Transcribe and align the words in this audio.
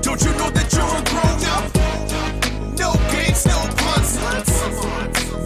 Don't 0.00 0.20
you 0.22 0.30
know 0.32 0.50
that 0.50 0.72
you're 0.72 0.82
a 0.82 1.02
grown 1.10 1.44
up? 1.52 2.78
No 2.78 2.92
games, 3.12 3.44
no 3.46 3.58
punts. 3.76 4.16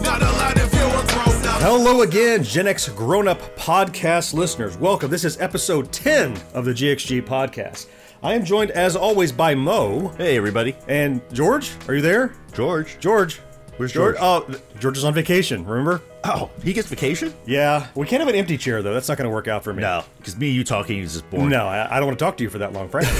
Not 0.03 0.21
allowed 0.21 0.57
if 0.57 0.73
you're 0.73 0.87
a 0.87 1.05
grown 1.07 1.45
up. 1.47 1.61
Hello 1.61 2.01
again, 2.01 2.43
Gen 2.43 2.67
X 2.67 2.87
Grown 2.89 3.27
Up 3.27 3.39
Podcast 3.57 4.33
listeners. 4.33 4.77
Welcome. 4.77 5.11
This 5.11 5.25
is 5.25 5.39
episode 5.39 5.91
10 5.91 6.37
of 6.53 6.65
the 6.65 6.71
GXG 6.73 7.23
podcast. 7.23 7.87
I 8.23 8.33
am 8.33 8.45
joined, 8.45 8.71
as 8.71 8.95
always, 8.95 9.31
by 9.31 9.53
Mo 9.55 10.09
Hey, 10.17 10.37
everybody. 10.37 10.75
and 10.87 11.21
George. 11.33 11.71
Are 11.87 11.95
you 11.95 12.01
there? 12.01 12.33
George. 12.53 12.97
George. 12.99 13.39
Where's 13.77 13.91
George? 13.93 14.15
Oh, 14.19 14.41
th- 14.41 14.59
George 14.79 14.97
is 14.97 15.03
on 15.03 15.13
vacation, 15.13 15.63
remember? 15.65 16.01
Oh, 16.29 16.49
he 16.61 16.73
gets 16.73 16.89
vacation? 16.89 17.33
Yeah. 17.45 17.87
We 17.95 18.05
can't 18.05 18.19
have 18.19 18.27
an 18.27 18.35
empty 18.35 18.57
chair, 18.57 18.83
though. 18.83 18.93
That's 18.93 19.07
not 19.07 19.17
going 19.17 19.29
to 19.29 19.33
work 19.33 19.47
out 19.47 19.63
for 19.63 19.73
me. 19.73 19.81
No, 19.81 20.03
because 20.17 20.35
me 20.35 20.47
and 20.47 20.55
you 20.57 20.65
talking 20.65 20.99
is 20.99 21.13
just 21.13 21.29
boring. 21.29 21.49
No, 21.49 21.67
I, 21.67 21.95
I 21.95 21.99
don't 21.99 22.07
want 22.07 22.19
to 22.19 22.25
talk 22.25 22.35
to 22.37 22.43
you 22.43 22.49
for 22.49 22.57
that 22.57 22.73
long, 22.73 22.89
frankly. 22.89 23.13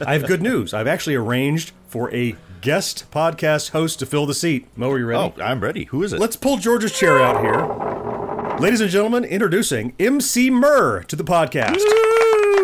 I 0.06 0.12
have 0.12 0.26
good 0.26 0.42
news. 0.42 0.74
I've 0.74 0.86
actually 0.86 1.14
arranged 1.14 1.72
for 1.88 2.12
a 2.14 2.36
guest 2.60 3.10
podcast 3.10 3.70
host 3.70 3.98
to 4.00 4.06
fill 4.06 4.26
the 4.26 4.34
seat. 4.34 4.66
Mo, 4.76 4.90
are 4.90 4.98
you 4.98 5.06
ready? 5.06 5.32
Oh, 5.36 5.42
I'm 5.42 5.60
ready. 5.60 5.84
Who 5.84 6.02
is 6.02 6.12
it? 6.12 6.20
Let's 6.20 6.36
pull 6.36 6.58
George's 6.58 6.92
chair 6.92 7.18
out 7.18 7.40
here. 7.40 8.58
Ladies 8.58 8.82
and 8.82 8.90
gentlemen, 8.90 9.24
introducing 9.24 9.94
MC 9.98 10.50
Murr 10.50 11.02
to 11.04 11.16
the 11.16 11.24
podcast. 11.24 11.82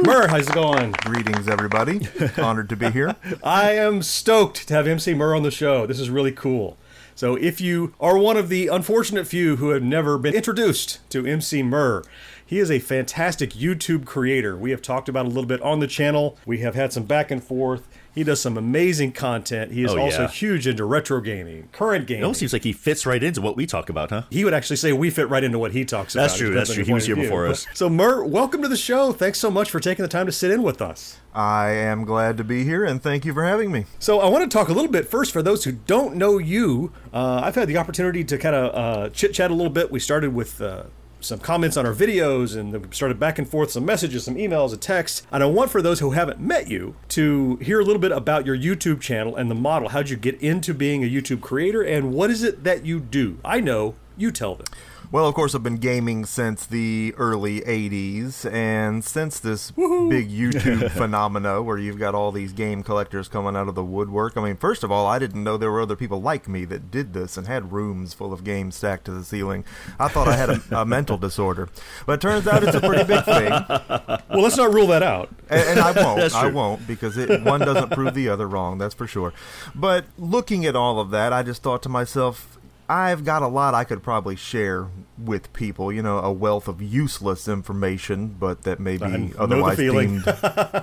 Murr, 0.04 0.28
how's 0.28 0.46
it 0.46 0.54
going? 0.54 0.92
Greetings, 0.92 1.48
everybody. 1.48 2.06
Honored 2.36 2.68
to 2.68 2.76
be 2.76 2.90
here. 2.90 3.16
I 3.42 3.72
am 3.72 4.02
stoked 4.02 4.68
to 4.68 4.74
have 4.74 4.86
MC 4.86 5.14
Murr 5.14 5.34
on 5.34 5.42
the 5.42 5.50
show. 5.50 5.86
This 5.86 5.98
is 5.98 6.10
really 6.10 6.32
cool. 6.32 6.76
So, 7.18 7.34
if 7.34 7.60
you 7.60 7.94
are 7.98 8.16
one 8.16 8.36
of 8.36 8.48
the 8.48 8.68
unfortunate 8.68 9.26
few 9.26 9.56
who 9.56 9.70
have 9.70 9.82
never 9.82 10.18
been 10.18 10.36
introduced 10.36 11.00
to 11.10 11.26
MC 11.26 11.64
Murr, 11.64 12.04
he 12.46 12.60
is 12.60 12.70
a 12.70 12.78
fantastic 12.78 13.54
YouTube 13.54 14.04
creator. 14.04 14.56
We 14.56 14.70
have 14.70 14.80
talked 14.80 15.08
about 15.08 15.26
a 15.26 15.28
little 15.28 15.44
bit 15.44 15.60
on 15.60 15.80
the 15.80 15.88
channel. 15.88 16.38
We 16.46 16.58
have 16.58 16.76
had 16.76 16.92
some 16.92 17.02
back 17.02 17.32
and 17.32 17.42
forth. 17.42 17.88
He 18.18 18.24
does 18.24 18.40
some 18.40 18.58
amazing 18.58 19.12
content. 19.12 19.70
He 19.70 19.84
is 19.84 19.92
Oh, 19.92 19.98
also 20.00 20.22
yeah. 20.22 20.28
huge 20.28 20.66
into 20.66 20.84
retro 20.84 21.20
gaming, 21.20 21.68
current 21.70 22.08
gaming. 22.08 22.22
It 22.22 22.24
almost 22.24 22.40
seems 22.40 22.52
like 22.52 22.64
he 22.64 22.72
fits 22.72 23.06
right 23.06 23.22
into 23.22 23.40
what 23.40 23.54
we 23.56 23.64
talk 23.64 23.88
about, 23.88 24.10
huh? 24.10 24.22
he 24.28 24.44
would 24.44 24.52
actually 24.54 24.74
say 24.74 24.92
we 24.92 25.08
fit 25.08 25.28
right 25.28 25.44
into 25.44 25.56
what 25.60 25.70
he 25.70 25.84
talks 25.84 26.16
about. 26.16 26.22
That's 26.22 26.36
true, 26.36 26.52
that's 26.52 26.74
true. 26.74 26.82
He 26.82 26.92
was 26.92 27.06
here 27.06 27.14
before 27.14 27.46
us. 27.46 27.68
So, 27.74 27.88
Murr, 27.88 28.24
welcome 28.24 28.60
to 28.62 28.66
the 28.68 28.76
show. 28.76 29.12
Thanks 29.12 29.38
so 29.38 29.52
much 29.52 29.70
for 29.70 29.78
taking 29.78 30.02
the 30.02 30.08
time 30.08 30.26
to 30.26 30.32
sit 30.32 30.50
in 30.50 30.64
with 30.64 30.82
us. 30.82 31.20
I 31.32 31.68
am 31.70 32.04
glad 32.04 32.36
to 32.38 32.42
be 32.44 32.64
here, 32.64 32.84
and 32.84 33.00
thank 33.00 33.24
you 33.24 33.32
for 33.32 33.44
having 33.44 33.70
me. 33.70 33.84
So, 34.00 34.18
I 34.18 34.28
want 34.28 34.50
to 34.50 34.52
talk 34.52 34.68
a 34.68 34.72
little 34.72 34.90
bit 34.90 35.08
first 35.08 35.32
for 35.32 35.40
those 35.40 35.62
who 35.62 35.70
don't 35.70 36.16
know 36.16 36.38
you. 36.38 36.92
Uh, 37.14 37.42
I've 37.44 37.54
had 37.54 37.68
the 37.68 37.76
opportunity 37.76 38.24
to 38.24 38.36
kind 38.36 38.56
of 38.56 38.74
uh, 38.74 39.10
chit 39.10 39.32
chat 39.32 39.52
a 39.52 39.54
little 39.54 39.72
bit. 39.72 39.92
We 39.92 40.00
started 40.00 40.34
with. 40.34 40.60
Uh, 40.60 40.86
some 41.20 41.38
comments 41.38 41.76
on 41.76 41.86
our 41.86 41.94
videos 41.94 42.56
and 42.56 42.94
started 42.94 43.18
back 43.18 43.38
and 43.38 43.48
forth 43.48 43.70
some 43.70 43.84
messages 43.84 44.24
some 44.24 44.36
emails 44.36 44.72
and 44.72 44.80
texts 44.80 45.26
and 45.32 45.42
i 45.42 45.46
want 45.46 45.70
for 45.70 45.82
those 45.82 46.00
who 46.00 46.12
haven't 46.12 46.38
met 46.38 46.68
you 46.68 46.94
to 47.08 47.56
hear 47.56 47.80
a 47.80 47.84
little 47.84 48.00
bit 48.00 48.12
about 48.12 48.46
your 48.46 48.56
youtube 48.56 49.00
channel 49.00 49.36
and 49.36 49.50
the 49.50 49.54
model. 49.54 49.88
How'd 49.88 50.10
you 50.10 50.16
get 50.16 50.40
into 50.40 50.74
being 50.74 51.02
a 51.02 51.10
youtube 51.10 51.40
creator 51.40 51.82
and 51.82 52.12
what 52.12 52.30
is 52.30 52.42
it 52.42 52.64
that 52.64 52.84
you 52.84 53.00
do? 53.00 53.38
I 53.44 53.60
know 53.60 53.94
you 54.16 54.30
tell 54.30 54.54
them 54.54 54.66
Well, 55.10 55.26
of 55.26 55.34
course, 55.34 55.54
I've 55.54 55.62
been 55.62 55.78
gaming 55.78 56.26
since 56.26 56.66
the 56.66 57.14
early 57.16 57.62
80s, 57.62 58.44
and 58.52 59.02
since 59.02 59.40
this 59.40 59.70
big 59.70 60.30
YouTube 60.30 60.90
phenomena 60.98 61.62
where 61.62 61.78
you've 61.78 61.98
got 61.98 62.14
all 62.14 62.30
these 62.30 62.52
game 62.52 62.82
collectors 62.82 63.26
coming 63.26 63.56
out 63.56 63.68
of 63.68 63.74
the 63.74 63.82
woodwork, 63.82 64.36
I 64.36 64.42
mean, 64.42 64.58
first 64.58 64.84
of 64.84 64.92
all, 64.92 65.06
I 65.06 65.18
didn't 65.18 65.42
know 65.42 65.56
there 65.56 65.70
were 65.70 65.80
other 65.80 65.96
people 65.96 66.20
like 66.20 66.46
me 66.46 66.66
that 66.66 66.90
did 66.90 67.14
this 67.14 67.38
and 67.38 67.46
had 67.46 67.72
rooms 67.72 68.12
full 68.12 68.34
of 68.34 68.44
games 68.44 68.76
stacked 68.76 69.06
to 69.06 69.12
the 69.12 69.24
ceiling. 69.24 69.64
I 69.98 70.08
thought 70.08 70.28
I 70.28 70.36
had 70.36 70.50
a, 70.50 70.62
a 70.72 70.84
mental 70.86 71.16
disorder, 71.16 71.70
but 72.04 72.12
it 72.12 72.20
turns 72.20 72.46
out 72.46 72.62
it's 72.62 72.76
a 72.76 72.80
pretty 72.80 73.04
big 73.04 73.24
thing. 73.24 73.48
well 73.48 74.42
let's 74.42 74.58
not 74.58 74.74
rule 74.74 74.88
that 74.88 75.02
out 75.02 75.30
and, 75.48 75.68
and 75.70 75.80
I 75.80 75.92
won't. 75.92 76.34
I 76.34 76.48
won't 76.48 76.86
because 76.86 77.16
it, 77.16 77.42
one 77.42 77.60
doesn't 77.60 77.90
prove 77.90 78.14
the 78.14 78.28
other 78.28 78.46
wrong. 78.46 78.78
That's 78.78 78.94
for 78.94 79.06
sure. 79.06 79.32
But 79.74 80.04
looking 80.18 80.66
at 80.66 80.76
all 80.76 81.00
of 81.00 81.10
that, 81.10 81.32
I 81.32 81.42
just 81.42 81.62
thought 81.62 81.82
to 81.84 81.88
myself, 81.88 82.57
I've 82.88 83.24
got 83.24 83.42
a 83.42 83.48
lot 83.48 83.74
I 83.74 83.84
could 83.84 84.02
probably 84.02 84.36
share 84.36 84.88
with 85.18 85.52
people. 85.52 85.92
You 85.92 86.02
know, 86.02 86.18
a 86.18 86.32
wealth 86.32 86.68
of 86.68 86.80
useless 86.80 87.46
information, 87.46 88.28
but 88.28 88.62
that 88.62 88.80
may 88.80 88.96
be 88.96 89.06
the 89.06 89.34
otherwise 89.38 89.76
deemed 89.76 90.24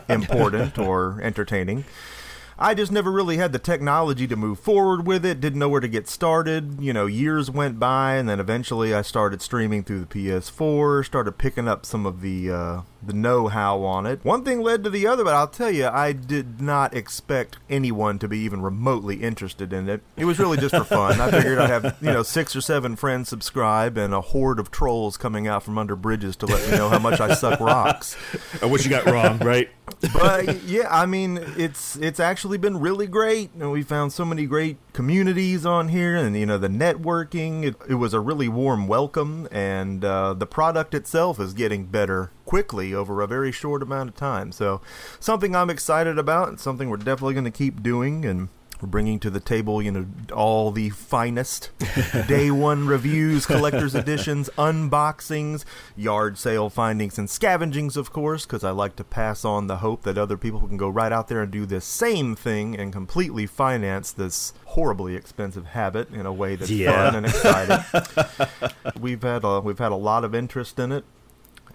important 0.10 0.78
or 0.78 1.20
entertaining. 1.22 1.86
I 2.58 2.74
just 2.74 2.92
never 2.92 3.12
really 3.12 3.36
had 3.36 3.52
the 3.52 3.60
technology 3.60 4.28
to 4.28 4.36
move 4.38 4.60
forward 4.60 5.06
with 5.06 5.26
it, 5.26 5.42
didn't 5.42 5.60
know 5.60 5.68
where 5.68 5.82
to 5.82 5.90
get 5.90 6.08
started. 6.08 6.78
You 6.80 6.94
know, 6.94 7.06
years 7.06 7.52
went 7.52 7.80
by, 7.80 8.16
and 8.16 8.30
then 8.30 8.40
eventually 8.40 8.94
I 8.94 9.02
started 9.02 9.42
streaming 9.42 9.84
through 9.84 10.06
the 10.06 10.06
PS4, 10.06 11.06
started 11.06 11.34
picking 11.38 11.68
up 11.68 11.86
some 11.86 12.06
of 12.06 12.22
the 12.22 12.52
uh, 12.52 12.82
the 13.08 13.14
know 13.14 13.48
how 13.48 13.84
on 13.84 14.06
it. 14.06 14.24
One 14.24 14.44
thing 14.44 14.62
led 14.62 14.84
to 14.84 14.90
the 14.90 15.08
other, 15.08 15.24
but 15.24 15.34
I'll 15.34 15.48
tell 15.48 15.72
you, 15.72 15.88
I 15.88 16.12
did 16.12 16.62
not 16.62 16.94
expect 16.94 17.58
anyone 17.70 18.20
to 18.20 18.28
be 18.28 18.40
even 18.40 18.62
remotely 18.62 19.18
interested 19.24 19.74
in 19.74 19.90
it. 19.90 20.02
It 20.18 20.26
was 20.26 20.40
really 20.40 20.58
just 20.58 20.76
for 20.76 20.84
fun. 20.84 21.20
I 21.20 21.32
figured 21.32 21.60
I'd 21.60 21.70
have, 21.70 21.98
you 22.02 22.12
know, 22.12 22.24
six 22.24 22.56
or 22.56 22.62
seven 22.62 22.96
friends 22.96 23.30
subscribe 23.30 23.98
and 23.98 24.14
a 24.14 24.22
horde 24.22 24.60
of 24.60 24.72
trolls 24.72 25.18
coming 25.18 25.48
out 25.48 25.64
from 25.64 25.78
under 25.78 25.96
bridges 25.96 26.36
to 26.38 26.46
let 26.46 26.70
me 26.70 26.78
know 26.78 26.90
how 26.90 27.00
much 27.00 27.20
I 27.20 27.34
suck 27.34 27.60
rocks 27.60 28.16
Or 28.62 28.70
what 28.70 28.84
you 28.84 28.90
got 28.90 29.06
wrong, 29.06 29.40
right? 29.40 29.70
but 30.14 30.64
yeah, 30.64 30.88
I 30.90 31.06
mean, 31.06 31.40
it's 31.58 31.96
it's 31.98 32.20
actually 32.20 32.58
been 32.58 32.80
really 32.80 33.08
great. 33.08 33.52
And 33.54 33.72
we 33.72 33.84
found 33.84 34.14
so 34.14 34.26
many 34.26 34.46
great 34.46 34.78
communities 34.96 35.66
on 35.66 35.90
here, 35.90 36.16
and 36.16 36.38
you 36.38 36.46
know, 36.46 36.58
the 36.58 36.70
networking. 36.70 37.66
It, 37.66 37.76
it 37.90 37.96
was 37.96 38.14
a 38.14 38.20
really 38.22 38.48
warm 38.48 38.88
welcome, 38.88 39.46
and 39.52 40.04
uh, 40.06 40.34
the 40.34 40.46
product 40.48 40.94
itself 40.94 41.38
is 41.38 41.54
getting 41.54 41.86
better 41.86 42.32
quickly 42.46 42.94
over 42.94 43.22
a 43.22 43.28
very 43.28 43.52
short 43.52 43.84
amount 43.84 44.10
of 44.10 44.16
time. 44.16 44.54
So, 44.54 44.80
something 45.20 45.54
I'm 45.54 45.70
excited 45.70 46.18
about, 46.18 46.48
and 46.48 46.60
something 46.60 46.90
we're 46.90 46.98
definitely 46.98 47.34
going 47.34 47.44
to 47.44 47.52
keep 47.52 47.84
doing, 47.84 48.26
and. 48.26 48.48
We're 48.82 48.90
bringing 48.90 49.20
to 49.22 49.30
the 49.30 49.40
table, 49.40 49.82
you 49.82 49.92
know, 49.92 50.06
all 50.34 50.72
the 50.72 50.90
finest 50.90 51.70
day 52.28 52.52
one 52.52 52.86
reviews, 52.88 53.46
collector's 53.46 53.96
editions, 53.96 54.50
unboxings, 54.58 55.64
yard 55.96 56.38
sale 56.38 56.70
findings, 56.70 57.18
and 57.18 57.30
scavengings, 57.30 57.96
of 57.98 58.12
course, 58.12 58.46
because 58.46 58.64
I 58.64 58.72
like 58.72 58.96
to 58.98 59.04
pass 59.04 59.46
on 59.46 59.68
the 59.68 59.78
hope 59.78 60.04
that 60.04 60.18
other 60.18 60.36
people 60.38 60.60
can 60.68 60.78
go 60.78 60.90
right 60.90 61.12
out 61.12 61.30
there 61.30 61.42
and 61.42 61.52
do 61.52 61.66
the 61.66 61.80
same 61.82 62.36
thing 62.36 62.76
and 62.78 62.92
completely 62.92 63.46
finance 63.46 64.12
this 64.12 64.54
horribly 64.66 65.16
expensive 65.16 65.68
habit 65.68 66.10
in 66.10 66.26
a 66.26 66.34
way 66.34 66.56
that's 66.58 66.70
Yeah. 66.70 67.12
fun 67.12 67.16
and 67.16 67.26
exciting. 67.26 68.70
we've 69.00 69.24
had 69.24 69.44
a, 69.46 69.62
we've 69.62 69.80
had 69.80 69.94
a 69.94 69.96
lot 69.96 70.24
of 70.26 70.36
interest 70.36 70.80
in 70.80 70.92
it, 70.92 71.06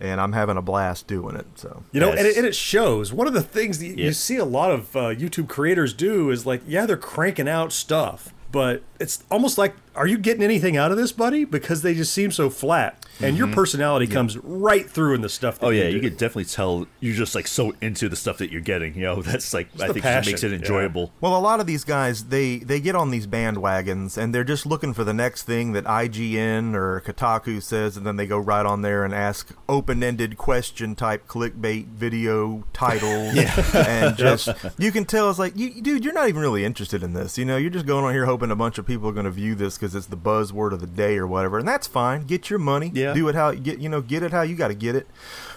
and 0.01 0.21
I'm 0.21 0.33
having 0.33 0.57
a 0.57 0.63
blast 0.63 1.07
doing 1.07 1.37
it. 1.37 1.47
So 1.57 1.83
You 1.93 2.01
know, 2.01 2.11
and, 2.11 2.27
it, 2.27 2.37
and 2.37 2.47
it 2.47 2.55
shows. 2.55 3.13
One 3.13 3.27
of 3.27 3.33
the 3.35 3.43
things 3.43 3.79
that 3.79 3.87
you 3.99 4.13
see 4.13 4.37
a 4.37 4.45
lot 4.45 4.71
of 4.71 4.97
uh, 4.97 5.01
YouTube 5.15 5.49
creators 5.49 5.93
do 5.93 6.31
is 6.31 6.47
like, 6.47 6.63
yeah, 6.67 6.87
they're 6.87 6.97
cranking 6.97 7.49
out 7.49 7.73
stuff, 7.73 8.33
but 8.51 8.83
it's 8.99 9.25
almost 9.31 9.59
like, 9.59 9.75
are 9.95 10.07
you 10.07 10.19
getting 10.19 10.43
anything 10.43 10.77
out 10.77 10.91
of 10.91 10.97
this, 10.97 11.13
buddy? 11.13 11.45
Because 11.45 11.83
they 11.83 11.95
just 11.95 12.13
seem 12.13 12.31
so 12.31 12.51
flat, 12.51 13.05
and 13.21 13.37
your 13.37 13.47
mm-hmm. 13.47 13.55
personality 13.55 14.07
comes 14.07 14.39
right 14.39 14.89
through 14.89 15.15
in 15.15 15.21
the 15.21 15.29
stuff. 15.29 15.59
That 15.59 15.67
Oh 15.67 15.71
yeah, 15.71 15.85
you, 15.85 15.97
you 15.97 16.01
do. 16.01 16.11
could 16.11 16.19
definitely 16.19 16.45
tell 16.47 16.87
you're 17.01 17.15
just 17.15 17.35
like 17.35 17.47
so 17.47 17.75
into 17.81 18.09
the 18.09 18.17
stuff 18.17 18.39
that 18.39 18.51
you're 18.51 18.61
getting. 18.61 18.95
You 18.95 19.03
know, 19.03 19.23
that's 19.23 19.53
like 19.53 19.69
I 19.81 19.89
think 19.89 20.03
passion, 20.03 20.33
just 20.33 20.43
makes 20.43 20.45
it 20.45 20.51
yeah. 20.51 20.59
enjoyable. 20.59 21.13
Well, 21.21 21.37
a 21.37 21.41
lot 21.41 21.61
of 21.61 21.67
these 21.67 21.85
guys 21.85 22.25
they 22.25 22.59
they 22.59 22.81
get 22.81 22.95
on 22.95 23.11
these 23.11 23.27
bandwagons 23.27 24.17
and 24.17 24.35
they're 24.35 24.45
just 24.45 24.67
looking 24.67 24.95
for 24.95 25.05
the 25.05 25.15
next 25.15 25.45
thing 25.45 25.73
that 25.73 25.85
IGN 25.85 26.75
or 26.75 27.01
Kotaku 27.01 27.63
says, 27.63 27.97
and 27.97 28.07
then 28.07 28.17
they 28.17 28.27
go 28.27 28.39
right 28.39 28.65
on 28.65 28.83
there 28.83 29.05
and 29.05 29.15
ask 29.15 29.55
open-ended 29.69 30.37
question 30.37 30.95
type 30.95 31.27
clickbait 31.27 31.87
video 31.87 32.65
titles, 32.73 33.37
and 33.75 34.17
just 34.17 34.49
you 34.79 34.93
can 34.93 35.05
tell 35.05 35.31
it's 35.31 35.39
like, 35.39 35.57
you, 35.57 35.81
dude, 35.81 36.05
you're 36.05 36.15
not 36.15 36.29
even 36.29 36.41
really 36.41 36.65
interested 36.65 37.03
in 37.03 37.13
this. 37.13 37.39
You 37.39 37.45
know, 37.45 37.57
you're 37.57 37.71
just 37.71 37.87
going 37.87 38.05
on 38.05 38.13
here 38.13 38.27
hoping 38.27 38.51
a 38.51 38.57
bunch 38.57 38.79
of 38.79 38.87
people 38.87 39.09
are 39.09 39.13
going 39.13 39.25
to 39.25 39.31
view 39.31 39.55
this 39.55 39.77
because 39.81 39.95
it's 39.95 40.07
the 40.07 40.17
buzzword 40.17 40.73
of 40.73 40.81
the 40.83 40.87
day 40.87 41.17
or 41.17 41.27
whatever, 41.27 41.59
and 41.59 41.67
that's 41.67 41.87
fine. 41.87 42.23
Get 42.27 42.51
your 42.51 42.59
money, 42.59 42.91
Yeah. 42.95 43.15
do 43.15 43.27
it 43.29 43.35
how 43.35 43.53
get 43.53 43.79
you 43.79 43.89
know 43.89 44.03
get 44.03 44.23
it 44.23 44.31
how 44.33 44.43
you 44.43 44.55
got 44.55 44.69
to 44.69 44.75
get 44.75 44.95
it. 44.95 45.07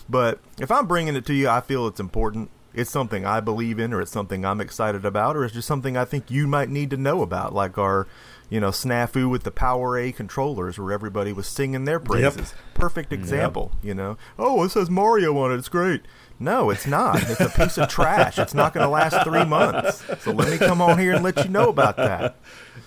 But 0.09 0.39
if 0.59 0.71
I'm 0.71 0.87
bringing 0.87 1.15
it 1.17 1.25
to 1.25 1.33
you, 1.33 1.49
I 1.49 1.59
feel 1.61 1.85
it's 1.87 1.99
important 1.99 2.49
it's 2.73 2.89
something 2.89 3.23
I 3.23 3.39
believe 3.39 3.77
in, 3.77 3.93
or 3.93 4.01
it's 4.01 4.09
something 4.11 4.43
I'm 4.43 4.59
excited 4.59 5.05
about, 5.05 5.35
or 5.37 5.45
it's 5.45 5.53
just 5.53 5.67
something 5.67 5.95
I 5.95 6.05
think 6.05 6.31
you 6.31 6.47
might 6.47 6.69
need 6.69 6.89
to 6.89 6.97
know 6.97 7.21
about, 7.21 7.53
like 7.53 7.77
our, 7.77 8.07
you 8.49 8.59
know, 8.59 8.69
snafu 8.69 9.29
with 9.29 9.43
the 9.43 9.51
Power 9.51 9.95
A 9.95 10.11
controllers, 10.11 10.79
where 10.79 10.91
everybody 10.91 11.31
was 11.33 11.45
singing 11.45 11.85
their 11.85 11.99
praises. 11.99 12.55
Perfect 12.73 13.13
example, 13.13 13.73
you 13.83 13.93
know. 13.93 14.17
Oh, 14.39 14.63
it 14.63 14.69
says 14.69 14.89
Mario 14.89 15.37
on 15.37 15.51
it. 15.51 15.57
It's 15.57 15.69
great. 15.69 16.01
No, 16.39 16.71
it's 16.71 16.87
not. 16.87 17.21
It's 17.29 17.39
a 17.39 17.49
piece 17.49 17.77
of 17.77 17.89
trash. 17.89 18.39
It's 18.39 18.55
not 18.55 18.73
going 18.73 18.83
to 18.83 18.89
last 18.89 19.23
three 19.23 19.45
months. 19.45 20.03
So 20.23 20.31
let 20.31 20.49
me 20.49 20.57
come 20.57 20.81
on 20.81 20.97
here 20.97 21.13
and 21.13 21.23
let 21.23 21.37
you 21.45 21.51
know 21.51 21.69
about 21.69 21.95
that. 21.97 22.37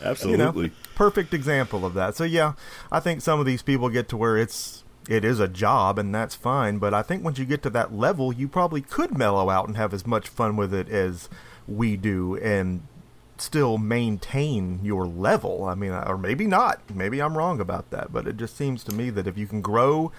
You 0.00 0.04
know, 0.06 0.10
Absolutely. 0.10 0.72
perfect 0.94 1.34
example 1.34 1.84
of 1.84 1.94
that. 1.94 2.16
So 2.16 2.24
yeah, 2.24 2.52
I 2.90 3.00
think 3.00 3.20
some 3.20 3.40
of 3.40 3.46
these 3.46 3.62
people 3.62 3.88
get 3.88 4.08
to 4.10 4.16
where 4.16 4.36
it's 4.36 4.84
it 5.08 5.24
is 5.24 5.38
a 5.38 5.48
job 5.48 5.98
and 5.98 6.14
that's 6.14 6.34
fine, 6.34 6.78
but 6.78 6.92
I 6.92 7.02
think 7.02 7.22
once 7.24 7.38
you 7.38 7.44
get 7.44 7.62
to 7.62 7.70
that 7.70 7.94
level, 7.94 8.32
you 8.32 8.48
probably 8.48 8.80
could 8.80 9.16
mellow 9.16 9.48
out 9.50 9.68
and 9.68 9.76
have 9.76 9.94
as 9.94 10.06
much 10.06 10.28
fun 10.28 10.56
with 10.56 10.74
it 10.74 10.88
as 10.88 11.28
we 11.68 11.96
do 11.96 12.36
and 12.36 12.82
still 13.38 13.78
maintain 13.78 14.80
your 14.82 15.06
level. 15.06 15.64
I 15.64 15.74
mean, 15.74 15.92
or 15.92 16.18
maybe 16.18 16.46
not. 16.46 16.80
Maybe 16.94 17.20
I'm 17.20 17.36
wrong 17.36 17.60
about 17.60 17.90
that, 17.90 18.12
but 18.12 18.26
it 18.26 18.36
just 18.36 18.56
seems 18.56 18.82
to 18.84 18.94
me 18.94 19.10
that 19.10 19.26
if 19.26 19.38
you 19.38 19.46
can 19.46 19.60
grow 19.60 20.10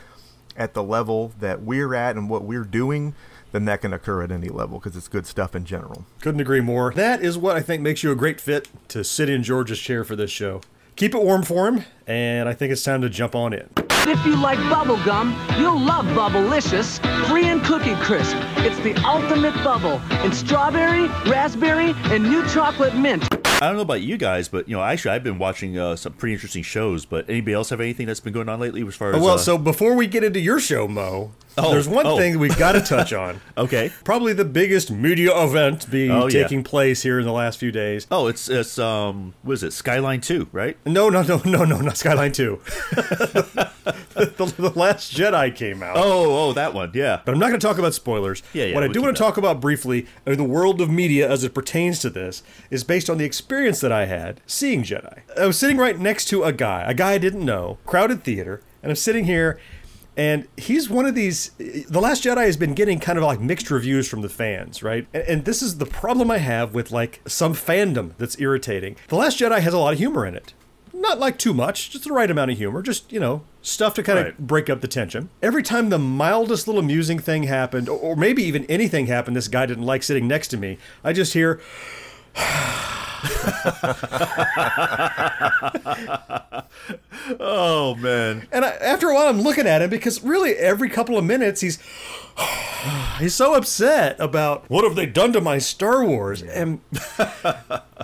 at 0.55 0.73
the 0.73 0.83
level 0.83 1.33
that 1.39 1.61
we're 1.61 1.93
at 1.93 2.15
and 2.15 2.29
what 2.29 2.43
we're 2.43 2.63
doing, 2.63 3.13
then 3.51 3.65
that 3.65 3.81
can 3.81 3.93
occur 3.93 4.23
at 4.23 4.31
any 4.31 4.49
level 4.49 4.79
because 4.79 4.95
it's 4.95 5.07
good 5.07 5.25
stuff 5.25 5.55
in 5.55 5.65
general. 5.65 6.05
Couldn't 6.21 6.41
agree 6.41 6.61
more. 6.61 6.91
That 6.93 7.21
is 7.21 7.37
what 7.37 7.55
I 7.55 7.61
think 7.61 7.81
makes 7.81 8.03
you 8.03 8.11
a 8.11 8.15
great 8.15 8.41
fit 8.41 8.69
to 8.89 9.03
sit 9.03 9.29
in 9.29 9.43
George's 9.43 9.79
chair 9.79 10.03
for 10.03 10.15
this 10.15 10.31
show. 10.31 10.61
Keep 10.95 11.13
it 11.13 11.21
warm 11.21 11.43
for 11.43 11.67
him, 11.67 11.83
and 12.07 12.49
I 12.49 12.53
think 12.53 12.71
it's 12.71 12.83
time 12.83 13.01
to 13.03 13.09
jump 13.09 13.35
on 13.35 13.53
in. 13.53 13.69
If 14.09 14.25
you 14.25 14.35
like 14.35 14.57
bubble 14.69 14.97
gum, 15.03 15.37
you'll 15.59 15.79
love 15.79 16.05
Bubblicious 16.05 16.97
Free 17.27 17.45
and 17.45 17.63
Cookie 17.63 17.95
Crisp. 17.95 18.35
It's 18.57 18.79
the 18.79 18.95
ultimate 19.05 19.53
bubble 19.63 20.01
in 20.25 20.31
strawberry, 20.31 21.07
raspberry, 21.29 21.93
and 22.05 22.23
new 22.23 22.47
chocolate 22.47 22.95
mint. 22.95 23.27
I 23.61 23.67
don't 23.67 23.75
know 23.75 23.81
about 23.81 24.01
you 24.01 24.17
guys, 24.17 24.47
but 24.47 24.69
you 24.69 24.75
know, 24.75 24.83
actually, 24.83 25.11
I've 25.11 25.23
been 25.23 25.39
watching 25.39 25.77
uh, 25.77 25.95
some 25.95 26.13
pretty 26.13 26.33
interesting 26.33 26.63
shows. 26.63 27.05
But 27.05 27.29
anybody 27.29 27.53
else 27.53 27.69
have 27.71 27.81
anything 27.81 28.05
that's 28.05 28.19
been 28.19 28.33
going 28.33 28.49
on 28.49 28.59
lately 28.59 28.85
as 28.87 28.95
far 28.95 29.13
as? 29.13 29.21
Well, 29.21 29.35
uh, 29.35 29.37
so 29.39 29.57
before 29.57 29.95
we 29.95 30.07
get 30.07 30.23
into 30.23 30.39
your 30.39 30.59
show, 30.59 30.87
Mo, 30.87 31.31
Oh, 31.57 31.71
there's 31.71 31.87
one 31.87 32.05
oh. 32.05 32.17
thing 32.17 32.37
we've 32.39 32.57
got 32.57 32.73
to 32.73 32.81
touch 32.81 33.13
on. 33.13 33.41
okay. 33.57 33.91
Probably 34.03 34.33
the 34.33 34.45
biggest 34.45 34.91
media 34.91 35.35
event 35.35 35.89
being 35.89 36.11
Oh, 36.11 36.27
yeah. 36.27 36.43
taking 36.43 36.63
place 36.63 37.01
here 37.03 37.19
in 37.19 37.25
the 37.25 37.31
last 37.31 37.59
few 37.59 37.71
days. 37.71 38.05
Oh, 38.11 38.27
it's 38.27 38.47
it's 38.49 38.77
um, 38.77 39.33
what 39.41 39.53
is 39.53 39.63
it? 39.63 39.73
Skyline 39.73 40.21
Two, 40.21 40.47
right? 40.51 40.77
No, 40.85 41.09
no, 41.09 41.23
no, 41.23 41.41
no, 41.45 41.63
no, 41.63 41.79
not 41.81 41.97
Skyline 41.97 42.31
2. 42.31 42.59
the, 42.91 44.53
the 44.57 44.71
Last 44.75 45.13
Jedi 45.13 45.55
came 45.55 45.81
out. 45.83 45.97
Oh, 45.97 46.49
oh, 46.49 46.53
that 46.53 46.73
one, 46.73 46.91
yeah. 46.93 47.21
But 47.25 47.33
I'm 47.33 47.39
not 47.39 47.47
going 47.47 47.59
to 47.59 47.67
talk 47.67 47.77
about 47.77 47.93
spoilers. 47.93 48.43
Yeah, 48.53 48.65
yeah, 48.65 48.75
What 48.75 48.83
I 48.83 48.87
do 48.87 49.01
want 49.01 49.15
to 49.15 49.21
talk 49.21 49.37
about 49.37 49.59
briefly, 49.61 50.05
uh, 50.25 50.35
the 50.35 50.43
world 50.43 50.81
of 50.81 50.89
media 50.89 51.29
as 51.29 51.43
it 51.43 51.53
pertains 51.53 51.99
to 51.99 52.09
this, 52.09 52.43
is 52.69 52.83
based 52.83 53.09
on 53.09 53.17
the 53.17 53.25
experience 53.25 53.79
that 53.81 53.91
I 53.91 54.05
had 54.05 54.41
seeing 54.45 54.83
Jedi. 54.83 55.21
I 55.39 55.45
was 55.45 55.57
sitting 55.57 55.77
right 55.77 55.97
next 55.99 56.25
to 56.25 56.43
a 56.43 56.51
guy, 56.51 56.83
a 56.87 56.93
guy 56.93 57.13
I 57.13 57.17
didn't 57.17 57.45
know, 57.45 57.77
crowded 57.85 58.23
theater, 58.23 58.61
and 58.81 58.91
I'm 58.91 58.95
sitting 58.95 59.25
here, 59.25 59.59
and 60.17 60.47
he's 60.57 60.89
one 60.89 61.05
of 61.05 61.15
these. 61.15 61.51
The 61.57 62.01
Last 62.01 62.23
Jedi 62.23 62.45
has 62.45 62.57
been 62.57 62.73
getting 62.73 62.99
kind 62.99 63.17
of 63.17 63.23
like 63.23 63.39
mixed 63.39 63.71
reviews 63.71 64.07
from 64.09 64.21
the 64.21 64.29
fans, 64.29 64.83
right? 64.83 65.07
And, 65.13 65.23
and 65.23 65.45
this 65.45 65.61
is 65.61 65.77
the 65.77 65.85
problem 65.85 66.29
I 66.29 66.39
have 66.39 66.73
with 66.73 66.91
like 66.91 67.21
some 67.27 67.53
fandom 67.53 68.11
that's 68.17 68.37
irritating. 68.39 68.97
The 69.07 69.15
Last 69.15 69.39
Jedi 69.39 69.59
has 69.59 69.73
a 69.73 69.77
lot 69.77 69.93
of 69.93 69.99
humor 69.99 70.25
in 70.25 70.35
it 70.35 70.53
not 70.93 71.19
like 71.19 71.37
too 71.37 71.53
much, 71.53 71.91
just 71.91 72.03
the 72.03 72.13
right 72.13 72.29
amount 72.29 72.51
of 72.51 72.57
humor, 72.57 72.81
just, 72.81 73.11
you 73.11 73.19
know, 73.19 73.43
stuff 73.61 73.93
to 73.93 74.03
kind 74.03 74.19
of 74.19 74.37
break 74.37 74.69
up 74.69 74.81
the 74.81 74.87
tension. 74.87 75.29
Every 75.41 75.63
time 75.63 75.89
the 75.89 75.99
mildest 75.99 76.67
little 76.67 76.81
amusing 76.81 77.19
thing 77.19 77.43
happened, 77.43 77.87
or, 77.87 77.97
or 77.97 78.15
maybe 78.15 78.43
even 78.43 78.65
anything 78.65 79.07
happened 79.07 79.35
this 79.35 79.47
guy 79.47 79.65
didn't 79.65 79.85
like 79.85 80.03
sitting 80.03 80.27
next 80.27 80.49
to 80.49 80.57
me, 80.57 80.77
I 81.03 81.13
just 81.13 81.33
hear, 81.33 81.61
Oh 87.39 87.95
man. 87.95 88.47
and 88.51 88.63
I, 88.63 88.69
after 88.69 89.09
a 89.09 89.13
while 89.13 89.27
I'm 89.27 89.41
looking 89.41 89.67
at 89.67 89.81
him 89.81 89.89
because 89.89 90.23
really 90.23 90.53
every 90.53 90.89
couple 90.89 91.17
of 91.17 91.25
minutes 91.25 91.61
he's 91.61 91.79
he's 93.19 93.35
so 93.35 93.55
upset 93.55 94.15
about 94.19 94.69
what 94.69 94.83
have 94.85 94.95
they 94.95 95.05
done 95.05 95.33
to 95.33 95.41
my 95.41 95.57
Star 95.57 96.05
Wars 96.05 96.41
and 96.41 96.79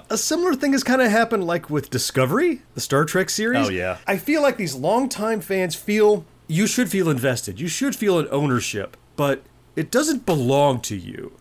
a 0.10 0.18
similar 0.18 0.56
thing 0.56 0.74
has 0.74 0.84
kind 0.84 1.02
of 1.02 1.10
happened 1.10 1.46
like 1.46 1.70
with 1.70 1.90
Discovery, 1.90 2.62
the 2.74 2.82
Star 2.82 3.06
Trek 3.06 3.30
series. 3.30 3.68
Oh, 3.68 3.72
yeah. 3.72 3.98
I 4.08 4.18
feel 4.18 4.42
like 4.42 4.58
these 4.58 4.76
longtime 4.76 5.42
fans 5.42 5.76
feel 5.76 6.26
you 6.48 6.68
should 6.68 6.90
feel 6.90 7.10
invested. 7.10 7.60
You 7.60 7.68
should 7.68 7.96
feel 7.96 8.20
an 8.20 8.28
ownership, 8.32 8.98
but 9.16 9.44
it 9.76 9.92
doesn't 9.92 10.26
belong 10.26 10.82
to 10.82 10.96
you. 10.98 11.34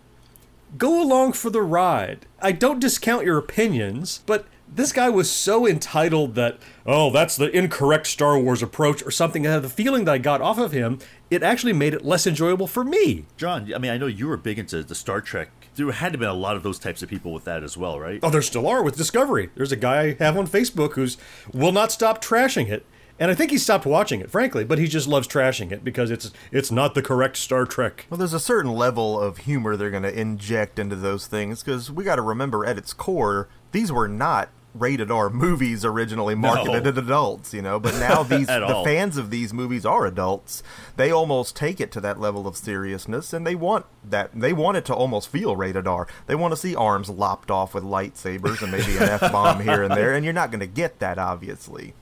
Go 0.78 1.02
along 1.02 1.34
for 1.34 1.50
the 1.50 1.62
ride. 1.62 2.26
I 2.40 2.52
don't 2.52 2.80
discount 2.80 3.26
your 3.26 3.36
opinions, 3.38 4.22
but 4.24 4.46
this 4.74 4.92
guy 4.92 5.10
was 5.10 5.30
so 5.30 5.66
entitled 5.66 6.34
that, 6.34 6.58
oh, 6.86 7.10
that's 7.10 7.36
the 7.36 7.54
incorrect 7.54 8.06
Star 8.06 8.38
Wars 8.38 8.62
approach 8.62 9.04
or 9.04 9.10
something. 9.10 9.46
Uh, 9.46 9.60
the 9.60 9.68
feeling 9.68 10.06
that 10.06 10.12
I 10.12 10.18
got 10.18 10.40
off 10.40 10.58
of 10.58 10.72
him, 10.72 10.98
it 11.30 11.42
actually 11.42 11.74
made 11.74 11.92
it 11.92 12.04
less 12.04 12.26
enjoyable 12.26 12.66
for 12.66 12.84
me. 12.84 13.26
John, 13.36 13.72
I 13.74 13.78
mean, 13.78 13.90
I 13.90 13.98
know 13.98 14.06
you 14.06 14.28
were 14.28 14.38
big 14.38 14.58
into 14.58 14.82
the 14.82 14.94
Star 14.94 15.20
Trek. 15.20 15.50
There 15.74 15.90
had 15.90 16.12
to 16.12 16.18
be 16.18 16.24
a 16.24 16.32
lot 16.32 16.56
of 16.56 16.62
those 16.62 16.78
types 16.78 17.02
of 17.02 17.08
people 17.08 17.32
with 17.32 17.44
that 17.44 17.62
as 17.62 17.76
well, 17.76 17.98
right? 18.00 18.20
Oh, 18.22 18.30
there 18.30 18.42
still 18.42 18.66
are 18.66 18.82
with 18.82 18.96
Discovery. 18.96 19.50
There's 19.54 19.72
a 19.72 19.76
guy 19.76 20.00
I 20.00 20.12
have 20.14 20.36
on 20.36 20.46
Facebook 20.46 20.94
who's 20.94 21.18
will 21.52 21.72
not 21.72 21.92
stop 21.92 22.22
trashing 22.22 22.68
it. 22.68 22.86
And 23.18 23.30
I 23.30 23.34
think 23.34 23.50
he 23.50 23.58
stopped 23.58 23.86
watching 23.86 24.20
it, 24.20 24.30
frankly, 24.30 24.64
but 24.64 24.78
he 24.78 24.88
just 24.88 25.06
loves 25.06 25.28
trashing 25.28 25.70
it 25.70 25.84
because 25.84 26.10
it's 26.10 26.32
it's 26.50 26.70
not 26.72 26.94
the 26.94 27.02
correct 27.02 27.36
Star 27.36 27.64
Trek. 27.66 28.06
Well, 28.10 28.18
there's 28.18 28.32
a 28.32 28.40
certain 28.40 28.72
level 28.72 29.20
of 29.20 29.38
humor 29.38 29.76
they're 29.76 29.90
going 29.90 30.02
to 30.02 30.18
inject 30.20 30.78
into 30.78 30.96
those 30.96 31.26
things 31.26 31.62
because 31.62 31.90
we 31.90 32.04
got 32.04 32.16
to 32.16 32.22
remember 32.22 32.64
at 32.66 32.78
its 32.78 32.92
core, 32.92 33.48
these 33.72 33.92
were 33.92 34.08
not 34.08 34.48
rated 34.74 35.10
R 35.10 35.28
movies 35.28 35.84
originally 35.84 36.34
marketed 36.34 36.84
No. 36.84 36.88
at 36.88 36.96
adults, 36.96 37.52
you 37.52 37.60
know, 37.60 37.78
but 37.78 37.94
now 37.96 38.22
these 38.22 38.46
the 38.46 38.64
all. 38.64 38.82
fans 38.84 39.18
of 39.18 39.28
these 39.28 39.52
movies 39.52 39.84
are 39.84 40.06
adults. 40.06 40.62
They 40.96 41.10
almost 41.10 41.54
take 41.54 41.78
it 41.78 41.92
to 41.92 42.00
that 42.00 42.18
level 42.18 42.46
of 42.48 42.56
seriousness 42.56 43.34
and 43.34 43.46
they 43.46 43.54
want 43.54 43.84
that 44.02 44.30
they 44.34 44.54
want 44.54 44.78
it 44.78 44.86
to 44.86 44.94
almost 44.94 45.28
feel 45.28 45.56
rated 45.56 45.86
R. 45.86 46.08
They 46.26 46.34
want 46.34 46.52
to 46.52 46.56
see 46.56 46.74
arms 46.74 47.10
lopped 47.10 47.50
off 47.50 47.74
with 47.74 47.84
lightsabers 47.84 48.62
and 48.62 48.72
maybe 48.72 48.96
an 48.96 49.02
F-bomb 49.10 49.60
here 49.60 49.82
and 49.82 49.94
there 49.94 50.14
and 50.14 50.24
you're 50.24 50.32
not 50.32 50.50
going 50.50 50.60
to 50.60 50.66
get 50.66 51.00
that 51.00 51.18
obviously. 51.18 51.92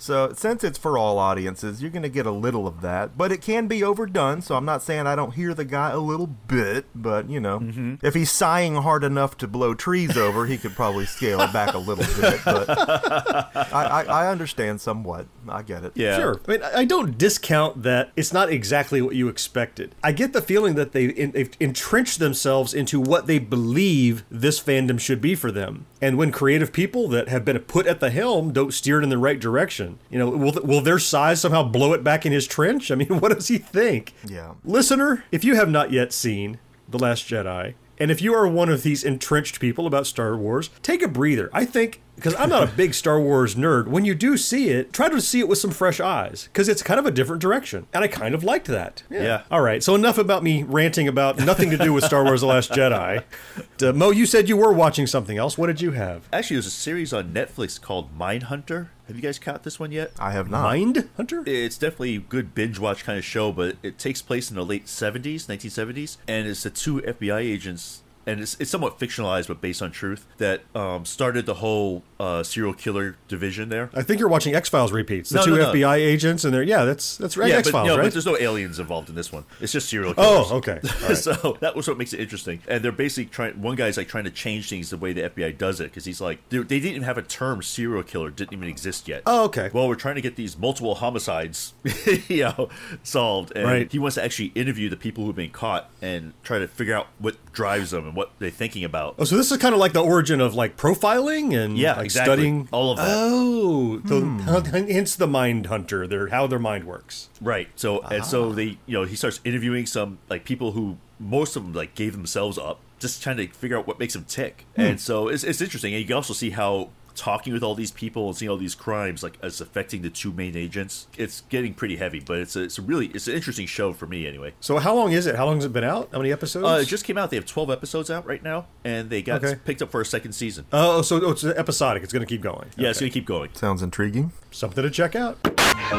So, 0.00 0.32
since 0.32 0.62
it's 0.62 0.78
for 0.78 0.96
all 0.96 1.18
audiences, 1.18 1.82
you're 1.82 1.90
going 1.90 2.02
to 2.04 2.08
get 2.08 2.24
a 2.24 2.30
little 2.30 2.66
of 2.68 2.80
that, 2.82 3.18
but 3.18 3.32
it 3.32 3.42
can 3.42 3.66
be 3.66 3.82
overdone. 3.82 4.40
So, 4.42 4.54
I'm 4.54 4.64
not 4.64 4.82
saying 4.82 5.06
I 5.06 5.16
don't 5.16 5.34
hear 5.34 5.54
the 5.54 5.64
guy 5.64 5.90
a 5.90 5.98
little 5.98 6.26
bit, 6.28 6.86
but 6.94 7.28
you 7.28 7.40
know, 7.40 7.58
Mm-hmm. 7.58 7.94
if 8.06 8.14
he's 8.14 8.30
sighing 8.30 8.76
hard 8.76 9.02
enough 9.04 9.36
to 9.38 9.48
blow 9.48 9.74
trees 9.74 10.16
over, 10.16 10.46
he 10.46 10.56
could 10.56 10.72
probably 10.76 11.04
scale 11.06 11.40
it 11.40 11.52
back 11.52 11.74
a 11.74 11.78
little 11.78 12.04
bit. 12.20 12.40
But 12.44 12.70
I, 12.70 13.66
I, 13.72 14.02
I 14.04 14.26
understand 14.28 14.80
somewhat. 14.80 15.26
I 15.48 15.62
get 15.62 15.84
it. 15.84 15.92
Yeah. 15.96 16.16
Sure. 16.16 16.40
I 16.46 16.50
mean, 16.50 16.62
I 16.62 16.84
don't 16.84 17.18
discount 17.18 17.82
that 17.82 18.12
it's 18.16 18.32
not 18.32 18.50
exactly 18.50 19.02
what 19.02 19.14
you 19.16 19.28
expected. 19.28 19.94
I 20.02 20.12
get 20.12 20.32
the 20.32 20.42
feeling 20.42 20.74
that 20.76 20.92
they 20.92 21.06
in, 21.06 21.32
they've 21.32 21.50
entrenched 21.58 22.18
themselves 22.20 22.72
into 22.74 23.00
what 23.00 23.26
they 23.26 23.38
believe 23.38 24.24
this 24.30 24.60
fandom 24.62 25.00
should 25.00 25.20
be 25.20 25.34
for 25.34 25.50
them. 25.50 25.86
And 26.00 26.16
when 26.16 26.30
creative 26.30 26.72
people 26.72 27.08
that 27.08 27.28
have 27.28 27.44
been 27.44 27.58
put 27.60 27.86
at 27.86 28.00
the 28.00 28.10
helm 28.10 28.52
don't 28.52 28.72
steer 28.72 29.00
it 29.00 29.02
in 29.04 29.08
the 29.08 29.18
right 29.18 29.40
direction, 29.40 29.98
you 30.10 30.18
know, 30.18 30.28
will 30.30 30.60
will 30.62 30.80
their 30.80 30.98
size 30.98 31.40
somehow 31.40 31.64
blow 31.64 31.92
it 31.92 32.04
back 32.04 32.24
in 32.24 32.32
his 32.32 32.46
trench? 32.46 32.90
I 32.90 32.94
mean, 32.94 33.08
what 33.20 33.34
does 33.34 33.48
he 33.48 33.58
think? 33.58 34.14
Yeah. 34.24 34.54
Listener, 34.64 35.24
if 35.32 35.44
you 35.44 35.56
have 35.56 35.70
not 35.70 35.90
yet 35.90 36.12
seen 36.12 36.58
The 36.88 36.98
Last 36.98 37.26
Jedi, 37.26 37.74
and 37.98 38.10
if 38.10 38.22
you 38.22 38.32
are 38.34 38.46
one 38.46 38.68
of 38.68 38.82
these 38.82 39.02
entrenched 39.02 39.58
people 39.58 39.86
about 39.86 40.06
Star 40.06 40.36
Wars, 40.36 40.70
take 40.82 41.02
a 41.02 41.08
breather. 41.08 41.50
I 41.52 41.64
think, 41.64 42.00
because 42.18 42.34
I'm 42.34 42.48
not 42.48 42.64
a 42.64 42.66
big 42.66 42.94
Star 42.94 43.20
Wars 43.20 43.54
nerd, 43.54 43.86
when 43.86 44.04
you 44.04 44.14
do 44.14 44.36
see 44.36 44.70
it, 44.70 44.92
try 44.92 45.08
to 45.08 45.20
see 45.20 45.40
it 45.40 45.48
with 45.48 45.58
some 45.58 45.70
fresh 45.70 46.00
eyes, 46.00 46.48
because 46.52 46.68
it's 46.68 46.82
kind 46.82 46.98
of 46.98 47.06
a 47.06 47.10
different 47.10 47.40
direction. 47.40 47.86
And 47.94 48.02
I 48.02 48.08
kind 48.08 48.34
of 48.34 48.42
liked 48.44 48.66
that. 48.66 49.02
Yeah. 49.08 49.42
All 49.50 49.60
right, 49.60 49.82
so 49.82 49.94
enough 49.94 50.18
about 50.18 50.42
me 50.42 50.62
ranting 50.64 51.08
about 51.08 51.38
nothing 51.38 51.70
to 51.70 51.78
do 51.78 51.92
with 51.92 52.04
Star 52.04 52.24
Wars 52.24 52.40
The 52.40 52.46
Last 52.46 52.70
Jedi. 52.70 53.22
Uh, 53.80 53.92
Mo, 53.92 54.10
you 54.10 54.26
said 54.26 54.48
you 54.48 54.56
were 54.56 54.72
watching 54.72 55.06
something 55.06 55.38
else. 55.38 55.56
What 55.56 55.68
did 55.68 55.80
you 55.80 55.92
have? 55.92 56.28
Actually, 56.32 56.56
there's 56.56 56.66
a 56.66 56.70
series 56.70 57.12
on 57.12 57.32
Netflix 57.32 57.80
called 57.80 58.18
Mindhunter. 58.18 58.88
Have 59.06 59.14
you 59.14 59.22
guys 59.22 59.38
caught 59.38 59.62
this 59.62 59.78
one 59.78 59.92
yet? 59.92 60.10
I 60.18 60.32
have 60.32 60.50
not. 60.50 60.62
Mind 60.64 61.08
Hunter? 61.16 61.44
It's 61.46 61.78
definitely 61.78 62.16
a 62.16 62.20
good 62.20 62.54
binge 62.56 62.80
watch 62.80 63.04
kind 63.04 63.16
of 63.18 63.24
show, 63.24 63.52
but 63.52 63.76
it 63.82 63.96
takes 63.96 64.20
place 64.20 64.50
in 64.50 64.56
the 64.56 64.64
late 64.64 64.86
70s, 64.86 65.46
1970s, 65.46 66.16
and 66.26 66.48
it's 66.48 66.64
the 66.64 66.70
two 66.70 67.00
FBI 67.02 67.38
agents, 67.38 68.02
and 68.28 68.40
it's, 68.40 68.56
it's 68.60 68.70
somewhat 68.70 68.98
fictionalized 68.98 69.48
but 69.48 69.60
based 69.60 69.82
on 69.82 69.90
truth, 69.90 70.26
that 70.38 70.62
um, 70.74 71.04
started 71.04 71.46
the 71.46 71.54
whole 71.54 72.02
uh, 72.20 72.42
serial 72.42 72.74
killer 72.74 73.16
division 73.26 73.68
there. 73.70 73.90
I 73.94 74.02
think 74.02 74.20
you're 74.20 74.28
watching 74.28 74.54
X 74.54 74.68
Files 74.68 74.92
repeats. 74.92 75.30
The 75.30 75.38
No, 75.38 75.44
two 75.44 75.50
no, 75.56 75.56
no. 75.56 75.72
FBI 75.72 75.96
agents, 75.96 76.44
and 76.44 76.52
they're 76.54 76.62
yeah, 76.62 76.84
that's 76.84 77.16
that's 77.16 77.36
right. 77.36 77.48
yeah, 77.50 77.56
X 77.56 77.70
Files, 77.70 77.88
no, 77.88 77.96
right? 77.96 78.04
but 78.04 78.12
there's 78.12 78.26
no 78.26 78.36
aliens 78.38 78.78
involved 78.78 79.08
in 79.08 79.14
this 79.14 79.32
one. 79.32 79.44
It's 79.60 79.72
just 79.72 79.88
serial 79.88 80.14
killers. 80.14 80.48
Oh, 80.50 80.56
okay. 80.58 80.80
Right. 81.08 81.16
so 81.16 81.56
that 81.60 81.74
was 81.76 81.86
what 81.88 81.96
makes 81.96 82.12
it 82.12 82.20
interesting. 82.20 82.60
And 82.68 82.84
they're 82.84 82.92
basically 82.92 83.26
trying. 83.30 83.60
One 83.62 83.76
guy's 83.76 83.96
like 83.96 84.08
trying 84.08 84.24
to 84.24 84.30
change 84.30 84.68
things 84.68 84.90
the 84.90 84.96
way 84.96 85.12
the 85.12 85.22
FBI 85.22 85.56
does 85.56 85.80
it 85.80 85.84
because 85.84 86.04
he's 86.04 86.20
like 86.20 86.46
they, 86.50 86.58
they 86.58 86.80
didn't 86.80 86.90
even 86.90 87.02
have 87.04 87.16
a 87.18 87.22
term 87.22 87.62
serial 87.62 88.02
killer 88.02 88.30
didn't 88.30 88.52
even 88.52 88.68
exist 88.68 89.08
yet. 89.08 89.22
Oh, 89.26 89.44
okay. 89.44 89.70
Well, 89.72 89.88
we're 89.88 89.94
trying 89.94 90.16
to 90.16 90.20
get 90.20 90.36
these 90.36 90.58
multiple 90.58 90.96
homicides, 90.96 91.72
you 92.28 92.44
know, 92.44 92.68
solved, 93.02 93.52
and 93.56 93.64
Right. 93.64 93.92
he 93.92 93.98
wants 93.98 94.16
to 94.16 94.24
actually 94.24 94.52
interview 94.54 94.88
the 94.88 94.96
people 94.96 95.24
who've 95.24 95.36
been 95.36 95.50
caught 95.50 95.88
and 96.02 96.32
try 96.42 96.58
to 96.58 96.68
figure 96.68 96.94
out 96.94 97.06
what 97.18 97.36
drives 97.52 97.90
them 97.92 98.06
and 98.06 98.16
what 98.18 98.30
they're 98.38 98.50
thinking 98.50 98.84
about. 98.84 99.14
Oh, 99.18 99.24
so 99.24 99.36
this 99.36 99.50
is 99.50 99.56
kind 99.56 99.72
of 99.74 99.80
like 99.80 99.92
the 99.94 100.02
origin 100.04 100.40
of 100.42 100.54
like 100.54 100.76
profiling 100.76 101.56
and 101.56 101.78
Yeah, 101.78 101.94
like 101.94 102.04
exactly. 102.06 102.34
studying 102.34 102.68
All 102.72 102.90
of 102.90 102.98
that. 102.98 103.06
Oh, 103.08 104.00
so 104.06 104.60
hence 104.70 105.16
the 105.16 105.26
mind 105.26 105.66
hunter. 105.66 106.06
Their 106.06 106.28
how 106.28 106.46
their 106.46 106.58
mind 106.58 106.84
works. 106.84 107.28
Right. 107.40 107.68
So 107.76 108.00
and 108.02 108.22
Ah. 108.22 108.24
so 108.24 108.52
they, 108.52 108.78
you 108.86 108.94
know, 108.98 109.04
he 109.04 109.16
starts 109.16 109.40
interviewing 109.44 109.86
some 109.86 110.18
like 110.28 110.44
people 110.44 110.72
who 110.72 110.98
most 111.18 111.56
of 111.56 111.62
them 111.64 111.72
like 111.72 111.94
gave 111.94 112.12
themselves 112.12 112.58
up, 112.58 112.80
just 112.98 113.22
trying 113.22 113.36
to 113.38 113.46
figure 113.48 113.78
out 113.78 113.86
what 113.86 113.98
makes 113.98 114.14
them 114.14 114.24
tick. 114.24 114.66
Hmm. 114.76 114.80
And 114.82 115.00
so 115.00 115.28
it's, 115.28 115.44
it's 115.44 115.60
interesting, 115.60 115.92
and 115.94 116.00
you 116.00 116.06
can 116.06 116.14
also 116.16 116.34
see 116.34 116.50
how 116.50 116.90
talking 117.18 117.52
with 117.52 117.62
all 117.62 117.74
these 117.74 117.90
people 117.90 118.28
and 118.28 118.36
seeing 118.36 118.48
all 118.50 118.56
these 118.56 118.74
crimes 118.74 119.22
like 119.22 119.38
is 119.42 119.60
affecting 119.60 120.02
the 120.02 120.10
two 120.10 120.32
main 120.32 120.56
agents. 120.56 121.06
It's 121.16 121.42
getting 121.48 121.74
pretty 121.74 121.96
heavy, 121.96 122.20
but 122.20 122.38
it's 122.38 122.56
a, 122.56 122.62
it's 122.62 122.78
a 122.78 122.82
really 122.82 123.06
it's 123.08 123.26
an 123.28 123.34
interesting 123.34 123.66
show 123.66 123.92
for 123.92 124.06
me 124.06 124.26
anyway. 124.26 124.54
So 124.60 124.78
how 124.78 124.94
long 124.94 125.12
is 125.12 125.26
it? 125.26 125.34
How 125.34 125.46
long 125.46 125.56
has 125.56 125.64
it 125.64 125.72
been 125.72 125.84
out? 125.84 126.08
How 126.12 126.18
many 126.18 126.32
episodes? 126.32 126.66
Uh, 126.66 126.80
it 126.82 126.86
just 126.86 127.04
came 127.04 127.18
out. 127.18 127.30
They 127.30 127.36
have 127.36 127.46
twelve 127.46 127.70
episodes 127.70 128.10
out 128.10 128.24
right 128.26 128.42
now, 128.42 128.66
and 128.84 129.10
they 129.10 129.20
got 129.22 129.44
Okay. 129.44 129.56
picked 129.64 129.82
up 129.82 129.90
for 129.90 130.00
a 130.00 130.06
second 130.06 130.32
season. 130.32 130.64
oh, 130.72 131.02
so 131.02 131.20
oh, 131.24 131.30
it's 131.32 131.44
episodic. 131.44 132.02
It's 132.02 132.12
going 132.12 132.24
to 132.26 132.26
keep 132.26 132.40
going. 132.42 132.68
Yeah, 132.76 132.90
it's 132.90 133.00
gonna 133.00 133.10
keep 133.10 133.26
going. 133.26 133.50
Sounds 133.54 133.82
intriguing. 133.82 134.32
something 134.50 134.82
to 134.82 134.90
check 134.90 135.14
out. 135.16 135.36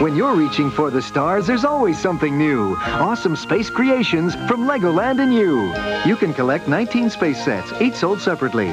When 0.01 0.15
you're 0.15 0.35
reaching 0.35 0.69
for 0.71 0.89
the 0.91 1.01
stars, 1.01 1.47
there's 1.47 1.65
always 1.65 1.97
something 1.99 2.37
new. 2.37 2.75
Awesome 2.77 3.35
space 3.35 3.69
creations 3.69 4.35
from 4.47 4.67
Legoland 4.67 5.19
and 5.21 5.33
you. 5.33 5.73
You 6.09 6.15
can 6.15 6.33
collect 6.33 6.67
19 6.67 7.09
space 7.09 7.43
sets, 7.43 7.71
each 7.81 7.95
sold 7.95 8.21
separately. 8.21 8.69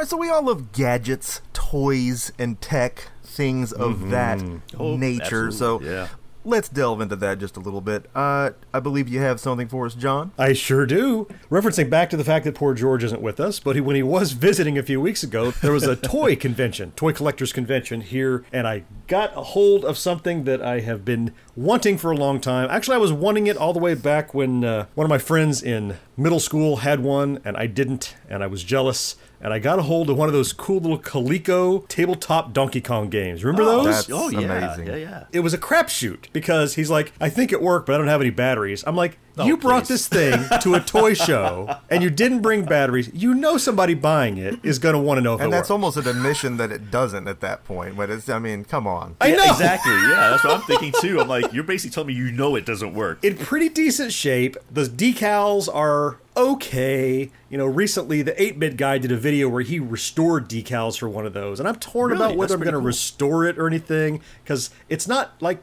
All 0.00 0.04
right, 0.04 0.08
so 0.08 0.16
we 0.16 0.30
all 0.30 0.42
love 0.42 0.72
gadgets, 0.72 1.42
toys, 1.52 2.32
and 2.38 2.58
tech, 2.62 3.08
things 3.22 3.70
of 3.70 4.08
that 4.08 4.42
Oh, 4.78 4.96
nature. 4.96 5.50
So 5.50 5.78
yeah. 5.82 6.08
let's 6.42 6.70
delve 6.70 7.02
into 7.02 7.16
that 7.16 7.38
just 7.38 7.58
a 7.58 7.60
little 7.60 7.82
bit. 7.82 8.06
Uh, 8.14 8.52
I 8.72 8.80
believe 8.80 9.10
you 9.10 9.18
have 9.20 9.40
something 9.40 9.68
for 9.68 9.84
us, 9.84 9.94
John. 9.94 10.32
I 10.38 10.54
sure 10.54 10.86
do. 10.86 11.28
Referencing 11.50 11.90
back 11.90 12.08
to 12.08 12.16
the 12.16 12.24
fact 12.24 12.46
that 12.46 12.54
poor 12.54 12.72
George 12.72 13.04
isn't 13.04 13.20
with 13.20 13.38
us, 13.40 13.60
but 13.60 13.74
he, 13.76 13.82
when 13.82 13.94
he 13.94 14.02
was 14.02 14.32
visiting 14.32 14.78
a 14.78 14.82
few 14.82 15.02
weeks 15.02 15.22
ago, 15.22 15.50
there 15.50 15.70
was 15.70 15.82
a 15.86 15.96
toy 16.16 16.34
convention, 16.34 16.92
toy 16.92 17.12
collectors 17.12 17.52
convention 17.52 18.00
here, 18.00 18.42
and 18.54 18.66
I 18.66 18.84
got 19.06 19.36
a 19.36 19.42
hold 19.42 19.84
of 19.84 19.98
something 19.98 20.44
that 20.44 20.62
I 20.62 20.80
have 20.80 21.04
been 21.04 21.34
wanting 21.54 21.98
for 21.98 22.10
a 22.10 22.16
long 22.16 22.40
time. 22.40 22.70
Actually, 22.70 22.94
I 22.94 23.00
was 23.00 23.12
wanting 23.12 23.48
it 23.48 23.58
all 23.58 23.74
the 23.74 23.78
way 23.78 23.92
back 23.92 24.32
when 24.32 24.64
uh, 24.64 24.86
one 24.94 25.04
of 25.04 25.10
my 25.10 25.18
friends 25.18 25.62
in 25.62 25.98
middle 26.16 26.40
school 26.40 26.76
had 26.76 27.00
one, 27.00 27.38
and 27.44 27.54
I 27.54 27.66
didn't, 27.66 28.16
and 28.30 28.42
I 28.42 28.46
was 28.46 28.64
jealous. 28.64 29.16
And 29.42 29.54
I 29.54 29.58
got 29.58 29.78
a 29.78 29.82
hold 29.82 30.10
of 30.10 30.18
one 30.18 30.28
of 30.28 30.34
those 30.34 30.52
cool 30.52 30.80
little 30.80 30.98
Coleco 30.98 31.88
tabletop 31.88 32.52
Donkey 32.52 32.80
Kong 32.80 33.08
games. 33.08 33.42
Remember 33.42 33.62
oh, 33.62 33.84
those? 33.84 34.06
That's 34.06 34.10
oh 34.12 34.28
yeah, 34.28 34.40
amazing. 34.40 34.86
yeah, 34.86 34.96
yeah. 34.96 35.24
it 35.32 35.40
was 35.40 35.54
a 35.54 35.58
crapshoot 35.58 36.26
because 36.32 36.74
he's 36.74 36.90
like, 36.90 37.12
I 37.20 37.30
think 37.30 37.50
it 37.50 37.62
worked, 37.62 37.86
but 37.86 37.94
I 37.94 37.98
don't 37.98 38.08
have 38.08 38.20
any 38.20 38.30
batteries. 38.30 38.84
I'm 38.86 38.96
like, 38.96 39.18
Oh, 39.40 39.46
you 39.46 39.56
brought 39.56 39.84
please. 39.84 39.88
this 39.88 40.08
thing 40.08 40.44
to 40.60 40.74
a 40.74 40.80
toy 40.80 41.14
show 41.28 41.76
and 41.88 42.02
you 42.02 42.10
didn't 42.10 42.40
bring 42.40 42.64
batteries. 42.64 43.10
You 43.14 43.34
know 43.34 43.56
somebody 43.56 43.94
buying 43.94 44.36
it 44.38 44.58
is 44.62 44.78
going 44.78 44.94
to 44.94 45.00
want 45.00 45.18
to 45.18 45.22
know 45.22 45.34
if 45.34 45.40
And 45.40 45.48
it 45.48 45.50
that's 45.50 45.62
works. 45.64 45.70
almost 45.70 45.96
an 45.96 46.06
admission 46.08 46.56
that 46.58 46.70
it 46.72 46.90
doesn't 46.90 47.26
at 47.28 47.40
that 47.40 47.64
point. 47.64 47.96
But 47.96 48.10
it's, 48.10 48.28
I 48.28 48.38
mean, 48.38 48.64
come 48.64 48.86
on. 48.86 49.16
I 49.20 49.28
Yeah, 49.28 49.36
know. 49.36 49.44
exactly. 49.52 49.92
Yeah, 49.92 50.30
that's 50.30 50.44
what 50.44 50.54
I'm 50.54 50.62
thinking 50.62 50.92
too. 51.00 51.20
I'm 51.20 51.28
like, 51.28 51.52
you're 51.52 51.64
basically 51.64 51.94
telling 51.94 52.08
me 52.08 52.14
you 52.14 52.30
know 52.32 52.54
it 52.56 52.66
doesn't 52.66 52.94
work. 52.94 53.24
In 53.24 53.36
pretty 53.36 53.68
decent 53.68 54.12
shape. 54.12 54.56
The 54.70 54.84
decals 54.84 55.68
are 55.74 56.18
okay. 56.36 57.30
You 57.48 57.58
know, 57.58 57.66
recently 57.66 58.22
the 58.22 58.40
8 58.40 58.58
bit 58.58 58.76
guy 58.76 58.98
did 58.98 59.12
a 59.12 59.16
video 59.16 59.48
where 59.48 59.62
he 59.62 59.78
restored 59.80 60.48
decals 60.48 60.98
for 60.98 61.08
one 61.08 61.26
of 61.26 61.32
those. 61.32 61.58
And 61.60 61.68
I'm 61.68 61.76
torn 61.76 62.10
Really? 62.12 62.24
about 62.24 62.36
whether 62.36 62.54
That's 62.54 62.60
I'm 62.60 62.64
going 62.64 62.74
to 62.74 62.78
cool. 62.80 62.86
restore 62.86 63.44
it 63.46 63.58
or 63.58 63.66
anything 63.66 64.20
because 64.44 64.70
it's 64.88 65.06
not 65.08 65.32
like 65.40 65.62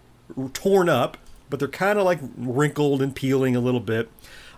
torn 0.53 0.89
up, 0.89 1.17
but 1.49 1.59
they're 1.59 1.67
kind 1.67 1.99
of 1.99 2.05
like 2.05 2.19
wrinkled 2.37 3.01
and 3.01 3.15
peeling 3.15 3.55
a 3.55 3.59
little 3.59 3.79
bit. 3.79 4.09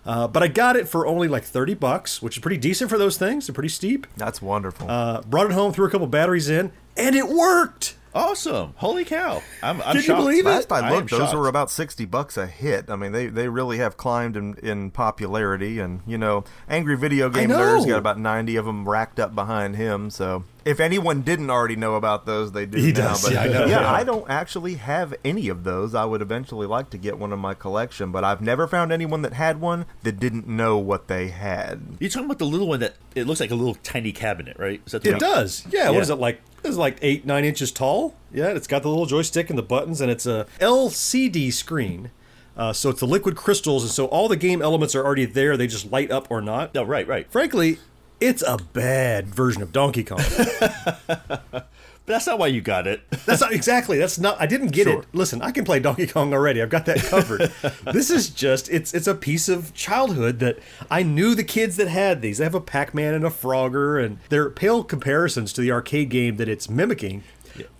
Uh, 0.05 0.27
but 0.27 0.41
I 0.41 0.48
got 0.48 0.75
it 0.75 0.88
for 0.88 1.05
only 1.05 1.27
like 1.27 1.43
30 1.43 1.74
bucks, 1.75 2.22
which 2.22 2.38
is 2.38 2.41
pretty 2.41 2.58
decent 2.58 2.89
for 2.89 2.98
those 2.98 3.17
things. 3.17 3.48
They're 3.48 3.53
pretty 3.53 3.69
steep. 3.69 4.08
That's 4.17 4.41
wonderful. 4.41 4.89
Uh, 4.89 5.22
brought 5.22 5.48
it 5.48 5.51
home, 5.51 5.74
threw 5.74 5.86
a 5.86 5.89
couple 5.89 6.08
batteries 6.08 6.50
in, 6.50 6.72
and 6.98 7.15
it 7.15 7.27
worked. 7.27 7.96
Awesome! 8.12 8.74
Holy 8.77 9.05
cow! 9.05 9.39
I'm, 9.62 9.77
I'm 9.81 9.88
Can 9.89 9.96
you 9.98 10.01
shocked. 10.01 10.19
believe 10.19 10.48
it? 10.48 10.50
Last 10.50 10.72
I 10.72 10.88
am 10.88 10.93
looked, 10.96 11.12
those 11.12 11.19
shocked. 11.19 11.36
were 11.38 11.48
about 11.48 11.69
sixty 11.69 12.05
bucks 12.05 12.38
a 12.38 12.48
hit. 12.48 12.89
I 12.89 12.96
mean, 12.96 13.12
they, 13.12 13.27
they 13.27 13.48
really 13.50 13.77
have 13.77 13.98
climbed 13.98 14.36
in, 14.36 14.55
in 14.55 14.89
popularity, 14.89 15.77
and 15.79 16.01
you 16.08 16.17
know, 16.17 16.43
Angry 16.67 16.98
Video 16.98 17.29
Game. 17.29 17.50
Nerd's 17.51 17.86
got 17.86 18.00
about 18.00 18.17
ninety 18.19 18.55
of 18.55 18.65
them 18.65 18.89
racked 18.89 19.19
up 19.19 19.36
behind 19.36 19.75
him. 19.75 20.10
So, 20.10 20.43
if 20.65 20.79
anyone 20.79 21.22
didn't 21.22 21.51
already 21.51 21.75
know 21.75 21.93
about 21.96 22.25
those, 22.25 22.51
they 22.51 22.65
do 22.65 22.79
He 22.79 22.91
now. 22.93 23.10
does, 23.10 23.22
But 23.25 23.34
yeah, 23.34 23.41
I 23.43 23.48
know, 23.48 23.65
yeah. 23.67 23.91
I 23.93 24.03
don't 24.03 24.27
actually 24.27 24.74
have 24.75 25.13
any 25.24 25.48
of 25.48 25.63
those. 25.63 25.93
I 25.93 26.03
would 26.05 26.24
eventually 26.24 26.65
like 26.65 26.89
to 26.89 26.98
get 26.98 27.19
one 27.19 27.31
in 27.31 27.38
my 27.38 27.53
collection, 27.53 28.12
but 28.12 28.24
I've 28.24 28.41
never 28.41 28.65
found 28.67 28.91
anyone 28.91 29.22
that 29.22 29.34
had 29.34 29.62
one 29.62 29.86
that 30.01 30.19
didn't 30.19 30.48
know 30.48 30.79
what 30.79 31.10
they 31.10 31.27
had. 31.27 31.79
You're 32.00 32.10
talking 32.10 32.25
about 32.25 32.39
the 32.39 32.48
little 32.48 32.67
one 32.67 32.79
that 32.79 32.96
it 33.13 33.27
looks 33.27 33.39
like 33.39 33.51
a 33.51 33.55
little 33.55 33.75
tiny 33.75 34.12
cabinet, 34.12 34.58
right? 34.58 34.81
Is 34.88 34.93
that 34.93 35.03
the 35.03 35.10
It 35.10 35.13
one? 35.13 35.19
does. 35.19 35.63
Yeah, 35.69 35.84
Yeah. 35.84 35.89
What 35.91 36.01
is 36.01 36.10
it 36.10 36.15
like? 36.15 36.41
It's 36.69 36.77
like 36.77 36.97
eight, 37.01 37.25
nine 37.25 37.43
inches 37.45 37.71
tall. 37.71 38.15
Yeah, 38.31 38.49
it's 38.49 38.67
got 38.67 38.83
the 38.83 38.89
little 38.89 39.05
joystick 39.07 39.49
and 39.49 39.57
the 39.57 39.63
buttons, 39.63 40.01
and 40.01 40.11
it's 40.11 40.25
a 40.25 40.45
LCD 40.59 41.51
screen. 41.51 42.11
Uh, 42.55 42.73
so 42.73 42.89
it's 42.89 42.99
the 42.99 43.07
liquid 43.07 43.35
crystals, 43.35 43.83
and 43.83 43.91
so 43.91 44.05
all 44.07 44.27
the 44.27 44.35
game 44.38 44.61
elements 44.61 44.93
are 44.93 45.03
already 45.03 45.25
there. 45.25 45.57
They 45.57 45.65
just 45.67 45.91
light 45.91 46.11
up 46.11 46.27
or 46.29 46.41
not. 46.41 46.73
No, 46.75 46.83
right, 46.83 47.07
right. 47.07 47.29
Frankly, 47.31 47.79
it's 48.19 48.43
a 48.45 48.57
bad 48.57 49.33
version 49.33 49.61
of 49.61 49.71
Donkey 49.71 50.03
Kong. 50.03 50.19
But 52.09 52.15
that's 52.15 52.25
not 52.25 52.39
why 52.39 52.47
you 52.47 52.59
got 52.61 52.87
it. 52.87 53.01
That's 53.27 53.39
not 53.41 53.53
exactly. 53.53 53.99
That's 53.99 54.17
not. 54.17 54.41
I 54.41 54.47
didn't 54.47 54.69
get 54.69 54.85
Sure. 54.87 55.01
it. 55.01 55.05
Listen, 55.13 55.43
I 55.43 55.51
can 55.51 55.63
play 55.63 55.79
Donkey 55.79 56.07
Kong 56.07 56.33
already. 56.33 56.59
I've 56.59 56.71
got 56.71 56.87
that 56.87 56.97
covered. 57.03 57.51
this 57.93 58.09
is 58.09 58.31
just. 58.31 58.67
It's 58.71 58.95
it's 58.95 59.05
a 59.05 59.13
piece 59.13 59.47
of 59.47 59.75
childhood 59.75 60.39
that 60.39 60.57
I 60.89 61.03
knew 61.03 61.35
the 61.35 61.43
kids 61.43 61.77
that 61.77 61.87
had 61.87 62.23
these. 62.23 62.39
They 62.39 62.45
have 62.45 62.55
a 62.55 62.61
Pac-Man 62.61 63.13
and 63.13 63.23
a 63.23 63.29
Frogger, 63.29 64.03
and 64.03 64.17
they're 64.29 64.49
pale 64.49 64.83
comparisons 64.83 65.53
to 65.53 65.61
the 65.61 65.71
arcade 65.71 66.09
game 66.09 66.37
that 66.37 66.49
it's 66.49 66.67
mimicking. 66.67 67.21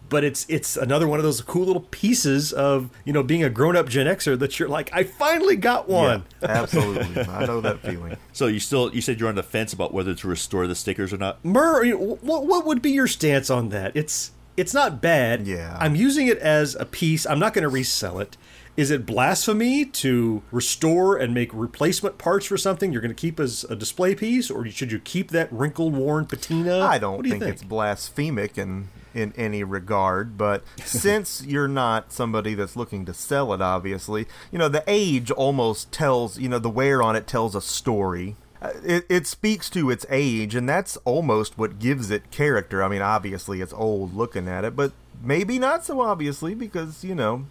But 0.10 0.24
it's 0.24 0.46
it's 0.50 0.76
another 0.76 1.08
one 1.08 1.20
of 1.20 1.24
those 1.24 1.42
cool 1.42 1.66
little 1.66 1.86
pieces 1.92 2.52
of 2.52 2.90
you 3.06 3.14
know 3.14 3.24
being 3.24 3.44
a 3.44 3.50
grown-up 3.50 3.88
Gen 3.88 4.08
Xer 4.08 4.38
that 4.40 4.60
you're 4.60 4.68
like 4.70 4.90
I 4.94 5.04
finally 5.04 5.56
got 5.56 5.88
one. 5.88 6.26
Absolutely, 6.42 7.22
I 7.22 7.46
know 7.46 7.62
that 7.62 7.80
feeling. 7.84 8.18
So 8.34 8.48
you 8.48 8.60
still 8.60 8.94
you 8.94 9.02
said 9.02 9.20
you're 9.20 9.30
on 9.30 9.36
the 9.36 9.44
fence 9.44 9.74
about 9.74 9.94
whether 9.94 10.14
to 10.16 10.28
restore 10.28 10.68
the 10.68 10.76
stickers 10.76 11.14
or 11.14 11.18
not. 11.18 11.44
Murr, 11.46 11.84
you 11.84 11.94
know, 11.98 12.18
what 12.22 12.46
what 12.46 12.66
would 12.66 12.82
be 12.82 12.92
your 12.92 13.08
stance 13.08 13.50
on 13.50 13.70
that? 13.70 13.96
It's 13.96 14.32
it's 14.58 14.74
not 14.74 15.02
bad. 15.02 15.48
Yeah. 15.48 15.78
I'm 15.80 15.96
using 15.96 16.28
it 16.28 16.38
as 16.40 16.76
a 16.76 16.86
piece. 16.86 17.26
I'm 17.26 17.40
not 17.40 17.54
going 17.54 17.64
to 17.64 17.70
resell 17.70 18.20
it. 18.20 18.36
Is 18.80 18.92
it 18.92 19.06
blasphemy 19.06 19.84
to 19.84 20.42
restore 20.52 21.18
and 21.18 21.34
make 21.34 21.50
replacement 21.54 22.18
parts 22.18 22.46
for 22.46 22.56
something 22.56 22.94
you're 22.94 23.02
going 23.02 23.14
to 23.14 23.22
keep 23.22 23.38
as 23.38 23.66
a 23.66 23.76
display 23.76 24.16
piece, 24.16 24.50
or 24.50 24.66
should 24.70 24.90
you 24.90 25.00
keep 25.00 25.32
that 25.32 25.52
wrinkled, 25.52 25.94
worn 25.94 26.26
patina? 26.26 26.80
I 26.80 26.98
don't 26.98 27.22
do 27.22 27.28
you 27.28 27.40
think, 27.40 27.56
it's 27.56 27.62
blasphemic 27.62 28.58
in 28.58 28.88
in 29.14 29.34
any 29.36 29.66
regard, 29.66 30.38
but 30.38 30.64
since 30.86 31.44
you're 31.46 31.68
not 31.68 32.14
somebody 32.14 32.54
that's 32.54 32.78
looking 32.78 33.06
to 33.08 33.14
sell 33.14 33.54
it, 33.54 33.62
obviously, 33.62 34.28
you 34.50 34.58
know 34.58 34.70
the 34.70 34.86
age 34.88 35.30
almost 35.30 35.92
tells 35.92 36.40
you 36.40 36.48
know 36.48 36.58
the 36.58 36.70
wear 36.70 37.04
on 37.04 37.18
it 37.18 37.28
tells 37.28 37.56
a 37.56 37.62
story. 37.62 38.38
Uh, 38.62 38.72
It, 38.82 39.06
it 39.10 39.28
speaks 39.28 39.70
to 39.72 39.90
its 39.90 40.06
age, 40.10 40.56
and 40.56 40.70
that's 40.70 40.96
almost 41.04 41.58
what 41.58 41.80
gives 41.80 42.10
it 42.12 42.32
character. 42.32 42.82
I 42.82 42.88
mean, 42.88 43.02
obviously, 43.02 43.60
it's 43.60 43.74
old 43.74 44.14
looking 44.16 44.48
at 44.48 44.64
it, 44.64 44.78
but 44.78 44.94
maybe 45.22 45.60
not 45.60 45.84
so 45.84 46.00
obviously 46.00 46.56
because 46.56 47.04
you 47.04 47.14
know 47.14 47.46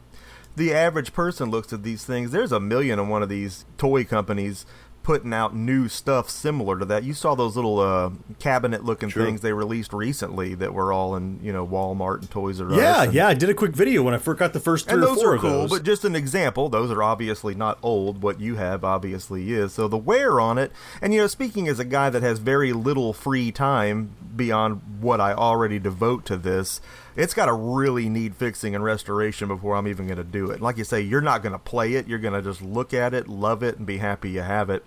the 0.59 0.75
average 0.75 1.13
person 1.15 1.51
looks 1.51 1.73
at 1.73 1.83
these 1.83 2.05
things. 2.05 2.31
There's 2.33 2.53
a 2.53 2.61
million 2.61 2.99
of 2.99 3.09
one 3.09 3.23
of 3.23 3.29
these 3.31 3.65
toy 3.79 4.05
companies 4.05 4.67
putting 5.05 5.33
out 5.33 5.57
new 5.57 5.89
stuff 5.89 6.29
similar 6.29 6.79
to 6.79 6.85
that. 6.85 7.03
You 7.03 7.15
saw 7.15 7.35
those 7.35 7.57
little 7.57 7.79
uh, 7.81 8.11
cabinet 8.41 8.85
looking 8.85 9.09
True. 9.09 9.25
things 9.25 9.41
they 9.41 9.55
released 9.55 9.95
recently 9.95 10.55
that 10.57 10.75
were 10.75 10.93
all 10.93 11.17
in 11.17 11.41
you 11.43 11.51
know 11.51 11.67
Walmart 11.67 12.19
and 12.19 12.31
Toys 12.31 12.61
R 12.61 12.71
Us. 12.71 12.77
Yeah, 12.77 13.03
and- 13.05 13.15
yeah. 13.15 13.27
I 13.29 13.33
did 13.33 13.49
a 13.49 13.55
quick 13.55 13.75
video 13.75 14.03
when 14.03 14.13
I 14.13 14.19
first 14.19 14.39
got 14.39 14.53
the 14.53 14.61
first 14.61 14.85
three 14.87 14.97
and 14.97 15.05
or 15.05 15.07
those 15.07 15.23
four 15.23 15.31
are 15.31 15.35
of 15.37 15.41
cool, 15.41 15.51
those. 15.51 15.71
but 15.71 15.83
just 15.83 16.05
an 16.05 16.15
example. 16.15 16.69
Those 16.69 16.91
are 16.91 17.03
obviously 17.03 17.55
not 17.55 17.79
old. 17.83 18.21
What 18.23 18.39
you 18.39 18.57
have 18.57 18.85
obviously 18.85 19.51
is. 19.55 19.73
So 19.73 19.89
the 19.89 19.97
wear 19.97 20.41
on 20.41 20.59
it, 20.59 20.73
and 21.01 21.15
you 21.15 21.21
know, 21.21 21.27
speaking 21.27 21.69
as 21.69 21.79
a 21.79 21.87
guy 21.87 22.11
that 22.11 22.23
has 22.23 22.39
very 22.39 22.75
little 22.75 23.15
free 23.15 23.51
time 23.51 24.11
beyond 24.37 24.83
what 25.01 25.23
I 25.23 25.33
already 25.33 25.79
devote 25.79 26.27
to 26.27 26.37
this, 26.37 26.83
it's 27.19 27.35
got 27.35 27.47
to 27.47 27.53
really 27.53 28.09
need 28.09 28.35
fixing 28.37 28.75
and 28.75 28.83
restoration 28.83 29.49
before 29.49 29.75
I'm 29.77 29.87
even 29.89 30.07
going 30.07 30.17
to 30.19 30.25
do 30.25 30.51
it. 30.51 30.61
Like 30.63 30.79
you 30.79 30.85
say, 30.85 31.01
you're 31.03 31.21
not 31.21 31.43
going 31.43 31.53
to 31.53 31.59
play 31.59 31.95
it. 31.95 32.07
You're 32.07 32.19
going 32.21 32.35
to 32.35 32.43
just 32.43 32.63
look 32.63 32.95
at 32.95 33.13
it, 33.13 33.29
love 33.29 33.63
it, 33.63 33.77
and 33.77 33.87
be 33.87 33.99
happy 33.99 34.31
you 34.31 34.41
have 34.43 34.71
it. 34.71 34.85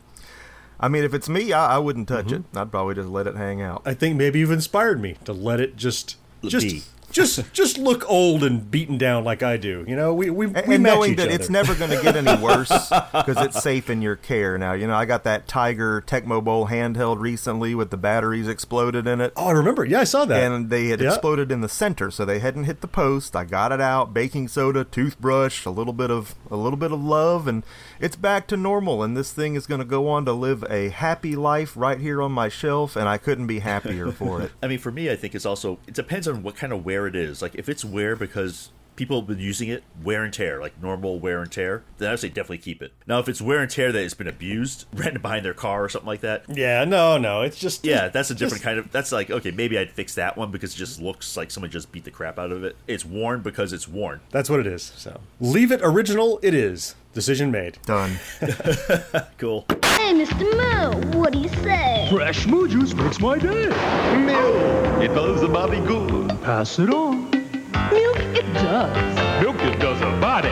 I 0.79 0.87
mean, 0.87 1.03
if 1.03 1.13
it's 1.13 1.29
me, 1.29 1.53
I, 1.53 1.75
I 1.75 1.77
wouldn't 1.77 2.07
touch 2.07 2.27
Mm-hmm. 2.27 2.57
it. 2.57 2.59
I'd 2.59 2.71
probably 2.71 2.95
just 2.95 3.09
let 3.09 3.27
it 3.27 3.35
hang 3.35 3.61
out. 3.61 3.83
I 3.85 3.93
think 3.93 4.15
maybe 4.17 4.39
you've 4.39 4.49
inspired 4.49 4.99
me 4.99 5.17
to 5.25 5.33
let 5.33 5.59
it 5.59 5.75
just 5.75 6.15
just 6.43 6.65
Be. 6.65 6.81
Just 7.11 7.51
just 7.53 7.77
look 7.77 8.09
old 8.09 8.43
and 8.43 8.69
beaten 8.71 8.97
down 8.97 9.23
like 9.23 9.43
I 9.43 9.57
do. 9.57 9.85
You 9.87 9.95
know, 9.95 10.13
we 10.13 10.29
we, 10.29 10.45
And, 10.47 10.67
we 10.67 10.75
and 10.75 10.83
match 10.83 10.93
knowing 10.95 11.11
each 11.11 11.17
that 11.17 11.27
other. 11.27 11.35
it's 11.35 11.49
never 11.49 11.75
going 11.75 11.91
to 11.91 12.01
get 12.01 12.15
any 12.15 12.41
worse 12.41 12.69
because 12.89 13.37
it's 13.37 13.61
safe 13.61 13.89
in 13.89 14.01
your 14.01 14.15
care 14.15 14.57
now. 14.57 14.73
You 14.73 14.87
know, 14.87 14.95
I 14.95 15.05
got 15.05 15.23
that 15.25 15.47
Tiger 15.47 16.01
Tecmo 16.05 16.43
Bowl 16.43 16.67
handheld 16.67 17.19
recently 17.19 17.75
with 17.75 17.89
the 17.91 17.97
batteries 17.97 18.47
exploded 18.47 19.07
in 19.07 19.21
it. 19.21 19.33
Oh, 19.35 19.47
I 19.47 19.51
remember. 19.51 19.85
Yeah, 19.85 19.99
I 20.01 20.03
saw 20.05 20.25
that. 20.25 20.43
And 20.51 20.69
they 20.69 20.87
had 20.87 20.99
Yeah. 21.01 21.09
exploded 21.09 21.51
in 21.51 21.61
the 21.61 21.69
center, 21.69 22.09
so 22.11 22.25
they 22.25 22.39
hadn't 22.39 22.63
hit 22.65 22.81
the 22.81 22.87
post. 22.87 23.35
I 23.35 23.43
got 23.43 23.71
it 23.71 23.81
out, 23.81 24.13
baking 24.13 24.47
soda, 24.47 24.83
toothbrush, 24.83 25.65
a 25.65 25.69
little 25.69 25.93
bit 25.93 26.11
of 26.11 26.35
a 26.49 26.55
little 26.55 26.77
bit 26.77 26.91
of 26.91 27.03
love, 27.03 27.47
and 27.47 27.63
it's 27.99 28.15
back 28.15 28.47
to 28.47 28.57
normal. 28.57 29.03
And 29.03 29.15
this 29.15 29.31
thing 29.31 29.55
is 29.55 29.65
going 29.67 29.79
to 29.79 29.85
go 29.85 30.07
on 30.09 30.25
to 30.25 30.33
live 30.33 30.63
a 30.69 30.89
happy 30.89 31.35
life 31.35 31.75
right 31.75 31.99
here 31.99 32.21
on 32.21 32.31
my 32.31 32.49
shelf, 32.49 32.95
and 32.95 33.07
I 33.07 33.17
couldn't 33.17 33.47
be 33.47 33.59
happier 33.59 34.11
for 34.11 34.41
it. 34.41 34.51
I 34.63 34.67
mean, 34.67 34.79
for 34.79 34.91
me, 34.91 35.09
I 35.09 35.15
think 35.15 35.35
it's 35.35 35.45
also 35.45 35.79
it 35.87 35.93
depends 35.93 36.27
on 36.27 36.43
what 36.43 36.55
kind 36.55 36.73
of 36.73 36.85
wear 36.85 37.00
it 37.07 37.15
is. 37.15 37.41
Like 37.41 37.55
if 37.55 37.67
it's 37.69 37.83
wear 37.85 38.15
because 38.15 38.69
people 38.97 39.19
have 39.21 39.27
been 39.27 39.39
using 39.39 39.69
it, 39.69 39.83
wear 40.03 40.23
and 40.23 40.33
tear, 40.33 40.59
like 40.59 40.79
normal 40.81 41.17
wear 41.19 41.41
and 41.41 41.51
tear, 41.51 41.81
then 41.97 42.09
I 42.09 42.11
would 42.11 42.19
say 42.19 42.27
definitely 42.27 42.59
keep 42.59 42.83
it. 42.83 42.93
Now, 43.07 43.19
if 43.19 43.27
it's 43.29 43.41
wear 43.41 43.59
and 43.59 43.71
tear 43.71 43.91
that 43.91 44.03
it's 44.03 44.13
been 44.13 44.27
abused, 44.27 44.85
rented 44.93 45.21
behind 45.21 45.43
their 45.45 45.53
car 45.53 45.83
or 45.83 45.89
something 45.89 46.07
like 46.07 46.21
that, 46.21 46.43
Yeah, 46.49 46.83
no, 46.85 47.17
no. 47.17 47.41
It's 47.41 47.57
just 47.57 47.83
yeah, 47.85 48.09
that's 48.09 48.29
a 48.29 48.35
different 48.35 48.55
just- 48.55 48.63
kind 48.63 48.77
of. 48.79 48.91
That's 48.91 49.11
like 49.11 49.31
okay, 49.31 49.51
maybe 49.51 49.77
I'd 49.77 49.91
fix 49.91 50.15
that 50.15 50.37
one 50.37 50.51
because 50.51 50.73
it 50.75 50.77
just 50.77 51.01
looks 51.01 51.35
like 51.37 51.49
someone 51.51 51.71
just 51.71 51.91
beat 51.91 52.03
the 52.03 52.11
crap 52.11 52.37
out 52.37 52.51
of 52.51 52.63
it. 52.63 52.75
It's 52.87 53.05
worn 53.05 53.41
because 53.41 53.73
it's 53.73 53.87
worn. 53.87 54.19
That's 54.29 54.49
what 54.49 54.59
it 54.59 54.67
is. 54.67 54.91
So 54.97 55.19
leave 55.39 55.71
it 55.71 55.79
original. 55.83 56.39
It 56.43 56.53
is 56.53 56.95
decision 57.13 57.51
made. 57.51 57.77
Done. 57.85 58.17
Cool. 59.37 59.65
Hey, 59.83 60.13
Mr. 60.13 60.45
Moo, 60.59 61.17
what 61.17 61.33
do 61.33 61.39
you 61.39 61.49
say? 61.49 62.07
Fresh 62.11 62.45
moo 62.45 62.67
juice 62.67 62.93
makes 62.93 63.19
my 63.19 63.39
day. 63.39 63.69
Moo. 64.19 65.01
It 65.01 65.07
does 65.15 65.41
the 65.41 65.47
body 65.47 65.79
good. 65.79 66.29
Pass 66.43 66.77
it 66.77 66.89
on. 66.91 67.31
Milk, 67.31 68.19
it 68.37 68.45
does. 68.53 69.41
Milk 69.43 69.55
it 69.63 69.79
does 69.79 69.99
a 70.01 70.11
body. 70.21 70.49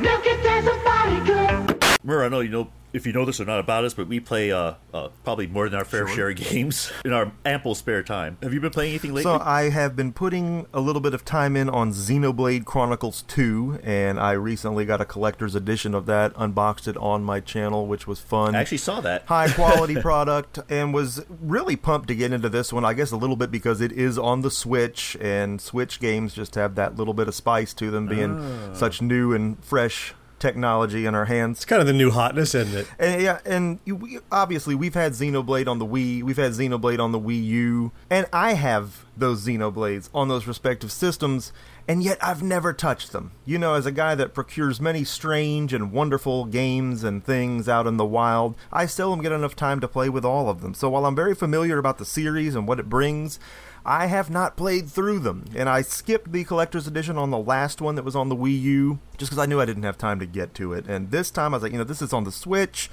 Milk 0.00 0.22
it 0.24 0.42
does 0.42 0.66
a 0.66 0.84
body 0.84 1.20
good. 1.26 1.84
Murr, 2.02 2.24
I 2.24 2.28
know 2.28 2.40
you 2.40 2.48
know 2.48 2.68
if 2.92 3.06
you 3.06 3.12
know 3.12 3.24
this 3.24 3.40
or 3.40 3.44
not 3.44 3.60
about 3.60 3.84
us, 3.84 3.94
but 3.94 4.08
we 4.08 4.20
play 4.20 4.52
uh, 4.52 4.74
uh, 4.92 5.08
probably 5.24 5.46
more 5.46 5.68
than 5.68 5.78
our 5.78 5.84
fair 5.84 6.06
share 6.08 6.30
of 6.30 6.36
games 6.50 6.92
in 7.04 7.12
our 7.12 7.32
ample 7.44 7.74
spare 7.74 8.02
time. 8.02 8.38
Have 8.42 8.52
you 8.52 8.60
been 8.60 8.70
playing 8.70 8.90
anything 8.90 9.12
lately? 9.12 9.22
So 9.22 9.40
I 9.40 9.70
have 9.70 9.96
been 9.96 10.12
putting 10.12 10.66
a 10.72 10.80
little 10.80 11.00
bit 11.00 11.14
of 11.14 11.24
time 11.24 11.56
in 11.56 11.68
on 11.68 11.92
Xenoblade 11.92 12.64
Chronicles 12.64 13.22
2, 13.22 13.80
and 13.82 14.18
I 14.18 14.32
recently 14.32 14.84
got 14.84 15.00
a 15.00 15.04
collector's 15.04 15.54
edition 15.54 15.94
of 15.94 16.06
that, 16.06 16.32
unboxed 16.36 16.88
it 16.88 16.96
on 16.96 17.22
my 17.22 17.40
channel, 17.40 17.86
which 17.86 18.06
was 18.06 18.20
fun. 18.20 18.54
I 18.54 18.60
actually 18.60 18.78
saw 18.78 19.00
that. 19.00 19.24
high 19.26 19.50
quality 19.50 19.96
product 20.00 20.58
and 20.68 20.92
was 20.92 21.24
really 21.40 21.76
pumped 21.76 22.08
to 22.08 22.14
get 22.14 22.32
into 22.32 22.48
this 22.48 22.72
one. 22.72 22.84
I 22.84 22.94
guess 22.94 23.10
a 23.10 23.16
little 23.16 23.36
bit 23.36 23.50
because 23.50 23.80
it 23.80 23.92
is 23.92 24.18
on 24.18 24.42
the 24.42 24.50
Switch, 24.50 25.16
and 25.20 25.60
Switch 25.60 26.00
games 26.00 26.34
just 26.34 26.54
have 26.56 26.74
that 26.74 26.96
little 26.96 27.14
bit 27.14 27.28
of 27.28 27.34
spice 27.34 27.72
to 27.74 27.90
them, 27.90 28.06
being 28.06 28.74
such 28.74 29.00
new 29.00 29.32
and 29.32 29.62
fresh 29.64 30.14
technology 30.40 31.06
in 31.06 31.14
our 31.14 31.26
hands. 31.26 31.58
It's 31.58 31.64
kind 31.64 31.80
of 31.80 31.86
the 31.86 31.92
new 31.92 32.10
hotness, 32.10 32.54
isn't 32.54 32.80
it? 32.80 32.88
And 32.98 33.22
yeah, 33.22 33.38
and 33.44 33.78
you, 33.84 33.96
we, 33.96 34.18
obviously 34.32 34.74
we've 34.74 34.94
had 34.94 35.12
Xenoblade 35.12 35.68
on 35.68 35.78
the 35.78 35.86
Wii, 35.86 36.22
we've 36.22 36.36
had 36.36 36.52
Xenoblade 36.52 36.98
on 36.98 37.12
the 37.12 37.20
Wii 37.20 37.44
U, 37.44 37.92
and 38.08 38.26
I 38.32 38.54
have 38.54 39.04
those 39.16 39.46
Xenoblades 39.46 40.08
on 40.14 40.28
those 40.28 40.46
respective 40.46 40.90
systems, 40.90 41.52
and 41.86 42.02
yet 42.02 42.18
I've 42.22 42.42
never 42.42 42.72
touched 42.72 43.12
them. 43.12 43.32
You 43.44 43.58
know, 43.58 43.74
as 43.74 43.86
a 43.86 43.92
guy 43.92 44.14
that 44.14 44.34
procures 44.34 44.80
many 44.80 45.04
strange 45.04 45.72
and 45.72 45.92
wonderful 45.92 46.46
games 46.46 47.04
and 47.04 47.24
things 47.24 47.68
out 47.68 47.86
in 47.86 47.96
the 47.96 48.04
wild, 48.04 48.56
I 48.72 48.86
seldom 48.86 49.22
get 49.22 49.32
enough 49.32 49.54
time 49.54 49.80
to 49.80 49.88
play 49.88 50.08
with 50.08 50.24
all 50.24 50.48
of 50.48 50.62
them. 50.62 50.74
So 50.74 50.88
while 50.88 51.06
I'm 51.06 51.16
very 51.16 51.34
familiar 51.34 51.78
about 51.78 51.98
the 51.98 52.04
series 52.04 52.54
and 52.54 52.66
what 52.66 52.80
it 52.80 52.88
brings, 52.88 53.38
I 53.84 54.06
have 54.06 54.30
not 54.30 54.56
played 54.56 54.88
through 54.88 55.20
them, 55.20 55.44
and 55.54 55.68
I 55.68 55.82
skipped 55.82 56.32
the 56.32 56.44
collector's 56.44 56.86
edition 56.86 57.16
on 57.16 57.30
the 57.30 57.38
last 57.38 57.80
one 57.80 57.94
that 57.94 58.04
was 58.04 58.16
on 58.16 58.28
the 58.28 58.36
Wii 58.36 58.60
U 58.60 58.98
just 59.16 59.30
because 59.30 59.42
I 59.42 59.46
knew 59.46 59.60
I 59.60 59.64
didn't 59.64 59.84
have 59.84 59.98
time 59.98 60.18
to 60.20 60.26
get 60.26 60.54
to 60.54 60.72
it. 60.72 60.86
And 60.86 61.10
this 61.10 61.30
time 61.30 61.54
I 61.54 61.56
was 61.56 61.62
like, 61.62 61.72
you 61.72 61.78
know, 61.78 61.84
this 61.84 62.02
is 62.02 62.12
on 62.12 62.24
the 62.24 62.32
Switch. 62.32 62.90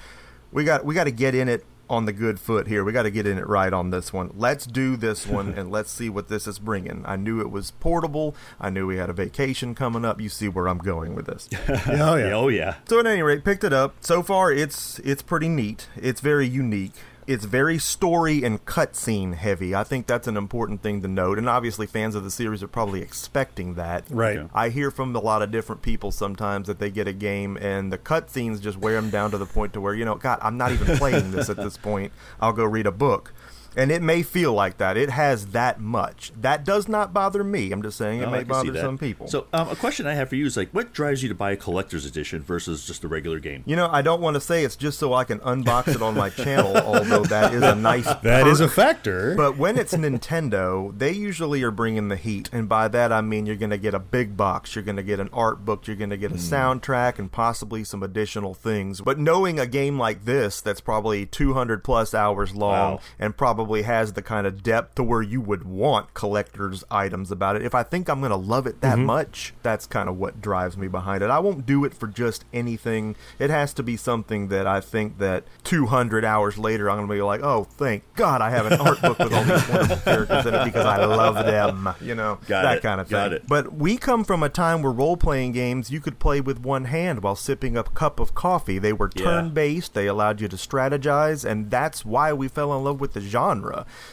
We 0.52 0.64
got 0.64 0.86
we 0.86 0.96
got 0.96 1.04
to 1.06 1.12
get 1.12 1.36
in 1.36 1.50
it 1.50 1.66
on 1.90 2.06
the 2.06 2.14
good 2.14 2.40
foot 2.40 2.68
here. 2.68 2.84
We 2.84 2.92
got 2.92 3.04
to 3.04 3.12
get 3.12 3.26
in 3.26 3.38
it 3.38 3.48
right 3.48 3.72
on 3.72 3.92
this 3.92 4.12
one. 4.12 4.32
Let's 4.36 4.66
do 4.66 4.96
this 4.98 5.26
one 5.28 5.54
and 5.54 5.72
let's 5.72 5.92
see 5.92 6.10
what 6.10 6.28
this 6.30 6.48
is 6.48 6.60
bringing. 6.60 7.04
I 7.06 7.16
knew 7.16 7.40
it 7.42 7.50
was 7.52 7.72
portable. 7.72 8.36
I 8.60 8.70
knew 8.70 8.88
we 8.88 8.98
had 8.98 9.10
a 9.10 9.14
vacation 9.14 9.76
coming 9.76 10.04
up. 10.06 10.20
You 10.22 10.30
see 10.30 10.48
where 10.50 10.68
I'm 10.68 10.80
going 10.80 11.16
with 11.16 11.26
this. 11.26 11.50
Oh 11.88 12.16
yeah. 12.16 12.34
Oh 12.34 12.48
yeah. 12.48 12.76
So 12.88 13.00
at 13.00 13.06
any 13.08 13.22
rate, 13.22 13.44
picked 13.44 13.64
it 13.64 13.74
up. 13.74 13.96
So 14.02 14.22
far, 14.24 14.52
it's 14.52 15.00
it's 15.00 15.22
pretty 15.22 15.50
neat. 15.50 15.88
It's 15.96 16.22
very 16.22 16.48
unique. 16.48 16.94
It's 17.28 17.44
very 17.44 17.78
story 17.78 18.44
and 18.44 18.64
cutscene 18.66 19.36
heavy. 19.36 19.76
I 19.76 19.84
think 19.84 20.08
that's 20.08 20.28
an 20.28 20.38
important 20.38 20.82
thing 20.82 21.02
to 21.02 21.10
note. 21.10 21.38
And 21.38 21.50
obviously, 21.50 21.86
fans 21.86 22.16
of 22.16 22.24
the 22.24 22.32
series 22.32 22.64
are 22.64 22.70
probably 22.70 23.02
expecting 23.02 23.74
that. 23.74 24.06
Right. 24.10 24.38
Okay. 24.38 24.50
I 24.54 24.70
hear 24.70 24.90
from 24.92 25.14
a 25.14 25.20
lot 25.20 25.42
of 25.42 25.52
different 25.52 25.82
people 25.82 26.12
sometimes 26.12 26.68
that 26.68 26.80
they 26.80 26.90
get 26.90 27.08
a 27.08 27.14
game 27.14 27.58
and 27.58 27.92
the 27.92 27.98
cutscenes 27.98 28.62
just 28.62 28.78
wear 28.78 28.94
them 28.94 29.10
down 29.10 29.32
to 29.32 29.38
the 29.38 29.46
point 29.46 29.74
to 29.74 29.82
where 29.82 29.94
you 29.94 30.06
know, 30.06 30.16
God, 30.16 30.40
I'm 30.42 30.58
not 30.58 30.72
even 30.72 30.98
playing 30.98 31.32
this 31.32 31.50
at 31.50 31.58
this 31.58 31.76
point. 31.76 32.14
I'll 32.40 32.54
go 32.54 32.64
read 32.64 32.88
a 32.88 32.92
book. 32.92 33.34
And 33.78 33.92
it 33.92 34.02
may 34.02 34.24
feel 34.24 34.54
like 34.54 34.78
that. 34.80 34.98
It 34.98 35.12
has 35.12 35.48
that 35.48 35.80
much. 35.80 36.32
That 36.42 36.66
does 36.66 36.88
not 36.88 37.14
bother 37.14 37.44
me. 37.44 37.72
I'm 37.72 37.82
just 37.84 37.98
saying 37.98 38.22
it 38.22 38.28
I 38.28 38.32
may 38.32 38.44
bother 38.44 38.76
some 38.76 38.98
people. 38.98 39.28
So, 39.28 39.46
um, 39.54 39.70
a 39.70 39.76
question 39.76 40.08
I 40.08 40.16
have 40.16 40.30
for 40.30 40.36
you 40.36 40.46
is 40.48 40.58
like, 40.58 40.72
what 40.72 40.94
drives 40.94 41.22
you 41.22 41.30
to 41.30 41.36
buy 41.36 41.52
a 41.52 41.56
collector's 41.56 42.04
edition 42.04 42.42
versus 42.42 42.86
just 42.88 43.04
a 43.04 43.08
regular 43.08 43.40
game? 43.40 43.62
You 43.68 43.76
know, 43.76 43.88
I 43.92 44.02
don't 44.02 44.20
want 44.20 44.34
to 44.34 44.42
say 44.42 44.64
it's 44.64 44.76
just 44.76 44.98
so 44.98 45.14
I 45.14 45.24
can 45.26 45.38
unbox 45.40 45.90
it 45.90 46.02
on 46.02 46.16
my 46.16 46.30
channel, 46.30 46.76
although 46.86 47.24
that 47.26 47.54
is 47.54 47.62
a 47.64 47.76
nice. 47.76 48.08
That 48.24 48.48
is 48.48 48.60
a 48.62 48.68
factor. 48.68 49.36
But 49.36 49.58
when 49.58 49.78
it's 49.78 49.94
Nintendo, 49.94 50.98
they 50.98 51.12
usually 51.12 51.62
are 51.64 51.72
bringing 51.72 52.08
the 52.08 52.16
heat, 52.16 52.50
and 52.52 52.68
by 52.68 52.88
that 52.88 53.12
I 53.12 53.22
mean 53.22 53.46
you're 53.46 53.56
going 53.56 53.70
to 53.70 53.78
get 53.78 53.94
a 53.94 54.00
big 54.00 54.36
box, 54.36 54.76
you're 54.76 54.84
going 54.84 54.98
to 54.98 55.04
get 55.04 55.20
an 55.20 55.30
art 55.32 55.64
book, 55.66 55.86
you're 55.88 55.96
going 55.96 56.10
to 56.10 56.18
get 56.18 56.32
a 56.32 56.36
soundtrack, 56.36 57.20
and 57.20 57.32
possibly 57.32 57.84
some 57.84 58.02
additional 58.02 58.54
things. 58.56 59.02
But 59.02 59.20
knowing 59.20 59.60
a 59.60 59.68
game 59.68 60.00
like 60.00 60.26
this, 60.26 60.62
that's 60.62 60.82
probably 60.82 61.26
200 61.26 61.84
plus 61.84 62.14
hours 62.14 62.56
long, 62.56 62.96
Wow. 62.96 63.00
and 63.20 63.38
probably 63.38 63.67
has 63.84 64.14
the 64.14 64.22
kind 64.22 64.48
of 64.48 64.64
depth 64.64 64.96
to 64.96 65.04
where 65.04 65.22
you 65.22 65.42
would 65.42 65.64
want 65.64 66.14
collector's 66.14 66.84
items 66.90 67.32
about 67.32 67.56
it. 67.56 67.64
If 67.64 67.76
I 67.76 67.84
think 67.84 68.10
I'm 68.10 68.20
going 68.20 68.32
to 68.32 68.36
love 68.36 68.68
it 68.68 68.82
that 68.82 68.98
mm-hmm. 68.98 69.06
much, 69.06 69.54
that's 69.64 69.86
kind 69.86 70.10
of 70.10 70.18
what 70.18 70.42
drives 70.42 70.78
me 70.78 70.88
behind 70.88 71.24
it. 71.24 71.30
I 71.30 71.40
won't 71.40 71.66
do 71.66 71.86
it 71.86 71.94
for 71.94 72.08
just 72.08 72.46
anything. 72.54 73.16
It 73.40 73.50
has 73.50 73.74
to 73.74 73.84
be 73.84 73.98
something 73.98 74.48
that 74.50 74.68
I 74.68 74.82
think 74.82 75.18
that 75.20 75.46
200 75.64 76.26
hours 76.26 76.58
later 76.58 76.90
I'm 76.90 76.98
going 76.98 77.08
to 77.08 77.14
be 77.14 77.22
like, 77.22 77.42
"Oh, 77.42 77.64
thank 77.64 78.04
God 78.16 78.42
I 78.42 78.50
have 78.50 78.66
an 78.66 78.80
art 78.80 79.02
book 79.02 79.20
with 79.20 79.34
all 79.34 79.44
these 79.44 79.70
wonderful 79.70 79.98
characters 79.98 80.46
in 80.46 80.54
it 80.54 80.66
because 80.66 80.86
I 80.86 81.04
love 81.06 81.36
them." 81.36 81.90
You 82.02 82.16
know, 82.16 82.40
Got 82.48 82.64
that 82.64 82.78
it. 82.78 82.84
kind 82.84 83.02
of 83.02 83.08
thing. 83.08 83.18
Got 83.18 83.34
it. 83.34 83.48
But 83.48 83.74
we 83.74 83.98
come 83.98 84.24
from 84.24 84.44
a 84.44 84.50
time 84.50 84.82
where 84.82 84.92
role-playing 84.92 85.52
games 85.52 85.92
you 85.92 86.00
could 86.00 86.20
play 86.20 86.42
with 86.42 86.60
one 86.60 86.86
hand 86.86 87.24
while 87.24 87.36
sipping 87.36 87.78
a 87.78 87.84
cup 87.84 88.20
of 88.20 88.34
coffee. 88.34 88.80
They 88.80 88.94
were 88.94 89.10
turn-based. 89.10 89.94
They 89.94 90.08
allowed 90.08 90.42
you 90.42 90.48
to 90.48 90.56
strategize, 90.56 91.44
and 91.44 91.70
that's 91.70 92.06
why 92.06 92.34
we 92.34 92.48
fell 92.48 92.76
in 92.78 92.84
love 92.84 93.00
with 93.00 93.14
the 93.14 93.22
genre. 93.22 93.47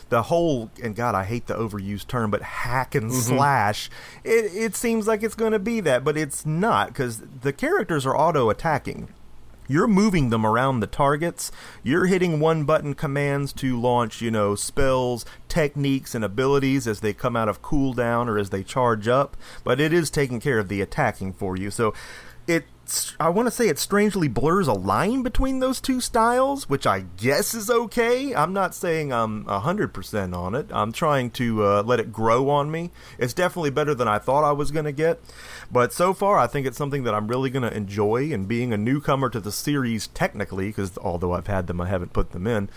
The 0.09 0.23
whole 0.25 0.71
and 0.83 0.95
God, 0.95 1.15
I 1.15 1.25
hate 1.25 1.47
the 1.47 1.55
overused 1.55 2.07
term, 2.07 2.31
but 2.31 2.43
hack 2.43 2.95
and 2.95 3.11
mm-hmm. 3.11 3.21
slash. 3.21 3.91
It 4.23 4.53
it 4.55 4.77
seems 4.77 5.07
like 5.07 5.23
it's 5.23 5.35
going 5.35 5.53
to 5.53 5.59
be 5.59 5.81
that, 5.81 6.05
but 6.05 6.17
it's 6.17 6.47
not 6.47 6.89
because 6.89 7.23
the 7.43 7.53
characters 7.53 8.07
are 8.07 8.17
auto-attacking. 8.17 9.09
You're 9.67 9.89
moving 9.89 10.29
them 10.29 10.45
around 10.45 10.81
the 10.81 10.87
targets. 10.87 11.51
You're 11.83 12.07
hitting 12.07 12.39
one 12.39 12.65
button 12.65 12.95
commands 12.95 13.51
to 13.55 13.81
launch, 13.81 14.21
you 14.21 14.31
know, 14.31 14.55
spells, 14.55 15.25
techniques, 15.49 16.15
and 16.15 16.23
abilities 16.23 16.87
as 16.87 17.01
they 17.01 17.15
come 17.15 17.35
out 17.35 17.49
of 17.49 17.63
cooldown 17.63 18.29
or 18.29 18.39
as 18.39 18.51
they 18.51 18.63
charge 18.63 19.09
up. 19.09 19.39
But 19.63 19.81
it 19.81 19.93
is 19.93 20.11
taking 20.11 20.39
care 20.39 20.59
of 20.59 20.69
the 20.69 20.83
attacking 20.83 21.33
for 21.33 21.57
you. 21.57 21.71
So 21.71 21.95
I 23.19 23.29
want 23.31 23.47
to 23.47 23.51
say 23.51 23.69
it 23.69 23.79
strangely 23.79 24.29
blurs 24.29 24.67
a 24.69 24.73
line 24.73 25.23
between 25.23 25.61
those 25.61 25.81
two 25.81 26.01
styles, 26.01 26.69
which 26.69 26.87
I 26.87 27.05
guess 27.17 27.55
is 27.55 27.71
okay. 27.71 28.35
I'm 28.35 28.53
not 28.53 28.75
saying 28.75 29.13
I'm 29.13 29.45
100% 29.45 30.37
on 30.37 30.55
it. 30.55 30.67
I'm 30.71 30.93
trying 30.93 31.31
to 31.33 31.65
uh, 31.65 31.83
let 31.83 32.01
it 32.01 32.13
grow 32.13 32.51
on 32.51 32.71
me. 32.71 32.91
It's 33.19 33.33
definitely 33.35 33.71
better 33.71 33.95
than 33.95 34.09
I 34.09 34.19
thought 34.19 34.45
I 34.45 34.53
was 34.53 34.71
going 34.71 34.85
to 34.85 34.93
get. 34.93 35.21
But 35.73 35.93
so 35.93 36.13
far, 36.15 36.39
I 36.39 36.47
think 36.47 36.67
it's 36.67 36.77
something 36.79 37.05
that 37.05 37.15
I'm 37.15 37.29
really 37.29 37.51
going 37.51 37.63
to 37.63 37.75
enjoy. 37.77 38.33
And 38.33 38.47
being 38.47 38.73
a 38.73 38.77
newcomer 38.77 39.31
to 39.31 39.41
the 39.41 39.53
series, 39.53 40.09
technically, 40.09 40.67
because 40.69 40.97
although 40.99 41.33
I've 41.33 41.47
had 41.47 41.67
them, 41.67 41.81
I 41.81 41.89
haven't 41.89 42.13
put 42.13 42.33
them 42.33 42.47
in. 42.47 42.69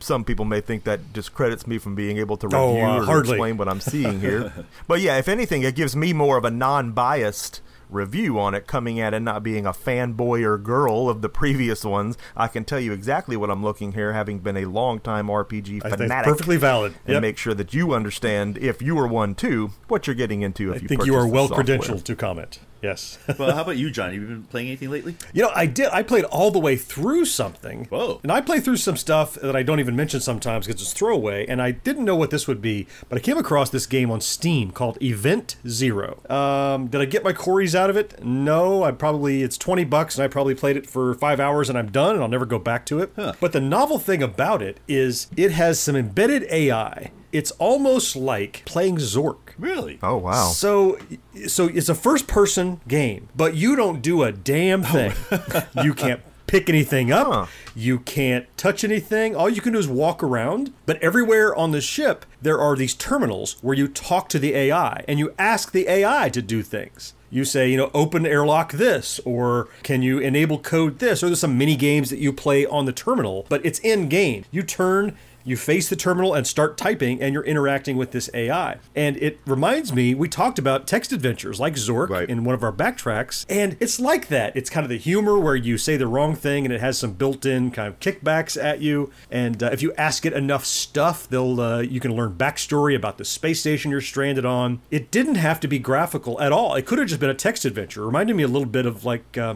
Some 0.00 0.24
people 0.24 0.44
may 0.44 0.60
think 0.60 0.84
that 0.84 1.12
discredits 1.12 1.66
me 1.66 1.78
from 1.78 1.94
being 1.94 2.18
able 2.18 2.36
to 2.38 2.46
review 2.48 2.58
Oh, 2.58 2.80
uh, 2.80 3.00
or 3.00 3.04
hardly. 3.04 3.32
explain 3.34 3.56
what 3.58 3.68
I'm 3.68 3.80
seeing 3.80 4.20
here. 4.20 4.52
but 4.88 5.00
yeah, 5.00 5.18
if 5.18 5.28
anything, 5.28 5.62
it 5.62 5.74
gives 5.76 5.94
me 5.94 6.12
more 6.12 6.36
of 6.38 6.44
a 6.44 6.50
non 6.50 6.92
biased 6.92 7.60
review 7.90 8.38
on 8.38 8.54
it 8.54 8.66
coming 8.66 8.98
at 9.00 9.14
it 9.14 9.20
not 9.20 9.42
being 9.42 9.66
a 9.66 9.72
fanboy 9.72 10.42
or 10.42 10.58
girl 10.58 11.08
of 11.08 11.22
the 11.22 11.28
previous 11.28 11.84
ones 11.84 12.16
i 12.36 12.48
can 12.48 12.64
tell 12.64 12.80
you 12.80 12.92
exactly 12.92 13.36
what 13.36 13.50
i'm 13.50 13.62
looking 13.62 13.92
here 13.92 14.12
having 14.12 14.38
been 14.38 14.56
a 14.56 14.64
long 14.64 14.98
time 15.00 15.28
rpg 15.28 15.76
I 15.84 15.88
think 15.90 15.96
fanatic 16.02 16.24
perfectly 16.32 16.56
valid. 16.56 16.94
and 17.06 17.20
make 17.20 17.38
sure 17.38 17.54
that 17.54 17.72
you 17.74 17.92
understand 17.92 18.58
if 18.58 18.82
you 18.82 18.98
are 18.98 19.06
one 19.06 19.34
too 19.34 19.70
what 19.88 20.06
you're 20.06 20.16
getting 20.16 20.42
into 20.42 20.70
if 20.72 20.78
I 20.78 20.80
you 20.82 20.88
think 20.88 21.06
you 21.06 21.14
are 21.14 21.26
well 21.26 21.48
software. 21.48 21.64
credentialed 21.78 22.04
to 22.04 22.16
comment. 22.16 22.58
Yes. 22.82 23.18
well, 23.38 23.54
how 23.54 23.62
about 23.62 23.76
you, 23.76 23.90
John? 23.90 24.12
Have 24.12 24.20
you 24.20 24.26
been 24.26 24.42
playing 24.44 24.68
anything 24.68 24.90
lately? 24.90 25.16
You 25.32 25.42
know, 25.42 25.52
I 25.54 25.66
did. 25.66 25.88
I 25.92 26.02
played 26.02 26.24
all 26.24 26.50
the 26.50 26.58
way 26.58 26.76
through 26.76 27.24
something. 27.24 27.86
Whoa. 27.86 28.20
And 28.22 28.30
I 28.30 28.40
play 28.40 28.60
through 28.60 28.76
some 28.76 28.96
stuff 28.96 29.34
that 29.34 29.56
I 29.56 29.62
don't 29.62 29.80
even 29.80 29.96
mention 29.96 30.20
sometimes 30.20 30.66
because 30.66 30.82
it's 30.82 30.92
throwaway. 30.92 31.46
And 31.46 31.60
I 31.60 31.70
didn't 31.72 32.04
know 32.04 32.16
what 32.16 32.30
this 32.30 32.46
would 32.46 32.60
be, 32.60 32.86
but 33.08 33.18
I 33.18 33.20
came 33.20 33.38
across 33.38 33.70
this 33.70 33.86
game 33.86 34.10
on 34.10 34.20
Steam 34.20 34.70
called 34.70 35.02
Event 35.02 35.56
Zero. 35.66 36.20
Um, 36.30 36.88
did 36.88 37.00
I 37.00 37.04
get 37.04 37.24
my 37.24 37.32
Corys 37.32 37.74
out 37.74 37.90
of 37.90 37.96
it? 37.96 38.22
No. 38.24 38.82
I 38.82 38.92
probably 38.92 39.42
it's 39.42 39.58
twenty 39.58 39.84
bucks, 39.84 40.16
and 40.16 40.24
I 40.24 40.28
probably 40.28 40.54
played 40.54 40.76
it 40.76 40.86
for 40.86 41.14
five 41.14 41.40
hours, 41.40 41.68
and 41.68 41.78
I'm 41.78 41.90
done, 41.90 42.14
and 42.14 42.22
I'll 42.22 42.28
never 42.28 42.46
go 42.46 42.58
back 42.58 42.86
to 42.86 43.00
it. 43.00 43.14
But 43.16 43.52
the 43.52 43.60
novel 43.60 43.98
thing 43.98 44.22
about 44.22 44.62
it 44.62 44.80
is 44.86 45.28
it 45.36 45.52
has 45.52 45.80
some 45.80 45.96
embedded 45.96 46.44
AI. 46.50 47.10
It's 47.36 47.50
almost 47.52 48.16
like 48.16 48.62
playing 48.64 48.96
Zork. 48.96 49.36
Really? 49.58 49.98
oh 50.02 50.16
wow 50.18 50.48
So, 50.48 50.98
so 51.46 51.68
it's 51.68 51.88
a 51.88 51.94
first-person 51.94 52.80
game, 52.88 53.28
but 53.34 53.54
you 53.54 53.74
don't 53.76 54.02
do 54.02 54.22
a 54.22 54.32
damn 54.32 54.82
thing. 54.82 55.12
you 55.82 55.94
can't 55.94 56.20
pick 56.46 56.68
anything 56.68 57.12
up. 57.12 57.26
Huh. 57.26 57.46
You 57.74 57.98
can't 57.98 58.46
touch 58.56 58.84
anything. 58.84 59.34
All 59.34 59.48
you 59.48 59.60
can 59.60 59.72
do 59.72 59.78
is 59.78 59.88
walk 59.88 60.22
around. 60.22 60.72
But 60.86 61.02
everywhere 61.02 61.54
on 61.54 61.72
the 61.72 61.80
ship, 61.80 62.24
there 62.40 62.58
are 62.60 62.76
these 62.76 62.94
terminals 62.94 63.56
where 63.62 63.76
you 63.76 63.88
talk 63.88 64.28
to 64.30 64.38
the 64.38 64.54
AI 64.54 65.04
and 65.08 65.18
you 65.18 65.34
ask 65.38 65.72
the 65.72 65.88
AI 65.88 66.28
to 66.30 66.42
do 66.42 66.62
things. 66.62 67.14
You 67.28 67.44
say, 67.44 67.68
you 67.68 67.76
know, 67.76 67.90
open 67.92 68.24
airlock 68.24 68.72
this, 68.72 69.18
or 69.24 69.68
can 69.82 70.00
you 70.00 70.18
enable 70.20 70.58
code 70.60 71.00
this, 71.00 71.22
or 71.22 71.26
there's 71.26 71.40
some 71.40 71.58
mini 71.58 71.74
games 71.76 72.08
that 72.10 72.20
you 72.20 72.32
play 72.32 72.64
on 72.64 72.84
the 72.84 72.92
terminal, 72.92 73.46
but 73.48 73.66
it's 73.66 73.80
in 73.80 74.08
game. 74.08 74.44
You 74.52 74.62
turn 74.62 75.16
you 75.46 75.56
face 75.56 75.88
the 75.88 75.96
terminal 75.96 76.34
and 76.34 76.46
start 76.46 76.76
typing, 76.76 77.22
and 77.22 77.32
you're 77.32 77.44
interacting 77.44 77.96
with 77.96 78.10
this 78.10 78.28
AI. 78.34 78.76
And 78.94 79.16
it 79.18 79.38
reminds 79.46 79.92
me, 79.94 80.14
we 80.14 80.28
talked 80.28 80.58
about 80.58 80.86
text 80.86 81.12
adventures 81.12 81.60
like 81.60 81.74
Zork 81.74 82.08
Right. 82.10 82.28
in 82.28 82.44
one 82.44 82.54
of 82.54 82.62
our 82.64 82.72
backtracks, 82.72 83.46
and 83.48 83.76
it's 83.80 84.00
like 84.00 84.28
that. 84.28 84.56
It's 84.56 84.68
kind 84.68 84.84
of 84.84 84.90
the 84.90 84.98
humor 84.98 85.38
where 85.38 85.54
you 85.56 85.78
say 85.78 85.96
the 85.96 86.06
wrong 86.08 86.34
thing 86.34 86.64
and 86.64 86.74
it 86.74 86.80
has 86.80 86.98
some 86.98 87.12
built-in 87.12 87.70
kind 87.70 87.88
of 87.88 88.00
kickbacks 88.00 88.62
at 88.62 88.80
you. 88.80 89.10
And 89.30 89.62
uh, 89.62 89.70
if 89.72 89.82
you 89.82 89.92
ask 89.96 90.26
it 90.26 90.32
enough 90.32 90.64
stuff, 90.66 91.28
they'll 91.28 91.60
uh, 91.60 91.80
you 91.80 92.00
can 92.00 92.14
learn 92.14 92.34
backstory 92.34 92.96
about 92.96 93.18
the 93.18 93.24
space 93.24 93.60
station 93.60 93.90
you're 93.92 94.00
stranded 94.00 94.44
on. 94.44 94.80
It 94.90 95.10
didn't 95.12 95.36
have 95.36 95.60
to 95.60 95.68
be 95.68 95.78
graphical 95.78 96.40
at 96.40 96.50
all. 96.52 96.74
It 96.74 96.86
could 96.86 96.98
have 96.98 97.06
just 97.08 97.20
been 97.20 97.30
a 97.30 97.34
text 97.34 97.64
adventure. 97.64 98.02
It 98.02 98.06
reminded 98.06 98.34
me 98.36 98.42
a 98.42 98.48
little 98.48 98.66
bit 98.66 98.86
of 98.86 99.04
like. 99.04 99.38
Uh, 99.38 99.54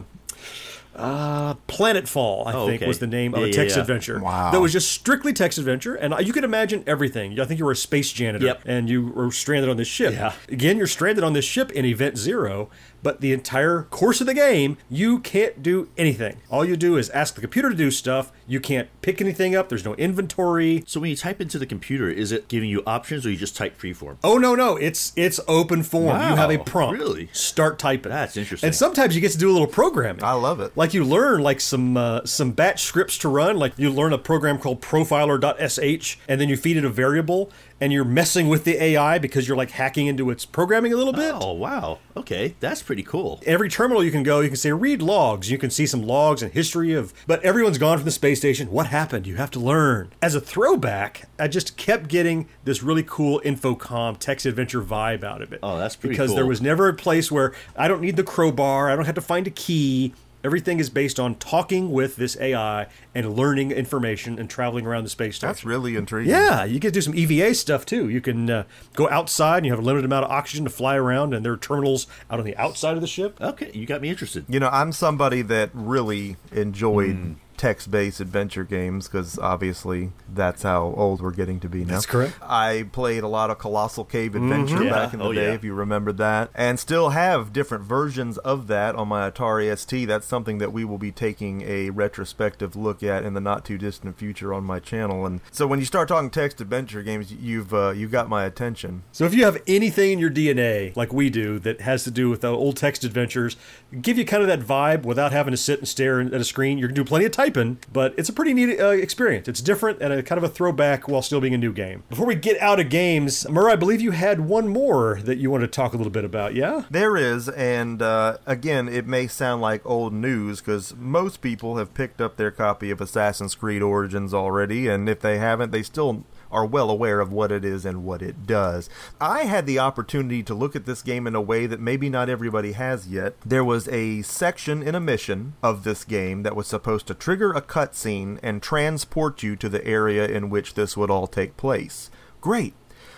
uh, 0.95 1.53
Planetfall, 1.67 2.47
I 2.47 2.53
Oh, 2.53 2.67
think, 2.67 2.81
okay. 2.81 2.87
was 2.87 2.99
the 2.99 3.07
name 3.07 3.33
of 3.33 3.39
Yeah, 3.39 3.45
a 3.45 3.49
yeah, 3.49 3.55
text 3.55 3.75
yeah. 3.75 3.81
adventure. 3.81 4.19
Wow. 4.19 4.51
That 4.51 4.59
was 4.59 4.73
just 4.73 4.91
strictly 4.91 5.31
text 5.33 5.57
adventure, 5.57 5.95
and 5.95 6.13
you 6.25 6.33
could 6.33 6.43
imagine 6.43 6.83
everything. 6.85 7.39
I 7.39 7.45
think 7.45 7.59
you 7.59 7.65
were 7.65 7.71
a 7.71 7.75
space 7.75 8.11
janitor, 8.11 8.45
Yep. 8.45 8.61
and 8.65 8.89
you 8.89 9.07
were 9.07 9.31
stranded 9.31 9.69
on 9.69 9.77
this 9.77 9.87
ship. 9.87 10.13
Yeah. 10.13 10.33
Again, 10.49 10.77
you're 10.77 10.87
stranded 10.87 11.23
on 11.23 11.33
this 11.33 11.45
ship 11.45 11.71
in 11.71 11.85
Event 11.85 12.17
Zero, 12.17 12.69
but 13.03 13.21
the 13.21 13.33
entire 13.33 13.83
course 13.83 14.21
of 14.21 14.27
the 14.27 14.33
game, 14.33 14.77
you 14.89 15.19
can't 15.19 15.61
do 15.63 15.89
anything. 15.97 16.37
All 16.49 16.63
you 16.65 16.75
do 16.77 16.97
is 16.97 17.09
ask 17.11 17.35
the 17.35 17.41
computer 17.41 17.69
to 17.69 17.75
do 17.75 17.91
stuff. 17.91 18.31
You 18.47 18.59
can't 18.59 18.89
pick 19.01 19.21
anything 19.21 19.55
up. 19.55 19.69
There's 19.69 19.85
no 19.85 19.95
inventory. 19.95 20.83
So 20.87 20.99
when 20.99 21.09
you 21.09 21.15
type 21.15 21.41
into 21.41 21.57
the 21.57 21.65
computer, 21.65 22.09
is 22.09 22.31
it 22.31 22.47
giving 22.47 22.69
you 22.69 22.83
options 22.85 23.25
or 23.25 23.31
you 23.31 23.37
just 23.37 23.55
type 23.55 23.79
freeform? 23.79 24.17
Oh 24.23 24.37
no, 24.37 24.55
no, 24.55 24.75
it's 24.75 25.13
it's 25.15 25.39
open 25.47 25.83
form. 25.83 26.17
you 26.21 26.35
have 26.35 26.51
a 26.51 26.57
prompt. 26.57 26.99
really? 26.99 27.29
Start 27.33 27.79
typing. 27.79 28.11
That's 28.11 28.37
interesting. 28.37 28.67
And 28.67 28.75
sometimes 28.75 29.15
you 29.15 29.21
get 29.21 29.31
to 29.31 29.37
do 29.37 29.49
a 29.49 29.53
little 29.53 29.67
programming. 29.67 30.23
I 30.23 30.33
love 30.33 30.59
it. 30.59 30.75
Like 30.75 30.93
you 30.93 31.03
learn 31.03 31.41
like 31.41 31.61
some 31.61 31.97
uh, 31.97 32.25
some 32.25 32.51
batch 32.51 32.83
scripts 32.83 33.17
to 33.19 33.29
run. 33.29 33.57
Like 33.57 33.73
you 33.77 33.89
learn 33.89 34.13
a 34.13 34.17
program 34.17 34.57
called 34.57 34.81
profiler.sh, 34.81 36.17
and 36.27 36.41
then 36.41 36.49
you 36.49 36.57
feed 36.57 36.77
it 36.77 36.85
a 36.85 36.89
variable, 36.89 37.51
and 37.81 37.91
you're 37.91 38.05
messing 38.05 38.47
with 38.47 38.63
the 38.63 38.81
AI 38.81 39.17
because 39.17 39.47
you're 39.47 39.57
like 39.57 39.71
hacking 39.71 40.05
into 40.05 40.29
its 40.29 40.45
programming 40.45 40.93
a 40.93 40.95
little 40.95 41.11
bit. 41.11 41.33
Oh 41.35 41.51
wow, 41.51 41.97
okay, 42.15 42.55
that's 42.59 42.83
pretty 42.83 43.03
cool. 43.03 43.41
Every 43.45 43.67
terminal 43.67 44.03
you 44.03 44.11
can 44.11 44.23
go, 44.23 44.39
you 44.39 44.47
can 44.47 44.55
say 44.55 44.71
read 44.71 45.01
logs. 45.01 45.49
You 45.49 45.57
can 45.57 45.71
see 45.71 45.87
some 45.87 46.03
logs 46.03 46.43
and 46.43 46.53
history 46.53 46.93
of. 46.93 47.13
But 47.25 47.43
everyone's 47.43 47.79
gone 47.79 47.97
from 47.97 48.05
the 48.05 48.11
space 48.11 48.39
station. 48.39 48.71
What 48.71 48.87
happened? 48.87 49.25
You 49.25 49.35
have 49.37 49.51
to 49.51 49.59
learn. 49.59 50.13
As 50.21 50.35
a 50.35 50.41
throwback, 50.41 51.27
I 51.39 51.47
just 51.47 51.75
kept 51.75 52.07
getting 52.07 52.47
this 52.63 52.83
really 52.83 53.03
cool 53.03 53.41
infocom 53.43 54.17
text 54.19 54.45
adventure 54.45 54.81
vibe 54.81 55.23
out 55.23 55.41
of 55.41 55.51
it. 55.51 55.59
Oh, 55.63 55.77
that's 55.77 55.95
pretty 55.95 56.13
because 56.13 56.29
cool. 56.29 56.35
there 56.35 56.45
was 56.45 56.61
never 56.61 56.87
a 56.87 56.93
place 56.93 57.31
where 57.31 57.53
I 57.75 57.87
don't 57.87 58.01
need 58.01 58.15
the 58.15 58.23
crowbar. 58.23 58.91
I 58.91 58.95
don't 58.95 59.05
have 59.05 59.15
to 59.15 59.21
find 59.21 59.47
a 59.47 59.51
key. 59.51 60.13
Everything 60.43 60.79
is 60.79 60.89
based 60.89 61.19
on 61.19 61.35
talking 61.35 61.91
with 61.91 62.15
this 62.15 62.35
AI 62.39 62.87
and 63.13 63.35
learning 63.35 63.71
information 63.71 64.39
and 64.39 64.49
traveling 64.49 64.85
around 64.85 65.03
the 65.03 65.09
space 65.09 65.35
station. 65.35 65.49
That's 65.49 65.63
really 65.63 65.95
intriguing. 65.95 66.31
Yeah, 66.31 66.63
you 66.63 66.79
get 66.79 66.89
to 66.89 66.93
do 66.93 67.01
some 67.01 67.15
EVA 67.15 67.53
stuff 67.55 67.85
too. 67.85 68.09
You 68.09 68.21
can 68.21 68.49
uh, 68.49 68.63
go 68.93 69.09
outside 69.09 69.57
and 69.57 69.65
you 69.67 69.71
have 69.71 69.79
a 69.79 69.83
limited 69.83 70.05
amount 70.05 70.25
of 70.25 70.31
oxygen 70.31 70.63
to 70.65 70.71
fly 70.71 70.95
around, 70.95 71.33
and 71.33 71.45
there 71.45 71.53
are 71.53 71.57
terminals 71.57 72.07
out 72.29 72.39
on 72.39 72.45
the 72.45 72.57
outside 72.57 72.95
of 72.95 73.01
the 73.01 73.07
ship. 73.07 73.39
Okay, 73.39 73.71
you 73.73 73.85
got 73.85 74.01
me 74.01 74.09
interested. 74.09 74.45
You 74.47 74.59
know, 74.59 74.69
I'm 74.69 74.91
somebody 74.91 75.41
that 75.43 75.69
really 75.73 76.37
enjoyed 76.51 77.15
Hmm. 77.15 77.33
Text-based 77.61 78.19
adventure 78.19 78.63
games 78.63 79.07
because 79.07 79.37
obviously 79.37 80.11
that's 80.33 80.63
how 80.63 80.95
old 80.97 81.21
we're 81.21 81.29
getting 81.29 81.59
to 81.59 81.69
be 81.69 81.85
now. 81.85 81.93
That's 81.93 82.07
correct. 82.07 82.33
I 82.41 82.87
played 82.91 83.21
a 83.21 83.27
lot 83.27 83.51
of 83.51 83.59
Colossal 83.59 84.03
Cave 84.03 84.33
Adventure 84.35 84.77
Mm-hmm. 84.77 84.83
Yeah. 84.85 84.89
back 84.89 85.13
in 85.13 85.19
the 85.19 85.25
Oh, 85.25 85.31
day, 85.33 85.49
yeah. 85.49 85.53
if 85.53 85.63
you 85.63 85.75
remember 85.75 86.11
that, 86.13 86.49
and 86.55 86.79
still 86.79 87.09
have 87.09 87.53
different 87.53 87.83
versions 87.83 88.39
of 88.39 88.65
that 88.67 88.95
on 88.95 89.07
my 89.09 89.29
Atari 89.29 89.77
ST. 89.77 90.07
That's 90.07 90.25
something 90.25 90.57
that 90.57 90.73
we 90.73 90.83
will 90.83 90.97
be 90.97 91.11
taking 91.11 91.61
a 91.61 91.91
retrospective 91.91 92.75
look 92.75 93.03
at 93.03 93.23
in 93.23 93.35
the 93.35 93.41
not 93.41 93.63
too 93.63 93.77
distant 93.77 94.17
future 94.17 94.53
on 94.55 94.63
my 94.63 94.79
channel. 94.79 95.25
And 95.27 95.39
so 95.51 95.67
when 95.67 95.77
you 95.77 95.85
start 95.85 96.07
talking 96.07 96.31
text 96.31 96.61
adventure 96.61 97.03
games, 97.03 97.31
you've 97.31 97.73
uh, 97.75 97.91
you've 97.91 98.11
got 98.11 98.27
my 98.27 98.43
attention. 98.45 99.03
So 99.11 99.25
if 99.25 99.35
you 99.35 99.45
have 99.45 99.61
anything 99.67 100.13
in 100.13 100.19
your 100.19 100.31
DNA, 100.31 100.95
like 100.95 101.13
we 101.13 101.29
do, 101.29 101.59
that 101.59 101.81
has 101.81 102.03
to 102.05 102.11
do 102.11 102.29
with 102.31 102.41
the 102.41 102.47
old 102.49 102.75
text 102.77 103.03
adventures, 103.03 103.55
give 104.01 104.17
you 104.17 104.25
kind 104.25 104.41
of 104.41 104.47
that 104.47 104.61
vibe 104.61 105.03
without 105.03 105.31
having 105.31 105.51
to 105.51 105.57
sit 105.57 105.77
and 105.79 105.87
stare 105.87 106.19
at 106.21 106.33
a 106.33 106.43
screen. 106.43 106.77
You're 106.79 106.87
gonna 106.87 106.95
do 106.95 107.03
plenty 107.05 107.25
of 107.25 107.31
typing, 107.31 107.50
but 107.91 108.13
it's 108.17 108.29
a 108.29 108.33
pretty 108.33 108.53
neat 108.53 108.79
uh, 108.79 108.89
experience. 108.89 109.47
It's 109.47 109.61
different 109.61 110.01
and 110.01 110.11
a 110.13 110.23
kind 110.23 110.37
of 110.37 110.43
a 110.43 110.49
throwback 110.49 111.07
while 111.07 111.21
still 111.21 111.41
being 111.41 111.53
a 111.53 111.57
new 111.57 111.73
game. 111.73 112.03
Before 112.09 112.25
we 112.25 112.35
get 112.35 112.59
out 112.61 112.79
of 112.79 112.89
games, 112.89 113.47
Murray, 113.49 113.73
I 113.73 113.75
believe 113.75 114.01
you 114.01 114.11
had 114.11 114.41
one 114.41 114.67
more 114.67 115.19
that 115.23 115.37
you 115.37 115.51
wanted 115.51 115.67
to 115.67 115.71
talk 115.75 115.93
a 115.93 115.97
little 115.97 116.11
bit 116.11 116.25
about. 116.25 116.55
Yeah. 116.55 116.83
There 116.89 117.17
is, 117.17 117.49
and 117.49 118.01
uh, 118.01 118.37
again, 118.45 118.87
it 118.87 119.07
may 119.07 119.27
sound 119.27 119.61
like 119.61 119.85
old 119.85 120.13
news 120.13 120.59
because 120.59 120.95
most 120.95 121.41
people 121.41 121.77
have 121.77 121.93
picked 121.93 122.21
up 122.21 122.37
their 122.37 122.51
copy 122.51 122.91
of 122.91 123.01
Assassin's 123.01 123.55
Creed 123.55 123.81
Origins 123.81 124.33
already, 124.33 124.87
and 124.87 125.07
if 125.09 125.19
they 125.19 125.37
haven't, 125.37 125.71
they 125.71 125.83
still 125.83 126.23
are 126.51 126.65
well 126.65 126.89
aware 126.89 127.19
of 127.19 127.31
what 127.31 127.51
it 127.51 127.63
is 127.63 127.85
and 127.85 128.03
what 128.03 128.21
it 128.21 128.45
does. 128.45 128.89
I 129.19 129.43
had 129.43 129.65
the 129.65 129.79
opportunity 129.79 130.43
to 130.43 130.53
look 130.53 130.75
at 130.75 130.85
this 130.85 131.01
game 131.01 131.27
in 131.27 131.35
a 131.35 131.41
way 131.41 131.65
that 131.65 131.79
maybe 131.79 132.09
not 132.09 132.29
everybody 132.29 132.73
has 132.73 133.07
yet. 133.07 133.35
There 133.45 133.63
was 133.63 133.87
a 133.87 134.21
section 134.21 134.83
in 134.83 134.95
a 134.95 134.99
mission 134.99 135.53
of 135.63 135.83
this 135.83 136.03
game 136.03 136.43
that 136.43 136.55
was 136.55 136.67
supposed 136.67 137.07
to 137.07 137.13
trigger 137.13 137.53
a 137.53 137.61
cutscene 137.61 138.39
and 138.43 138.61
transport 138.61 139.43
you 139.43 139.55
to 139.55 139.69
the 139.69 139.85
area 139.85 140.27
in 140.27 140.49
which 140.49 140.73
this 140.73 140.97
would 140.97 141.09
all 141.09 141.27
take 141.27 141.57
place. 141.57 142.09
Great. 142.41 142.73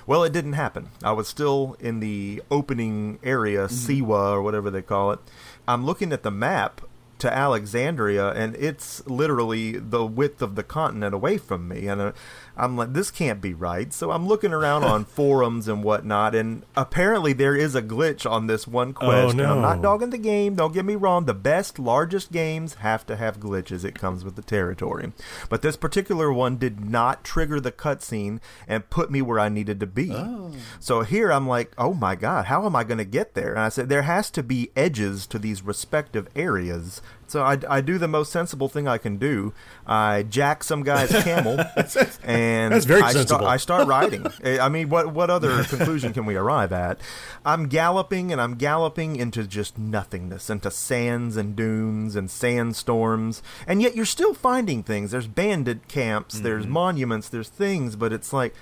Well, 0.06 0.24
it 0.24 0.34
didn't 0.34 0.54
happen. 0.54 0.90
I 1.02 1.14
was 1.14 1.28
still 1.28 1.78
in 1.80 2.00
the 2.00 2.44
opening 2.52 3.20
area, 3.24 3.68
mm-hmm. 3.68 4.04
Siwa 4.04 4.34
or 4.34 4.42
whatever 4.42 4.70
they 4.70 4.82
call 4.82 5.12
it. 5.12 5.20
I'm 5.68 5.86
looking 5.86 6.12
at 6.12 6.24
the 6.24 6.32
map 6.32 6.82
to 7.24 7.34
Alexandria, 7.34 8.32
and 8.32 8.54
it's 8.58 9.06
literally 9.08 9.80
the 9.80 10.06
width 10.06 10.42
of 10.42 10.56
the 10.56 10.64
continent 10.64 11.16
away 11.16 11.38
from 11.38 11.70
me. 11.70 11.88
And 11.88 12.02
uh, 12.02 12.12
I'm 12.58 12.76
like, 12.76 12.92
this 12.92 13.12
can't 13.12 13.40
be 13.40 13.54
right. 13.54 13.94
So 13.94 14.12
I'm 14.12 14.28
looking 14.28 14.52
around 14.52 14.84
on 14.84 15.06
forums 15.06 15.70
and 15.70 15.86
whatnot, 15.86 16.36
and 16.36 16.66
apparently 16.76 17.32
there 17.32 17.56
is 17.56 17.76
a 17.76 17.82
glitch 17.82 18.30
on 18.30 18.48
this 18.48 18.68
one 18.68 18.94
quest. 18.94 19.38
Oh 19.38 19.40
And 19.40 19.42
I'm 19.42 19.62
not 19.62 19.82
dogging 19.82 20.10
the 20.10 20.18
game. 20.18 20.56
Don't 20.56 20.74
get 20.74 20.84
me 20.84 20.96
wrong. 20.96 21.24
The 21.24 21.34
best, 21.34 21.80
largest 21.80 22.34
games 22.34 22.76
have 22.76 23.06
to 23.06 23.16
have 23.16 23.40
glitches. 23.40 23.86
It 23.86 23.98
comes 23.98 24.26
with 24.26 24.36
the 24.36 24.42
territory. 24.42 25.14
But 25.48 25.62
this 25.62 25.78
particular 25.78 26.32
one 26.32 26.58
did 26.58 26.84
not 26.84 27.24
trigger 27.24 27.62
the 27.62 27.72
cutscene 27.72 28.42
and 28.68 28.90
put 28.90 29.10
me 29.10 29.22
where 29.22 29.40
I 29.40 29.48
needed 29.48 29.80
to 29.80 29.88
be. 29.88 30.12
Oh. 30.12 30.52
So 30.82 31.04
here 31.04 31.32
I'm 31.32 31.48
like, 31.48 31.74
oh 31.78 31.94
my 31.94 32.16
god, 32.16 32.46
how 32.46 32.66
am 32.66 32.76
I 32.76 32.84
going 32.84 32.98
to 32.98 33.06
get 33.06 33.34
there? 33.34 33.52
And 33.52 33.62
I 33.62 33.70
said, 33.70 33.88
there 33.88 34.02
has 34.02 34.30
to 34.32 34.44
be 34.44 34.72
edges 34.76 35.26
to 35.28 35.40
these 35.40 35.62
respective 35.62 36.28
areas. 36.36 37.02
So 37.28 37.42
I, 37.42 37.58
I 37.68 37.82
do 37.82 37.98
the 37.98 38.08
most 38.08 38.32
sensible 38.32 38.70
thing 38.70 38.88
I 38.88 38.98
can 39.00 39.18
do. 39.18 39.54
I 39.88 40.24
jack 40.24 40.64
some 40.64 40.84
guy's 40.84 41.10
camel, 41.24 41.58
and 42.24 42.74
that's 42.74 42.86
very 42.86 43.02
I 43.02 43.10
sta- 43.10 43.20
sensible. 43.20 43.48
I 43.48 43.58
start 43.58 43.88
riding. 43.88 44.28
Eh, 44.44 44.60
I 44.60 44.68
mean, 44.68 44.90
what 44.90 45.14
what 45.14 45.30
other 45.30 45.64
conclusion 45.64 46.12
can 46.12 46.26
we 46.26 46.36
arrive 46.36 46.72
at? 46.74 47.00
I'm 47.46 47.68
galloping 47.68 48.32
and 48.32 48.42
I'm 48.42 48.56
galloping 48.56 49.16
into 49.16 49.48
just 49.48 49.78
nothingness, 49.78 50.50
into 50.50 50.70
sands 50.70 51.38
and 51.38 51.56
dunes 51.56 52.16
and 52.16 52.30
sandstorms, 52.30 53.42
and 53.68 53.82
yet 53.82 53.96
you're 53.96 54.06
still 54.06 54.34
finding 54.34 54.84
things. 54.84 55.12
There's 55.12 55.28
bandit 55.28 55.88
camps, 55.88 56.40
there's 56.40 56.68
monuments, 56.68 57.30
there's 57.30 57.50
things, 57.50 57.96
but 57.96 58.12
it's 58.12 58.34
like 58.34 58.54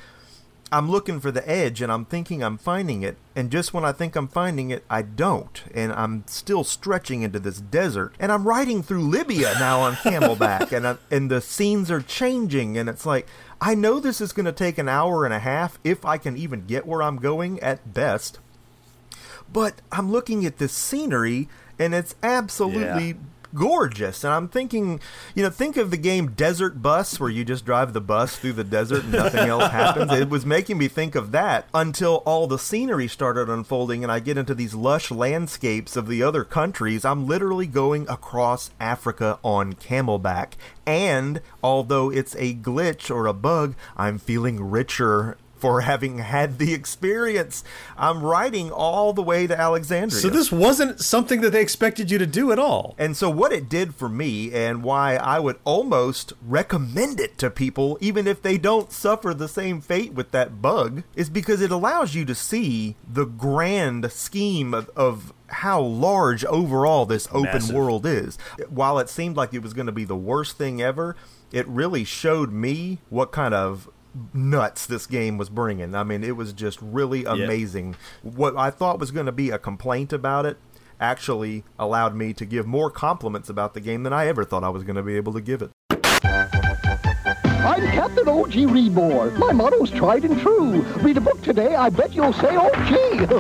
I'm 0.73 0.89
looking 0.89 1.19
for 1.19 1.31
the 1.31 1.47
edge 1.49 1.81
and 1.81 1.91
I'm 1.91 2.05
thinking 2.05 2.41
I'm 2.41 2.57
finding 2.57 3.03
it. 3.03 3.17
And 3.35 3.51
just 3.51 3.73
when 3.73 3.83
I 3.83 3.91
think 3.91 4.15
I'm 4.15 4.29
finding 4.29 4.69
it, 4.71 4.85
I 4.89 5.01
don't. 5.01 5.61
And 5.73 5.91
I'm 5.91 6.23
still 6.27 6.63
stretching 6.63 7.23
into 7.23 7.39
this 7.39 7.59
desert. 7.59 8.15
And 8.19 8.31
I'm 8.31 8.47
riding 8.47 8.81
through 8.81 9.09
Libya 9.09 9.53
now 9.59 9.81
on 9.81 9.93
camelback. 9.95 10.71
and, 10.71 10.87
I, 10.87 10.97
and 11.09 11.29
the 11.29 11.41
scenes 11.41 11.91
are 11.91 12.01
changing. 12.01 12.77
And 12.77 12.87
it's 12.87 13.05
like, 13.05 13.27
I 13.59 13.75
know 13.75 13.99
this 13.99 14.21
is 14.21 14.31
going 14.31 14.45
to 14.45 14.53
take 14.53 14.77
an 14.77 14.87
hour 14.87 15.25
and 15.25 15.33
a 15.33 15.39
half 15.39 15.77
if 15.83 16.05
I 16.05 16.17
can 16.17 16.37
even 16.37 16.65
get 16.65 16.87
where 16.87 17.03
I'm 17.03 17.17
going 17.17 17.59
at 17.59 17.93
best. 17.93 18.39
But 19.51 19.81
I'm 19.91 20.09
looking 20.09 20.45
at 20.45 20.57
this 20.57 20.71
scenery 20.71 21.49
and 21.77 21.93
it's 21.93 22.15
absolutely 22.23 23.07
Yeah. 23.09 23.13
Gorgeous. 23.53 24.23
And 24.23 24.33
I'm 24.33 24.47
thinking, 24.47 24.99
you 25.35 25.43
know, 25.43 25.49
think 25.49 25.77
of 25.77 25.91
the 25.91 25.97
game 25.97 26.31
Desert 26.31 26.81
Bus, 26.81 27.19
where 27.19 27.29
you 27.29 27.43
just 27.43 27.65
drive 27.65 27.93
the 27.93 28.01
bus 28.01 28.37
through 28.37 28.53
the 28.53 28.63
desert 28.63 29.03
and 29.03 29.13
nothing 29.13 29.47
else 29.47 29.67
happens. 29.71 30.11
It 30.11 30.29
was 30.29 30.45
making 30.45 30.77
me 30.77 30.87
think 30.87 31.15
of 31.15 31.31
that 31.31 31.67
until 31.73 32.17
all 32.25 32.47
the 32.47 32.59
scenery 32.59 33.07
started 33.07 33.49
unfolding 33.49 34.03
and 34.03 34.11
I 34.11 34.19
get 34.19 34.37
into 34.37 34.55
these 34.55 34.73
lush 34.73 35.11
landscapes 35.11 35.95
of 35.95 36.07
the 36.07 36.23
other 36.23 36.43
countries. 36.43 37.05
I'm 37.05 37.27
literally 37.27 37.67
going 37.67 38.07
across 38.09 38.71
Africa 38.79 39.39
on 39.43 39.73
camelback. 39.73 40.53
And 40.85 41.41
although 41.63 42.11
it's 42.11 42.35
a 42.35 42.55
glitch 42.55 43.13
or 43.13 43.27
a 43.27 43.33
bug, 43.33 43.75
I'm 43.95 44.17
feeling 44.17 44.71
richer. 44.71 45.37
For 45.61 45.81
having 45.81 46.17
had 46.17 46.57
the 46.57 46.73
experience, 46.73 47.63
I'm 47.95 48.23
riding 48.23 48.71
all 48.71 49.13
the 49.13 49.21
way 49.21 49.45
to 49.45 49.57
Alexandria. 49.57 50.19
So 50.19 50.27
this 50.27 50.51
wasn't 50.51 50.99
something 50.99 51.41
that 51.41 51.51
they 51.51 51.61
expected 51.61 52.09
you 52.09 52.17
to 52.17 52.25
do 52.25 52.51
at 52.51 52.57
all. 52.57 52.95
And 52.97 53.15
so, 53.15 53.29
what 53.29 53.53
it 53.53 53.69
did 53.69 53.93
for 53.93 54.09
me, 54.09 54.51
and 54.51 54.81
why 54.81 55.17
I 55.17 55.37
would 55.37 55.59
almost 55.63 56.33
recommend 56.41 57.19
it 57.19 57.37
to 57.37 57.51
people, 57.51 57.99
even 58.01 58.25
if 58.25 58.41
they 58.41 58.57
don't 58.57 58.91
suffer 58.91 59.35
the 59.35 59.47
same 59.47 59.81
fate 59.81 60.13
with 60.13 60.31
that 60.31 60.63
bug, 60.63 61.03
is 61.15 61.29
because 61.29 61.61
it 61.61 61.71
allows 61.71 62.15
you 62.15 62.25
to 62.25 62.33
see 62.33 62.95
the 63.07 63.25
grand 63.25 64.11
scheme 64.11 64.73
of, 64.73 64.89
of 64.95 65.31
how 65.47 65.79
large 65.79 66.43
overall 66.45 67.05
this 67.05 67.27
open 67.31 67.43
Massive. 67.43 67.75
world 67.75 68.05
is. 68.07 68.37
While 68.67 68.97
it 68.97 69.09
seemed 69.09 69.37
like 69.37 69.53
it 69.53 69.61
was 69.61 69.73
going 69.73 69.85
to 69.85 69.91
be 69.91 70.05
the 70.05 70.15
worst 70.15 70.57
thing 70.57 70.81
ever, 70.81 71.15
it 71.51 71.67
really 71.67 72.03
showed 72.03 72.51
me 72.51 72.99
what 73.09 73.31
kind 73.31 73.53
of 73.53 73.89
nuts 74.33 74.85
this 74.85 75.05
game 75.07 75.37
was 75.37 75.49
bringing. 75.49 75.95
I 75.95 76.03
mean, 76.03 76.23
it 76.23 76.35
was 76.35 76.53
just 76.53 76.79
really 76.81 77.25
amazing. 77.25 77.95
What 78.21 78.55
I 78.57 78.69
thought 78.69 78.99
was 78.99 79.11
going 79.11 79.25
to 79.25 79.31
be 79.31 79.49
a 79.49 79.59
complaint 79.59 80.13
about 80.13 80.45
it 80.45 80.57
actually 80.99 81.63
allowed 81.79 82.15
me 82.15 82.33
to 82.33 82.45
give 82.45 82.67
more 82.67 82.91
compliments 82.91 83.49
about 83.49 83.73
the 83.73 83.79
game 83.79 84.03
than 84.03 84.13
I 84.13 84.27
ever 84.27 84.43
thought 84.43 84.63
I 84.63 84.69
was 84.69 84.83
going 84.83 84.95
to 84.95 85.03
be 85.03 85.15
able 85.15 85.33
to 85.33 85.41
give 85.41 85.61
it. 85.61 85.71
I'm 87.63 87.85
Captain 87.91 88.27
OG 88.27 88.53
Readmore. 88.69 89.37
My 89.37 89.51
motto's 89.53 89.91
tried 89.91 90.25
and 90.25 90.39
true. 90.39 90.81
Read 91.01 91.17
a 91.17 91.21
book 91.21 91.41
today, 91.41 91.75
I 91.75 91.89
bet 91.89 92.13
you'll 92.13 92.33
say 92.33 92.55
OG. 92.55 93.31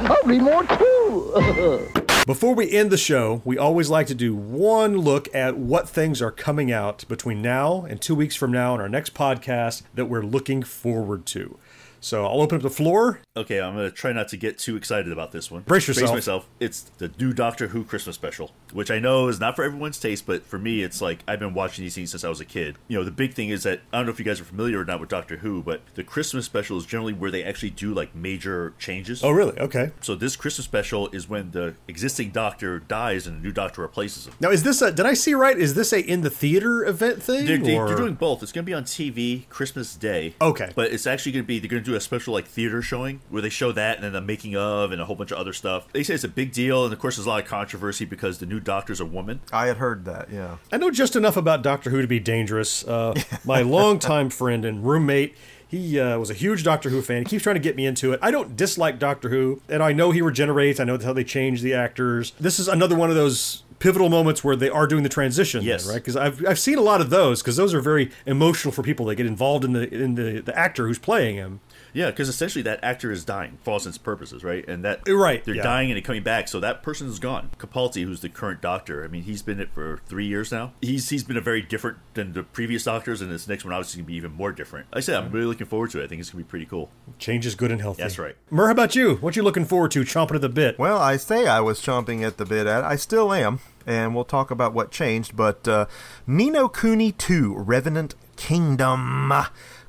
I'll 0.00 0.22
read 0.24 0.42
more 0.42 0.64
too. 0.64 1.88
Before 2.26 2.54
we 2.54 2.70
end 2.70 2.90
the 2.90 2.96
show, 2.98 3.40
we 3.44 3.58
always 3.58 3.88
like 3.88 4.06
to 4.08 4.14
do 4.14 4.34
one 4.34 4.98
look 4.98 5.34
at 5.34 5.56
what 5.56 5.88
things 5.88 6.20
are 6.22 6.30
coming 6.30 6.70
out 6.70 7.04
between 7.08 7.42
now 7.42 7.84
and 7.88 8.00
two 8.00 8.14
weeks 8.14 8.36
from 8.36 8.52
now 8.52 8.74
in 8.74 8.80
our 8.80 8.88
next 8.88 9.14
podcast 9.14 9.82
that 9.94 10.04
we're 10.06 10.22
looking 10.22 10.62
forward 10.62 11.26
to. 11.26 11.58
So 12.00 12.24
I'll 12.24 12.40
open 12.40 12.56
up 12.56 12.62
the 12.62 12.70
floor. 12.70 13.20
Okay, 13.36 13.60
I'm 13.60 13.74
gonna 13.74 13.90
try 13.90 14.12
not 14.12 14.28
to 14.28 14.36
get 14.36 14.58
too 14.58 14.76
excited 14.76 15.12
about 15.12 15.32
this 15.32 15.50
one. 15.50 15.62
Brace 15.62 15.88
yourself. 15.88 16.12
myself. 16.12 16.48
It's 16.60 16.82
the 16.98 17.10
new 17.18 17.32
Doctor 17.32 17.68
Who 17.68 17.84
Christmas 17.84 18.14
special, 18.16 18.52
which 18.72 18.90
I 18.90 18.98
know 18.98 19.28
is 19.28 19.40
not 19.40 19.56
for 19.56 19.64
everyone's 19.64 19.98
taste, 19.98 20.26
but 20.26 20.44
for 20.44 20.58
me, 20.58 20.82
it's 20.82 21.00
like 21.00 21.20
I've 21.28 21.38
been 21.40 21.54
watching 21.54 21.84
these 21.84 21.94
things 21.94 22.10
since 22.10 22.24
I 22.24 22.28
was 22.28 22.40
a 22.40 22.44
kid. 22.44 22.76
You 22.88 22.98
know, 22.98 23.04
the 23.04 23.10
big 23.10 23.34
thing 23.34 23.48
is 23.50 23.62
that 23.64 23.80
I 23.92 23.98
don't 23.98 24.06
know 24.06 24.12
if 24.12 24.18
you 24.18 24.24
guys 24.24 24.40
are 24.40 24.44
familiar 24.44 24.80
or 24.80 24.84
not 24.84 25.00
with 25.00 25.08
Doctor 25.08 25.38
Who, 25.38 25.62
but 25.62 25.82
the 25.94 26.04
Christmas 26.04 26.44
special 26.46 26.78
is 26.78 26.86
generally 26.86 27.12
where 27.12 27.30
they 27.30 27.42
actually 27.44 27.70
do 27.70 27.92
like 27.94 28.14
major 28.14 28.74
changes. 28.78 29.22
Oh, 29.24 29.30
really? 29.30 29.58
Okay. 29.58 29.90
So 30.00 30.14
this 30.14 30.36
Christmas 30.36 30.64
special 30.64 31.08
is 31.10 31.28
when 31.28 31.50
the 31.52 31.74
existing 31.88 32.30
Doctor 32.30 32.78
dies 32.80 33.26
and 33.26 33.38
a 33.38 33.42
new 33.42 33.52
Doctor 33.52 33.82
replaces 33.82 34.26
him. 34.26 34.34
Now, 34.40 34.50
is 34.50 34.62
this 34.62 34.82
a? 34.82 34.92
Did 34.92 35.06
I 35.06 35.14
see 35.14 35.34
right? 35.34 35.58
Is 35.58 35.74
this 35.74 35.92
a 35.92 36.00
in 36.00 36.20
the 36.22 36.30
theater 36.30 36.84
event 36.84 37.22
thing? 37.22 37.46
They're, 37.46 37.58
they- 37.58 37.76
or- 37.76 37.88
they're 37.88 37.96
doing 37.96 38.14
both. 38.14 38.42
It's 38.42 38.52
going 38.52 38.64
to 38.64 38.70
be 38.70 38.74
on 38.74 38.84
TV 38.84 39.48
Christmas 39.48 39.94
Day. 39.96 40.34
Okay. 40.40 40.70
But 40.74 40.92
it's 40.92 41.06
actually 41.06 41.32
going 41.32 41.44
to 41.44 41.46
be, 41.48 41.58
they're 41.58 41.68
going 41.70 41.82
to 41.82 41.90
do 41.90 41.96
a 41.96 42.00
special 42.00 42.34
like 42.34 42.46
theater 42.46 42.82
showing 42.82 43.20
where 43.30 43.42
they 43.42 43.48
show 43.48 43.72
that 43.72 43.96
and 43.96 44.04
then 44.04 44.12
the 44.12 44.20
making 44.20 44.56
of 44.56 44.92
and 44.92 45.00
a 45.00 45.04
whole 45.04 45.16
bunch 45.16 45.30
of 45.32 45.38
other 45.38 45.52
stuff. 45.52 45.90
They 45.92 46.02
say 46.02 46.14
it's 46.14 46.24
a 46.24 46.28
big 46.28 46.52
deal. 46.52 46.84
And 46.84 46.92
of 46.92 46.98
course, 46.98 47.16
there's 47.16 47.26
a 47.26 47.28
lot 47.30 47.42
of 47.42 47.48
controversy 47.48 48.04
because 48.04 48.38
the 48.38 48.46
new 48.46 48.59
Doctor's 48.64 49.00
a 49.00 49.04
woman. 49.06 49.40
I 49.52 49.66
had 49.66 49.76
heard 49.78 50.04
that, 50.04 50.28
yeah. 50.32 50.56
I 50.72 50.76
know 50.76 50.90
just 50.90 51.16
enough 51.16 51.36
about 51.36 51.62
Doctor 51.62 51.90
Who 51.90 52.00
to 52.00 52.06
be 52.08 52.20
dangerous. 52.20 52.86
Uh, 52.86 53.14
my 53.44 53.62
longtime 53.62 54.30
friend 54.30 54.64
and 54.64 54.86
roommate, 54.86 55.36
he 55.66 55.98
uh, 56.00 56.18
was 56.18 56.30
a 56.30 56.34
huge 56.34 56.64
Doctor 56.64 56.90
Who 56.90 57.00
fan. 57.02 57.18
He 57.22 57.24
keeps 57.26 57.42
trying 57.44 57.54
to 57.56 57.60
get 57.60 57.76
me 57.76 57.86
into 57.86 58.12
it. 58.12 58.18
I 58.22 58.30
don't 58.30 58.56
dislike 58.56 58.98
Doctor 58.98 59.28
Who, 59.28 59.62
and 59.68 59.82
I 59.82 59.92
know 59.92 60.10
he 60.10 60.20
regenerates. 60.22 60.80
I 60.80 60.84
know 60.84 60.98
how 60.98 61.12
they 61.12 61.24
change 61.24 61.62
the 61.62 61.74
actors. 61.74 62.32
This 62.40 62.58
is 62.58 62.66
another 62.68 62.96
one 62.96 63.08
of 63.10 63.16
those 63.16 63.62
pivotal 63.78 64.10
moments 64.10 64.44
where 64.44 64.56
they 64.56 64.68
are 64.68 64.86
doing 64.86 65.02
the 65.04 65.08
transition, 65.08 65.62
Yes. 65.62 65.86
right? 65.88 65.94
Because 65.94 66.14
I've, 66.14 66.44
I've 66.46 66.58
seen 66.58 66.76
a 66.76 66.82
lot 66.82 67.00
of 67.00 67.08
those 67.08 67.40
because 67.40 67.56
those 67.56 67.72
are 67.72 67.80
very 67.80 68.10
emotional 68.26 68.72
for 68.72 68.82
people. 68.82 69.06
They 69.06 69.14
get 69.14 69.24
involved 69.26 69.64
in 69.64 69.72
the 69.72 69.88
in 69.94 70.16
the, 70.16 70.40
the 70.42 70.58
actor 70.58 70.86
who's 70.86 70.98
playing 70.98 71.36
him. 71.36 71.60
Yeah, 71.92 72.10
because 72.10 72.28
essentially 72.28 72.62
that 72.62 72.80
actor 72.82 73.10
is 73.10 73.24
dying 73.24 73.58
for 73.62 73.70
all 73.72 73.76
intents 73.78 73.96
and 73.98 74.04
purposes, 74.04 74.44
right? 74.44 74.66
And 74.68 74.84
that 74.84 75.00
Right, 75.08 75.44
they're 75.44 75.56
yeah. 75.56 75.62
dying 75.62 75.90
and 75.90 75.96
they're 75.96 76.02
coming 76.02 76.22
back, 76.22 76.48
so 76.48 76.60
that 76.60 76.82
person 76.82 77.08
is 77.08 77.18
gone. 77.18 77.50
Capaldi, 77.58 78.04
who's 78.04 78.20
the 78.20 78.28
current 78.28 78.60
Doctor, 78.60 79.04
I 79.04 79.08
mean, 79.08 79.22
he's 79.22 79.42
been 79.42 79.60
it 79.60 79.70
for 79.72 80.00
three 80.06 80.26
years 80.26 80.52
now. 80.52 80.72
He's 80.80 81.08
he's 81.08 81.24
been 81.24 81.36
a 81.36 81.40
very 81.40 81.62
different 81.62 81.98
than 82.14 82.32
the 82.32 82.42
previous 82.42 82.84
Doctors, 82.84 83.20
and 83.20 83.30
this 83.30 83.48
next 83.48 83.64
one 83.64 83.72
obviously 83.74 83.98
going 83.98 84.06
to 84.06 84.12
be 84.12 84.16
even 84.16 84.32
more 84.32 84.52
different. 84.52 84.86
Like 84.92 84.98
I 84.98 85.00
said, 85.00 85.16
I'm 85.16 85.30
really 85.30 85.46
looking 85.46 85.66
forward 85.66 85.90
to 85.92 86.00
it. 86.00 86.04
I 86.04 86.06
think 86.06 86.20
it's 86.20 86.30
going 86.30 86.42
to 86.42 86.46
be 86.46 86.50
pretty 86.50 86.66
cool. 86.66 86.90
Change 87.18 87.46
is 87.46 87.54
good 87.54 87.70
and 87.72 87.80
healthy. 87.80 88.02
That's 88.02 88.18
right. 88.18 88.36
Murr, 88.50 88.66
how 88.66 88.72
about 88.72 88.94
you? 88.94 89.16
What 89.16 89.36
you 89.36 89.42
looking 89.42 89.64
forward 89.64 89.90
to? 89.92 90.00
Chomping 90.02 90.34
at 90.36 90.40
the 90.40 90.48
bit. 90.48 90.78
Well, 90.78 90.98
I 90.98 91.16
say 91.16 91.46
I 91.46 91.60
was 91.60 91.80
chomping 91.80 92.22
at 92.22 92.36
the 92.38 92.44
bit 92.44 92.66
at. 92.66 92.84
I 92.84 92.96
still 92.96 93.32
am, 93.32 93.60
and 93.86 94.14
we'll 94.14 94.24
talk 94.24 94.50
about 94.50 94.72
what 94.74 94.90
changed. 94.90 95.36
But 95.36 95.66
uh, 95.66 95.86
Ni 96.26 96.50
no 96.50 96.68
Kuni 96.68 97.12
2 97.12 97.54
Revenant 97.56 98.14
Kingdom 98.36 99.32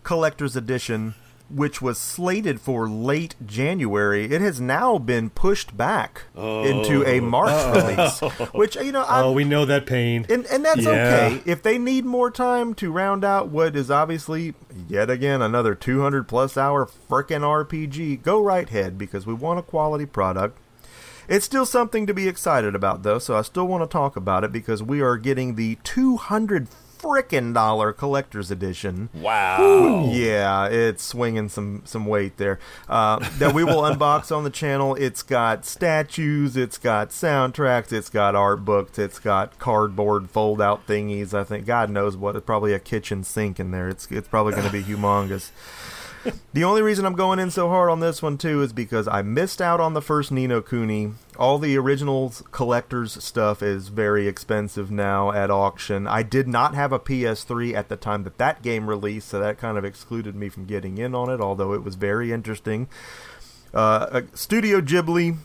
Collector's 0.04 0.56
Edition, 0.56 1.16
which 1.54 1.82
was 1.82 1.98
slated 1.98 2.60
for 2.62 2.88
late 2.90 3.36
January, 3.46 4.26
it 4.26 4.42
has 4.42 4.60
now 4.62 4.98
been 4.98 5.30
pushed 5.30 5.76
back 5.76 6.24
into 6.36 7.04
a 7.06 7.20
oh. 7.20 7.22
March 7.22 7.76
release. 7.76 8.20
Which, 8.54 8.76
you 8.76 8.92
know, 8.92 9.06
I'm, 9.08 9.26
oh, 9.26 9.32
we 9.32 9.44
know 9.44 9.66
that 9.66 9.86
pain. 9.86 10.26
and, 10.30 10.46
and 10.48 10.64
that's 10.66 10.82
Yeah. 10.82 10.92
okay. 10.92 11.42
If 11.46 11.62
they 11.64 11.78
need 11.78 12.06
more 12.06 12.32
time 12.32 12.74
to 12.76 12.92
round 12.92 13.24
out 13.24 13.50
what 13.50 13.76
is 13.76 13.92
obviously, 13.92 14.54
yet 14.88 15.10
again, 15.10 15.42
another 15.42 15.76
200 15.76 16.28
plus 16.28 16.58
hour 16.58 16.86
frickin' 17.10 17.42
RPG, 17.42 18.24
go 18.24 18.42
right 18.42 18.68
ahead 18.68 18.98
because 18.98 19.26
we 19.26 19.34
want 19.34 19.60
a 19.60 19.64
quality 19.64 20.06
product. 20.06 20.58
It's 21.28 21.46
still 21.46 21.66
something 21.66 22.08
to 22.08 22.14
be 22.14 22.28
excited 22.28 22.76
about, 22.76 23.04
though, 23.04 23.20
so 23.20 23.38
I 23.38 23.42
still 23.44 23.66
want 23.68 23.84
to 23.84 23.88
talk 23.88 24.16
about 24.18 24.44
it 24.44 24.52
because 24.52 24.84
we 24.84 25.02
are 25.02 25.16
getting 25.18 25.56
the 25.56 25.78
200 25.84 26.68
frickin' 27.02 27.54
dollar 27.54 27.92
collector's 27.94 28.52
edition. 28.52 29.10
Wow. 29.14 30.10
Yeah, 30.12 30.68
it's 30.68 31.04
swinging 31.04 31.50
some 31.50 31.82
some 31.86 32.06
weight 32.06 32.38
there. 32.38 32.60
Uh, 32.88 33.20
that 33.40 33.54
we 33.54 33.64
will 33.64 33.82
unbox 33.82 34.36
on 34.36 34.44
the 34.44 34.50
channel. 34.50 34.96
It's 34.96 35.24
got 35.24 35.66
statues, 35.66 36.56
it's 36.56 36.78
got 36.78 37.10
soundtracks, 37.10 37.92
it's 37.92 38.10
got 38.10 38.36
art 38.36 38.64
books, 38.66 39.00
it's 39.00 39.20
got 39.20 39.58
cardboard 39.60 40.30
fold 40.30 40.62
out 40.62 40.86
thingies. 40.88 41.34
I 41.34 41.44
think 41.44 41.66
God 41.66 41.90
knows 41.90 42.16
what. 42.16 42.36
It's 42.36 42.46
probably 42.46 42.74
a 42.74 42.80
kitchen 42.80 43.24
sink 43.24 43.60
in 43.60 43.72
there. 43.72 43.90
It's 43.90 44.08
it's 44.12 44.28
probably 44.28 44.54
going 44.54 44.66
to 44.66 44.72
be 44.72 44.84
humongous. 44.92 45.52
The 46.54 46.64
only 46.66 46.82
reason 46.82 47.06
I'm 47.06 47.16
going 47.16 47.40
in 47.40 47.50
so 47.50 47.70
hard 47.70 47.90
on 47.90 48.02
this 48.02 48.22
one 48.22 48.38
too 48.38 48.62
is 48.62 48.74
because 48.74 49.08
I 49.08 49.22
missed 49.22 49.62
out 49.62 49.80
on 49.80 49.94
the 49.94 50.02
first 50.02 50.32
Ni 50.32 50.48
no 50.48 50.62
Kuni. 50.62 51.14
All 51.38 51.58
the 51.58 51.78
originals 51.78 52.44
collectors 52.52 53.24
stuff 53.24 53.64
is 53.64 53.88
very 53.88 54.28
expensive 54.28 54.92
now 54.92 55.32
at 55.32 55.50
auction. 55.50 56.08
I 56.08 56.24
did 56.24 56.48
not 56.48 56.76
have 56.76 56.92
a 56.92 57.00
PS3 57.00 57.74
at 57.74 57.88
the 57.88 57.96
time 57.96 58.24
that 58.24 58.38
that 58.38 58.62
game 58.62 58.88
released, 58.90 59.30
so 59.30 59.40
that 59.40 59.58
kind 59.58 59.78
of 59.78 59.86
excluded 59.86 60.36
me 60.36 60.50
from 60.50 60.66
getting 60.66 60.98
in 60.98 61.16
on 61.16 61.30
it. 61.30 61.40
Although 61.40 61.74
it 61.74 61.84
was 61.84 61.96
very 61.96 62.32
interesting. 62.34 62.90
Uh, 63.74 63.78
uh, 64.12 64.22
Studio 64.34 64.82
Ghibli, 64.82 65.38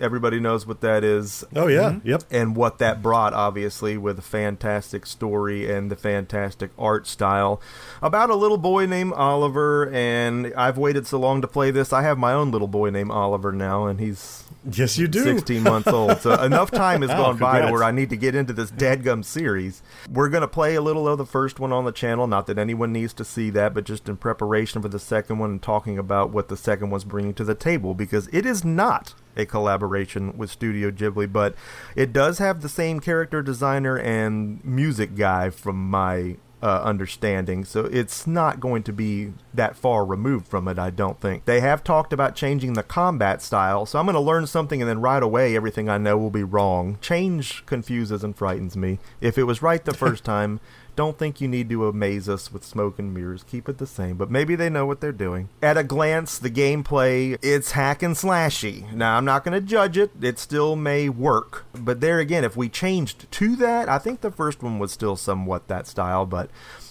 everybody 0.00 0.40
knows 0.40 0.66
what 0.66 0.80
that 0.80 1.04
is 1.04 1.44
Oh 1.54 1.66
yeah. 1.66 1.90
Mm-hmm. 1.90 2.08
Yep. 2.08 2.22
and 2.30 2.56
what 2.56 2.78
that 2.78 3.02
brought, 3.02 3.32
obviously, 3.34 3.96
with 3.96 4.18
a 4.18 4.22
fantastic 4.22 5.06
story 5.06 5.70
and 5.70 5.90
the 5.90 5.96
fantastic 5.96 6.70
art 6.78 7.06
style 7.06 7.60
about 8.02 8.30
a 8.30 8.34
little 8.34 8.58
boy 8.58 8.86
named 8.86 9.12
Oliver. 9.14 9.90
And 9.92 10.52
I've 10.56 10.78
waited 10.78 11.06
so 11.06 11.18
long 11.18 11.40
to 11.42 11.48
play 11.48 11.70
this. 11.70 11.92
I 11.92 12.02
have 12.02 12.18
my 12.18 12.32
own 12.32 12.50
little 12.50 12.68
boy 12.68 12.90
named 12.90 13.10
Oliver 13.10 13.52
now, 13.52 13.86
and 13.86 14.00
he's 14.00 14.44
Yes, 14.70 14.98
you 14.98 15.08
do. 15.08 15.22
16 15.22 15.62
months 15.62 15.88
old. 15.88 16.20
So 16.20 16.32
enough 16.42 16.70
time 16.70 17.02
has 17.02 17.10
gone 17.10 17.38
by 17.38 17.60
to 17.60 17.72
where 17.72 17.84
I 17.84 17.90
need 17.90 18.10
to 18.10 18.16
get 18.16 18.34
into 18.34 18.52
this 18.52 18.70
dadgum 18.70 19.24
series. 19.24 19.82
We're 20.10 20.28
going 20.28 20.42
to 20.42 20.48
play 20.48 20.74
a 20.74 20.80
little 20.80 21.08
of 21.08 21.16
the 21.16 21.24
first 21.24 21.60
one 21.60 21.72
on 21.72 21.84
the 21.84 21.92
channel. 21.92 22.26
Not 22.26 22.46
that 22.48 22.58
anyone 22.58 22.92
needs 22.92 23.14
to 23.14 23.24
see 23.24 23.50
that, 23.50 23.72
but 23.72 23.84
just 23.84 24.08
in 24.08 24.16
preparation 24.16 24.82
for 24.82 24.88
the 24.88 24.98
second 24.98 25.38
one 25.38 25.50
and 25.50 25.62
talking 25.62 25.96
about 25.98 26.30
what 26.30 26.48
the 26.48 26.56
second 26.56 26.90
one's 26.90 27.04
bringing 27.04 27.34
to 27.34 27.44
the 27.44 27.54
table 27.54 27.94
because 27.94 28.28
it 28.32 28.44
is 28.44 28.64
not 28.64 29.14
a 29.38 29.46
collaboration 29.46 30.36
with 30.36 30.50
Studio 30.50 30.90
Ghibli, 30.90 31.32
but 31.32 31.54
it 31.94 32.12
does 32.12 32.38
have 32.38 32.60
the 32.60 32.68
same 32.68 33.00
character 33.00 33.40
designer 33.40 33.96
and 33.96 34.62
music 34.64 35.14
guy 35.14 35.50
from 35.50 35.88
my 35.88 36.36
uh, 36.60 36.82
understanding, 36.82 37.64
so 37.64 37.84
it's 37.84 38.26
not 38.26 38.58
going 38.58 38.82
to 38.82 38.92
be 38.92 39.32
that 39.54 39.76
far 39.76 40.04
removed 40.04 40.48
from 40.48 40.66
it, 40.66 40.76
I 40.76 40.90
don't 40.90 41.20
think. 41.20 41.44
They 41.44 41.60
have 41.60 41.84
talked 41.84 42.12
about 42.12 42.34
changing 42.34 42.72
the 42.72 42.82
combat 42.82 43.40
style, 43.42 43.86
so 43.86 43.98
I'm 43.98 44.06
going 44.06 44.14
to 44.14 44.20
learn 44.20 44.48
something 44.48 44.82
and 44.82 44.88
then 44.88 45.00
right 45.00 45.22
away 45.22 45.54
everything 45.54 45.88
I 45.88 45.98
know 45.98 46.18
will 46.18 46.30
be 46.30 46.42
wrong. 46.42 46.98
Change 47.00 47.64
confuses 47.64 48.24
and 48.24 48.36
frightens 48.36 48.76
me. 48.76 48.98
If 49.20 49.38
it 49.38 49.44
was 49.44 49.62
right 49.62 49.84
the 49.84 49.94
first 49.94 50.24
time, 50.34 50.58
don't 50.98 51.16
think 51.16 51.40
you 51.40 51.46
need 51.46 51.70
to 51.70 51.86
amaze 51.86 52.28
us 52.28 52.52
with 52.52 52.64
smoke 52.64 52.98
and 52.98 53.14
mirrors. 53.14 53.44
Keep 53.44 53.68
it 53.68 53.78
the 53.78 53.86
same, 53.86 54.16
but 54.16 54.32
maybe 54.32 54.56
they 54.56 54.68
know 54.68 54.84
what 54.84 55.00
they're 55.00 55.12
doing. 55.12 55.48
At 55.62 55.76
a 55.76 55.84
glance, 55.84 56.40
the 56.40 56.50
gameplay, 56.50 57.38
it's 57.40 57.70
hack 57.70 58.02
and 58.02 58.16
slashy. 58.16 58.92
Now, 58.92 59.16
I'm 59.16 59.24
not 59.24 59.44
going 59.44 59.54
to 59.54 59.64
judge 59.64 59.96
it. 59.96 60.10
It 60.20 60.40
still 60.40 60.74
may 60.74 61.08
work. 61.08 61.66
But 61.72 62.00
there 62.00 62.18
again, 62.18 62.42
if 62.42 62.56
we 62.56 62.68
changed 62.68 63.30
to 63.30 63.54
that, 63.54 63.88
I 63.88 63.98
think 63.98 64.22
the 64.22 64.32
first 64.32 64.60
one 64.60 64.80
was 64.80 64.90
still 64.90 65.14
somewhat 65.14 65.68
that 65.68 65.86
style, 65.86 66.26
but 66.26 66.50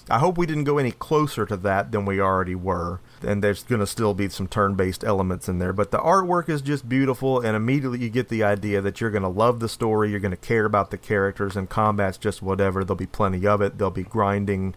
I 0.09 0.19
hope 0.19 0.37
we 0.37 0.45
didn't 0.45 0.63
go 0.63 0.77
any 0.77 0.91
closer 0.91 1.45
to 1.45 1.57
that 1.57 1.91
than 1.91 2.05
we 2.05 2.21
already 2.21 2.55
were. 2.55 3.01
And 3.21 3.43
there's 3.43 3.63
going 3.63 3.79
to 3.79 3.87
still 3.87 4.13
be 4.13 4.29
some 4.29 4.47
turn 4.47 4.75
based 4.75 5.03
elements 5.03 5.49
in 5.49 5.59
there. 5.59 5.73
But 5.73 5.91
the 5.91 5.99
artwork 5.99 6.49
is 6.49 6.61
just 6.61 6.87
beautiful, 6.87 7.39
and 7.39 7.55
immediately 7.55 7.99
you 7.99 8.09
get 8.09 8.29
the 8.29 8.43
idea 8.43 8.81
that 8.81 9.01
you're 9.01 9.11
going 9.11 9.23
to 9.23 9.29
love 9.29 9.59
the 9.59 9.69
story, 9.69 10.11
you're 10.11 10.19
going 10.19 10.31
to 10.31 10.37
care 10.37 10.65
about 10.65 10.91
the 10.91 10.97
characters, 10.97 11.55
and 11.55 11.69
combat's 11.69 12.17
just 12.17 12.41
whatever. 12.41 12.83
There'll 12.83 12.95
be 12.95 13.05
plenty 13.05 13.45
of 13.47 13.61
it, 13.61 13.77
there'll 13.77 13.91
be 13.91 14.03
grinding. 14.03 14.75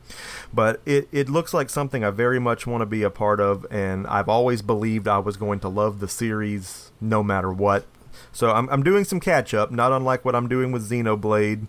But 0.52 0.80
it, 0.86 1.08
it 1.12 1.28
looks 1.28 1.52
like 1.52 1.70
something 1.70 2.04
I 2.04 2.10
very 2.10 2.38
much 2.38 2.66
want 2.66 2.82
to 2.82 2.86
be 2.86 3.02
a 3.02 3.10
part 3.10 3.40
of, 3.40 3.66
and 3.70 4.06
I've 4.06 4.28
always 4.28 4.62
believed 4.62 5.08
I 5.08 5.18
was 5.18 5.36
going 5.36 5.60
to 5.60 5.68
love 5.68 6.00
the 6.00 6.08
series 6.08 6.92
no 7.00 7.22
matter 7.22 7.52
what. 7.52 7.86
So 8.32 8.50
I'm, 8.52 8.68
I'm 8.70 8.82
doing 8.82 9.04
some 9.04 9.20
catch 9.20 9.54
up, 9.54 9.70
not 9.70 9.92
unlike 9.92 10.24
what 10.24 10.34
I'm 10.34 10.48
doing 10.48 10.72
with 10.72 10.88
Xenoblade, 10.88 11.66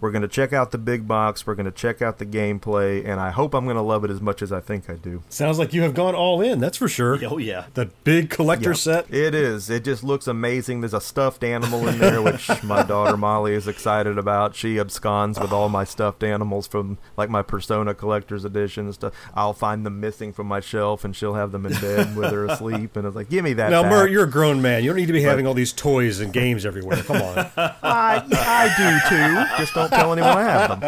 We're 0.00 0.10
going 0.10 0.22
to 0.22 0.28
check 0.28 0.52
out 0.52 0.70
the 0.70 0.78
big 0.78 1.06
box. 1.08 1.46
We're 1.46 1.54
going 1.54 1.66
to 1.66 1.72
check 1.72 2.02
out 2.02 2.18
the 2.18 2.26
gameplay, 2.26 3.06
and 3.06 3.20
I 3.20 3.30
hope 3.30 3.54
I'm 3.54 3.64
going 3.64 3.76
to 3.76 3.82
love 3.82 4.04
it 4.04 4.10
as 4.10 4.20
much 4.20 4.42
as 4.42 4.52
I 4.52 4.60
think 4.60 4.88
I 4.90 4.94
do. 4.94 5.22
Sounds 5.28 5.58
like 5.58 5.72
you 5.72 5.82
have 5.82 5.94
gone 5.94 6.14
all 6.14 6.40
in. 6.40 6.58
That's 6.60 6.76
for 6.76 6.88
sure. 6.88 7.18
Oh 7.24 7.38
yeah. 7.38 7.66
The 7.74 7.86
big 8.04 8.30
collector 8.30 8.74
set. 8.74 9.12
It 9.12 9.34
is. 9.34 9.70
It 9.70 9.84
just 9.84 10.04
looks 10.04 10.26
amazing. 10.26 10.80
There's 10.80 10.94
a 10.94 11.00
stuffed 11.00 11.44
animal 11.44 11.86
in 11.88 11.98
there, 11.98 12.22
which 12.22 12.50
my 12.62 12.82
daughter 12.82 13.16
Molly 13.16 13.54
is 13.54 13.68
excited 13.68 14.18
about. 14.18 14.54
She 14.54 14.78
absconds 14.78 15.38
with 15.40 15.52
all 15.52 15.68
my 15.68 15.84
stuffed 15.84 16.22
animals 16.22 16.66
from 16.66 16.98
like 17.16 17.30
my 17.30 17.42
Persona 17.42 17.94
collector's 17.94 18.44
edition 18.44 18.86
and 18.86 18.94
stuff. 18.94 19.14
I'll 19.34 19.52
find 19.52 19.86
them 19.86 20.00
missing 20.00 20.32
from 20.32 20.46
my 20.46 20.60
shelf, 20.60 21.04
and 21.04 21.14
she'll 21.14 21.34
have 21.34 21.52
them 21.52 21.66
in 21.66 21.72
bed 21.80 22.16
with 22.16 22.30
her 22.32 22.46
asleep. 22.46 22.96
And 22.96 23.06
it's 23.06 23.16
like, 23.16 23.30
give 23.30 23.44
me 23.44 23.52
that. 23.54 23.70
Now, 23.70 23.82
back. 23.82 23.90
Murr, 23.90 24.08
you're 24.08 24.24
a 24.24 24.30
grown 24.30 24.60
man. 24.60 24.82
You 24.82 24.90
don't 24.90 24.96
need 24.96 25.06
to 25.06 25.12
be 25.12 25.22
having 25.22 25.46
all 25.46 25.54
these 25.54 25.72
toys 25.72 26.20
and 26.20 26.32
games 26.32 26.66
everywhere. 26.66 27.02
Come 27.02 27.16
on. 27.22 27.38
I, 27.56 28.22
I 28.32 28.74
do 28.76 29.08
too. 29.08 29.62
Just 29.62 29.74
don't 29.74 29.83
tell 29.88 30.12
anyone 30.12 30.36
I 30.36 30.44
have 30.44 30.80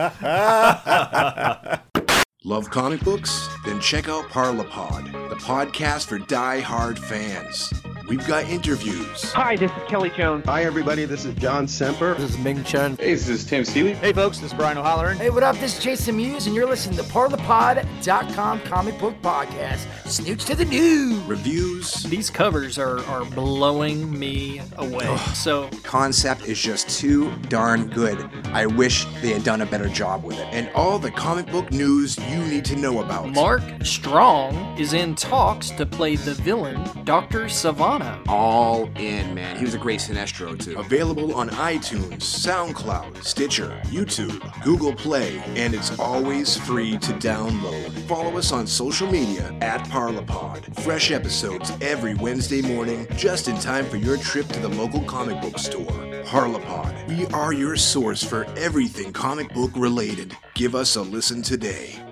them. 1.93 2.03
Love 2.47 2.71
comic 2.71 3.01
books? 3.01 3.49
Then 3.65 3.81
check 3.81 4.09
out 4.09 4.29
Parlapod, 4.29 5.11
the 5.31 5.35
podcast 5.35 6.07
for 6.07 6.19
die-hard 6.19 6.97
fans. 6.97 7.73
We've 8.09 8.25
got 8.25 8.45
interviews, 8.45 9.33
Hi, 9.33 9.57
this 9.57 9.73
is 9.73 9.83
Kelly 9.89 10.11
Jones. 10.11 10.45
Hi, 10.47 10.63
everybody. 10.63 11.07
This 11.07 11.25
is 11.25 11.35
John 11.35 11.67
Semper. 11.67 12.15
This 12.15 12.31
is 12.31 12.39
Ming 12.39 12.63
Chen. 12.63 12.97
Hey, 12.99 13.15
this 13.15 13.29
is 13.29 13.45
Tim 13.45 13.65
Seeley. 13.65 13.95
Hey, 13.95 14.13
folks, 14.13 14.39
this 14.39 14.53
is 14.53 14.57
Brian 14.57 14.79
O'Halloran. 14.79 15.17
Hey, 15.17 15.29
what 15.29 15.43
up? 15.43 15.57
This 15.57 15.77
is 15.77 15.83
Jason 15.83 16.17
Mewes, 16.17 16.47
and 16.47 16.55
you're 16.55 16.69
listening 16.69 16.97
to 16.99 17.03
ParlaPod.com 17.03 18.61
comic 18.61 18.97
book 19.01 19.21
podcast. 19.23 19.89
Snooch 20.07 20.45
to 20.45 20.55
the 20.55 20.67
news. 20.67 21.21
reviews. 21.25 22.05
These 22.05 22.31
covers 22.31 22.79
are, 22.79 23.01
are 23.07 23.25
blowing 23.25 24.17
me 24.17 24.61
away. 24.77 25.17
So, 25.35 25.69
Concept 25.83 26.47
is 26.47 26.61
just 26.61 26.89
too 26.89 27.35
darn 27.49 27.89
good. 27.89 28.31
I 28.53 28.67
wish 28.67 29.05
they 29.21 29.33
had 29.33 29.43
done 29.43 29.63
a 29.63 29.67
better 29.67 29.89
job 29.89 30.23
with 30.23 30.39
it. 30.39 30.47
And 30.53 30.71
all 30.77 31.01
the 31.01 31.11
comic 31.11 31.51
book 31.51 31.73
news 31.73 32.17
you 32.19 32.36
need 32.45 32.65
to 32.67 32.77
know 32.77 33.03
about. 33.03 33.31
Mark 33.31 33.63
Strong 33.83 34.79
is 34.79 34.93
in 34.93 35.15
talks 35.15 35.71
to 35.71 35.87
play 35.87 36.17
the 36.17 36.35
villain, 36.35 36.83
Dr. 37.05 37.45
Sivana. 37.45 38.23
All 38.29 38.91
in, 38.97 39.35
man. 39.35 39.57
He 39.57 39.65
was 39.65 39.75
a 39.75 39.79
great 39.79 40.01
Sinestro, 40.01 40.59
too. 40.59 40.79
Available 40.79 41.35
on 41.35 41.51
iTunes, 41.51 42.19
SoundCloud, 42.19 43.23
Stitcher, 43.25 43.81
YouTube, 43.87 44.65
Google 44.65 44.95
Play, 44.95 45.39
and 45.57 45.75
it's 45.75 45.99
always 45.99 46.57
free 46.57 46.99
to 46.99 47.13
download. 47.15 47.93
Follow 48.07 48.37
us 48.37 48.53
on 48.53 48.67
social 48.67 49.11
media 49.11 49.57
at 49.61 49.81
Parlapod. 49.89 50.83
Fresh 50.83 51.11
episodes 51.11 51.73
every 51.81 52.15
Wednesday 52.15 52.63
morning, 52.63 53.07
just 53.17 53.49
in 53.49 53.59
time 53.59 53.85
for 53.87 53.97
your 53.97 54.17
trip 54.17 54.47
to 54.49 54.61
the 54.61 54.69
local 54.69 55.03
comic 55.05 55.41
book 55.41 55.59
store. 55.59 56.16
Parlapod. 56.27 57.07
We 57.07 57.25
are 57.27 57.53
your 57.53 57.77
source 57.77 58.21
for 58.21 58.47
everything 58.57 59.13
comic 59.13 59.55
book 59.55 59.71
related. 59.77 60.37
Give 60.55 60.75
us 60.75 60.97
a 60.97 61.03
listen 61.03 61.41
today. 61.41 62.03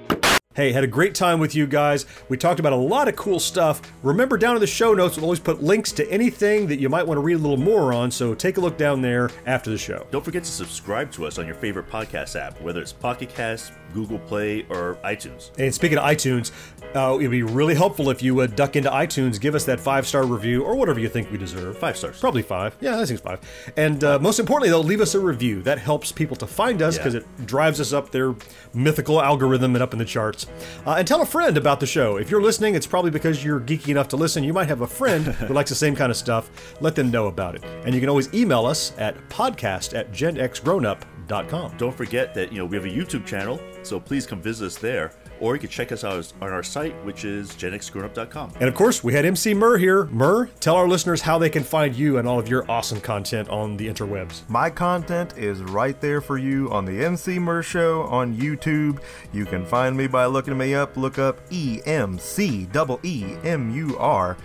Hey, 0.55 0.71
had 0.71 0.85
a 0.85 0.87
great 0.87 1.17
time 1.17 1.41
with 1.41 1.57
you 1.57 1.67
guys. 1.67 2.07
We 2.29 2.37
talked 2.37 2.61
about 2.61 2.73
a 2.73 2.77
lot 2.77 3.09
of 3.09 3.17
cool 3.17 3.41
stuff. 3.41 3.83
Remember, 4.05 4.39
down 4.39 4.55
in 4.55 4.61
the 4.61 4.69
show 4.69 4.95
notes, 4.95 5.17
we'll 5.17 5.25
always 5.25 5.41
put 5.41 5.65
links 5.65 5.91
to 5.91 6.09
anything 6.09 6.69
that 6.69 6.79
you 6.79 6.89
might 6.89 7.05
want 7.05 7.19
to 7.19 7.23
read 7.23 7.35
a 7.35 7.39
little 7.39 7.57
more 7.57 7.93
on, 7.93 8.09
so 8.13 8.37
take 8.37 8.57
a 8.57 8.61
look 8.61 8.79
down 8.79 9.03
there 9.03 9.31
after 9.47 9.69
the 9.69 9.77
show. 9.77 10.07
Don't 10.13 10.25
forget 10.25 10.45
to 10.45 10.51
subscribe 10.53 11.11
to 11.11 11.27
us 11.27 11.39
on 11.41 11.47
your 11.47 11.57
favorite 11.57 11.91
podcast 11.91 12.41
app, 12.41 12.61
whether 12.61 12.81
it's 12.81 12.93
Pocket 12.93 13.31
Cast, 13.31 13.73
Google 13.93 14.21
Play, 14.21 14.65
or 14.69 14.97
iTunes. 15.03 15.51
And 15.59 15.75
speaking 15.75 15.99
of 15.99 16.05
iTunes, 16.05 16.53
uh, 16.95 17.17
it'd 17.19 17.31
be 17.31 17.43
really 17.43 17.75
helpful 17.75 18.11
if 18.11 18.23
you 18.23 18.35
would 18.35 18.55
duck 18.57 18.77
into 18.77 18.89
iTunes, 18.91 19.41
give 19.41 19.55
us 19.55 19.65
that 19.65 19.81
five 19.81 20.07
star 20.07 20.25
review 20.25 20.63
or 20.63 20.77
whatever 20.77 21.01
you 21.01 21.09
think 21.09 21.31
we 21.31 21.39
deserve. 21.39 21.77
Five 21.79 21.97
stars. 21.97 22.21
Probably 22.21 22.43
five. 22.43 22.77
Yeah, 22.81 22.95
I 22.95 23.05
think 23.05 23.11
it's 23.19 23.21
five. 23.21 23.41
And 23.77 24.03
uh, 24.05 24.19
most 24.19 24.39
importantly, 24.39 24.71
though, 24.71 24.81
leave 24.81 25.01
us 25.01 25.15
a 25.15 25.21
review. 25.21 25.63
That 25.63 25.79
helps 25.79 26.13
people 26.13 26.37
to 26.37 26.47
find 26.47 26.81
us 26.83 26.97
Yeah. 26.97 27.03
because 27.03 27.15
it 27.17 27.47
drives 27.47 27.81
us 27.81 27.93
up 27.93 28.11
their 28.11 28.35
mythical 28.73 29.21
algorithm 29.21 29.75
and 29.75 29.83
up 29.83 29.93
in 29.93 29.99
the 29.99 30.05
charts. 30.05 30.47
Uh, 30.87 30.95
and 30.99 31.07
tell 31.09 31.21
a 31.23 31.27
friend 31.27 31.57
about 31.57 31.81
the 31.81 31.87
show. 31.87 32.17
If 32.17 32.31
you're 32.31 32.43
listening, 32.43 32.75
it's 32.75 32.87
probably 32.87 33.11
because 33.11 33.45
you're 33.45 33.61
geeky 33.61 33.89
enough 33.89 34.09
to 34.09 34.17
listen. 34.17 34.45
You 34.45 34.53
might 34.53 34.69
have 34.69 34.81
a 34.83 34.87
friend 34.87 35.25
who 35.27 35.53
likes 35.55 35.71
the 35.71 35.77
same 35.77 35.97
kind 35.97 36.11
of 36.11 36.17
stuff. 36.17 36.51
Let 36.81 36.95
them 36.95 37.11
know 37.11 37.27
about 37.27 37.55
it. 37.57 37.65
And 37.85 37.95
you 37.95 38.01
can 38.01 38.09
always 38.09 38.33
email 38.35 38.67
us 38.67 38.93
at 38.99 39.17
podcast 39.29 39.99
at 39.99 40.13
genxgrownup.com. 40.13 41.77
Don't 41.79 41.97
forget 41.97 42.35
that 42.35 42.53
you 42.53 42.59
know 42.59 42.67
we 42.67 42.77
have 42.77 42.85
a 42.85 42.89
YouTube 42.89 43.27
channel, 43.27 43.61
so 43.83 43.99
please 43.99 44.27
come 44.27 44.41
visit 44.41 44.67
us 44.67 44.77
there. 44.79 45.13
Or 45.41 45.55
you 45.55 45.61
can 45.61 45.71
check 45.71 45.93
us 45.93 46.05
out 46.05 46.33
on 46.41 46.53
our 46.53 46.63
site, 46.63 46.95
which 47.05 47.25
is 47.25 47.51
genxgrownup.com. 47.51 48.53
And 48.61 48.69
of 48.69 48.75
course, 48.75 49.03
we 49.03 49.13
had 49.13 49.25
MC 49.25 49.55
Murr 49.55 49.79
here. 49.79 50.05
Murr, 50.07 50.47
tell 50.61 50.77
our 50.77 50.89
listeners 50.89 51.23
how 51.23 51.39
they 51.39 51.51
can 51.51 51.65
find 51.65 51.95
you 51.95 52.19
and 52.19 52.27
all 52.29 52.39
of 52.39 52.49
your 52.49 52.71
awesome 52.71 53.01
content 53.01 53.49
on 53.49 53.77
the 53.77 53.89
interwebs. 53.89 54.49
My 54.49 54.71
content 54.71 55.37
is 55.37 55.61
right 55.63 56.01
there 56.01 56.21
for 56.21 56.39
you 56.39 56.71
on 56.71 56.85
the 56.85 57.05
MC 57.05 57.39
Murr 57.39 57.63
Show 57.63 58.03
on 58.05 58.37
YouTube. 58.37 59.01
You 59.33 59.45
can 59.45 59.65
find 59.65 59.97
me 59.97 60.07
by 60.07 60.27
looking 60.27 60.57
me 60.57 60.75
up. 60.75 60.97
Look 60.97 61.19
up 61.19 61.41
E 61.51 61.81
M 61.85 62.19
C 62.19 62.69
E 62.75 62.97
E 63.03 63.37
M 63.45 63.71
U 63.71 63.97
R, 63.99 64.37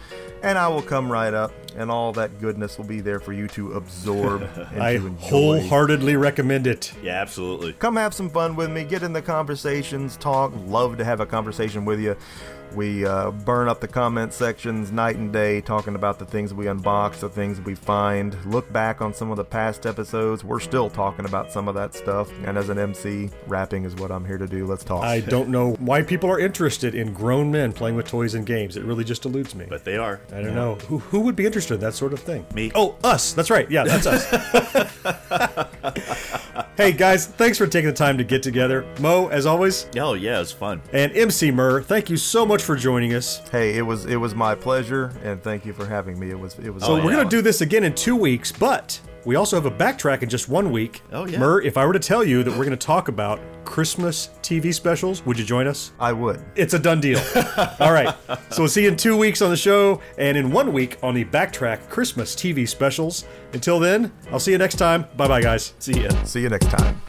and 0.43 0.57
I 0.57 0.67
will 0.67 0.81
come 0.81 1.11
right 1.11 1.33
up, 1.33 1.51
and 1.75 1.89
all 1.91 2.11
that 2.13 2.39
goodness 2.39 2.77
will 2.77 2.85
be 2.85 2.99
there 3.01 3.19
for 3.19 3.33
you 3.33 3.47
to 3.49 3.73
absorb 3.73 4.41
and 4.73 4.81
I 4.81 4.97
to 4.97 5.07
enjoy. 5.07 5.25
wholeheartedly 5.27 6.15
recommend 6.15 6.67
it. 6.67 6.93
Yeah, 7.03 7.21
absolutely. 7.21 7.73
Come 7.73 7.95
have 7.95 8.13
some 8.13 8.29
fun 8.29 8.55
with 8.55 8.71
me. 8.71 8.83
Get 8.83 9.03
in 9.03 9.13
the 9.13 9.21
conversations. 9.21 10.17
Talk. 10.17 10.51
Love 10.65 10.97
to 10.97 11.05
have 11.05 11.19
a 11.19 11.25
conversation 11.25 11.85
with 11.85 11.99
you. 11.99 12.15
We 12.75 13.05
uh, 13.05 13.31
burn 13.31 13.67
up 13.67 13.81
the 13.81 13.87
comment 13.87 14.33
sections 14.33 14.91
night 14.91 15.15
and 15.15 15.33
day, 15.33 15.61
talking 15.61 15.95
about 15.95 16.19
the 16.19 16.25
things 16.25 16.53
we 16.53 16.65
unbox, 16.65 17.19
the 17.19 17.29
things 17.29 17.59
we 17.61 17.75
find. 17.75 18.37
Look 18.45 18.71
back 18.71 19.01
on 19.01 19.13
some 19.13 19.31
of 19.31 19.37
the 19.37 19.43
past 19.43 19.85
episodes. 19.85 20.43
We're 20.43 20.59
still 20.59 20.89
talking 20.89 21.25
about 21.25 21.51
some 21.51 21.67
of 21.67 21.75
that 21.75 21.93
stuff. 21.93 22.31
And 22.45 22.57
as 22.57 22.69
an 22.69 22.77
MC, 22.77 23.29
rapping 23.47 23.85
is 23.85 23.95
what 23.95 24.11
I'm 24.11 24.25
here 24.25 24.37
to 24.37 24.47
do. 24.47 24.65
Let's 24.65 24.83
talk. 24.83 25.03
I 25.03 25.19
don't 25.19 25.49
know 25.49 25.73
why 25.79 26.03
people 26.03 26.29
are 26.29 26.39
interested 26.39 26.95
in 26.95 27.13
grown 27.13 27.51
men 27.51 27.73
playing 27.73 27.95
with 27.95 28.07
toys 28.07 28.35
and 28.35 28.45
games. 28.45 28.77
It 28.77 28.83
really 28.83 29.03
just 29.03 29.25
eludes 29.25 29.55
me. 29.55 29.65
But 29.67 29.83
they 29.83 29.97
are. 29.97 30.21
I 30.31 30.41
don't 30.41 30.55
know. 30.55 30.75
Who, 30.87 30.99
who 30.99 31.21
would 31.21 31.35
be 31.35 31.45
interested 31.45 31.75
in 31.75 31.79
that 31.81 31.93
sort 31.93 32.13
of 32.13 32.19
thing? 32.19 32.45
Me. 32.53 32.71
Oh, 32.75 32.95
us. 33.03 33.33
That's 33.33 33.49
right. 33.49 33.69
Yeah, 33.69 33.83
that's 33.83 34.05
us. 34.05 34.25
hey, 36.77 36.91
guys, 36.91 37.25
thanks 37.25 37.57
for 37.57 37.67
taking 37.67 37.89
the 37.89 37.95
time 37.95 38.17
to 38.17 38.23
get 38.23 38.41
together. 38.43 38.85
Mo, 38.99 39.27
as 39.29 39.45
always, 39.45 39.87
Oh 39.97 40.13
yeah, 40.13 40.37
it 40.37 40.39
was 40.39 40.51
fun. 40.51 40.81
and 40.93 41.11
MC 41.15 41.51
Murr, 41.51 41.81
thank 41.81 42.09
you 42.09 42.17
so 42.17 42.45
much 42.45 42.63
for 42.63 42.75
joining 42.75 43.13
us. 43.13 43.41
hey, 43.51 43.77
it 43.77 43.81
was 43.81 44.05
it 44.05 44.15
was 44.17 44.33
my 44.35 44.55
pleasure, 44.55 45.11
and 45.23 45.41
thank 45.43 45.65
you 45.65 45.73
for 45.73 45.85
having 45.85 46.19
me. 46.19 46.29
It 46.31 46.39
was 46.39 46.57
it 46.59 46.69
was. 46.69 46.83
So 46.83 46.93
Oh, 46.93 46.95
we're 47.03 47.11
yeah. 47.11 47.17
going 47.17 47.29
to 47.29 47.35
do 47.37 47.41
this 47.41 47.61
again 47.61 47.83
in 47.83 47.93
two 47.95 48.15
weeks, 48.15 48.51
but 48.51 48.99
we 49.25 49.35
also 49.35 49.55
have 49.55 49.65
a 49.65 49.71
backtrack 49.71 50.23
in 50.23 50.29
just 50.29 50.49
one 50.49 50.71
week. 50.71 51.01
Oh, 51.11 51.25
yeah. 51.25 51.39
Murr, 51.39 51.61
if 51.61 51.77
I 51.77 51.85
were 51.85 51.93
to 51.93 51.99
tell 51.99 52.23
you 52.23 52.43
that 52.43 52.51
we're 52.51 52.65
going 52.65 52.71
to 52.71 52.77
talk 52.77 53.07
about 53.07 53.39
Christmas 53.65 54.29
TV 54.41 54.73
specials, 54.73 55.25
would 55.25 55.37
you 55.37 55.45
join 55.45 55.67
us? 55.67 55.91
I 55.99 56.13
would. 56.13 56.43
It's 56.55 56.73
a 56.73 56.79
done 56.79 56.99
deal. 57.01 57.19
All 57.79 57.91
right. 57.91 58.15
So 58.51 58.63
we'll 58.63 58.67
see 58.67 58.83
you 58.83 58.89
in 58.89 58.97
two 58.97 59.17
weeks 59.17 59.41
on 59.41 59.49
the 59.49 59.57
show 59.57 60.01
and 60.17 60.37
in 60.37 60.51
one 60.51 60.73
week 60.73 60.97
on 61.03 61.13
the 61.13 61.25
Backtrack 61.25 61.89
Christmas 61.89 62.35
TV 62.35 62.67
specials. 62.67 63.25
Until 63.53 63.79
then, 63.79 64.11
I'll 64.31 64.39
see 64.39 64.51
you 64.51 64.57
next 64.57 64.75
time. 64.75 65.05
Bye 65.17 65.27
bye, 65.27 65.41
guys. 65.41 65.73
See 65.79 66.01
ya. 66.03 66.09
See 66.23 66.41
you 66.41 66.49
next 66.49 66.69
time. 66.69 67.08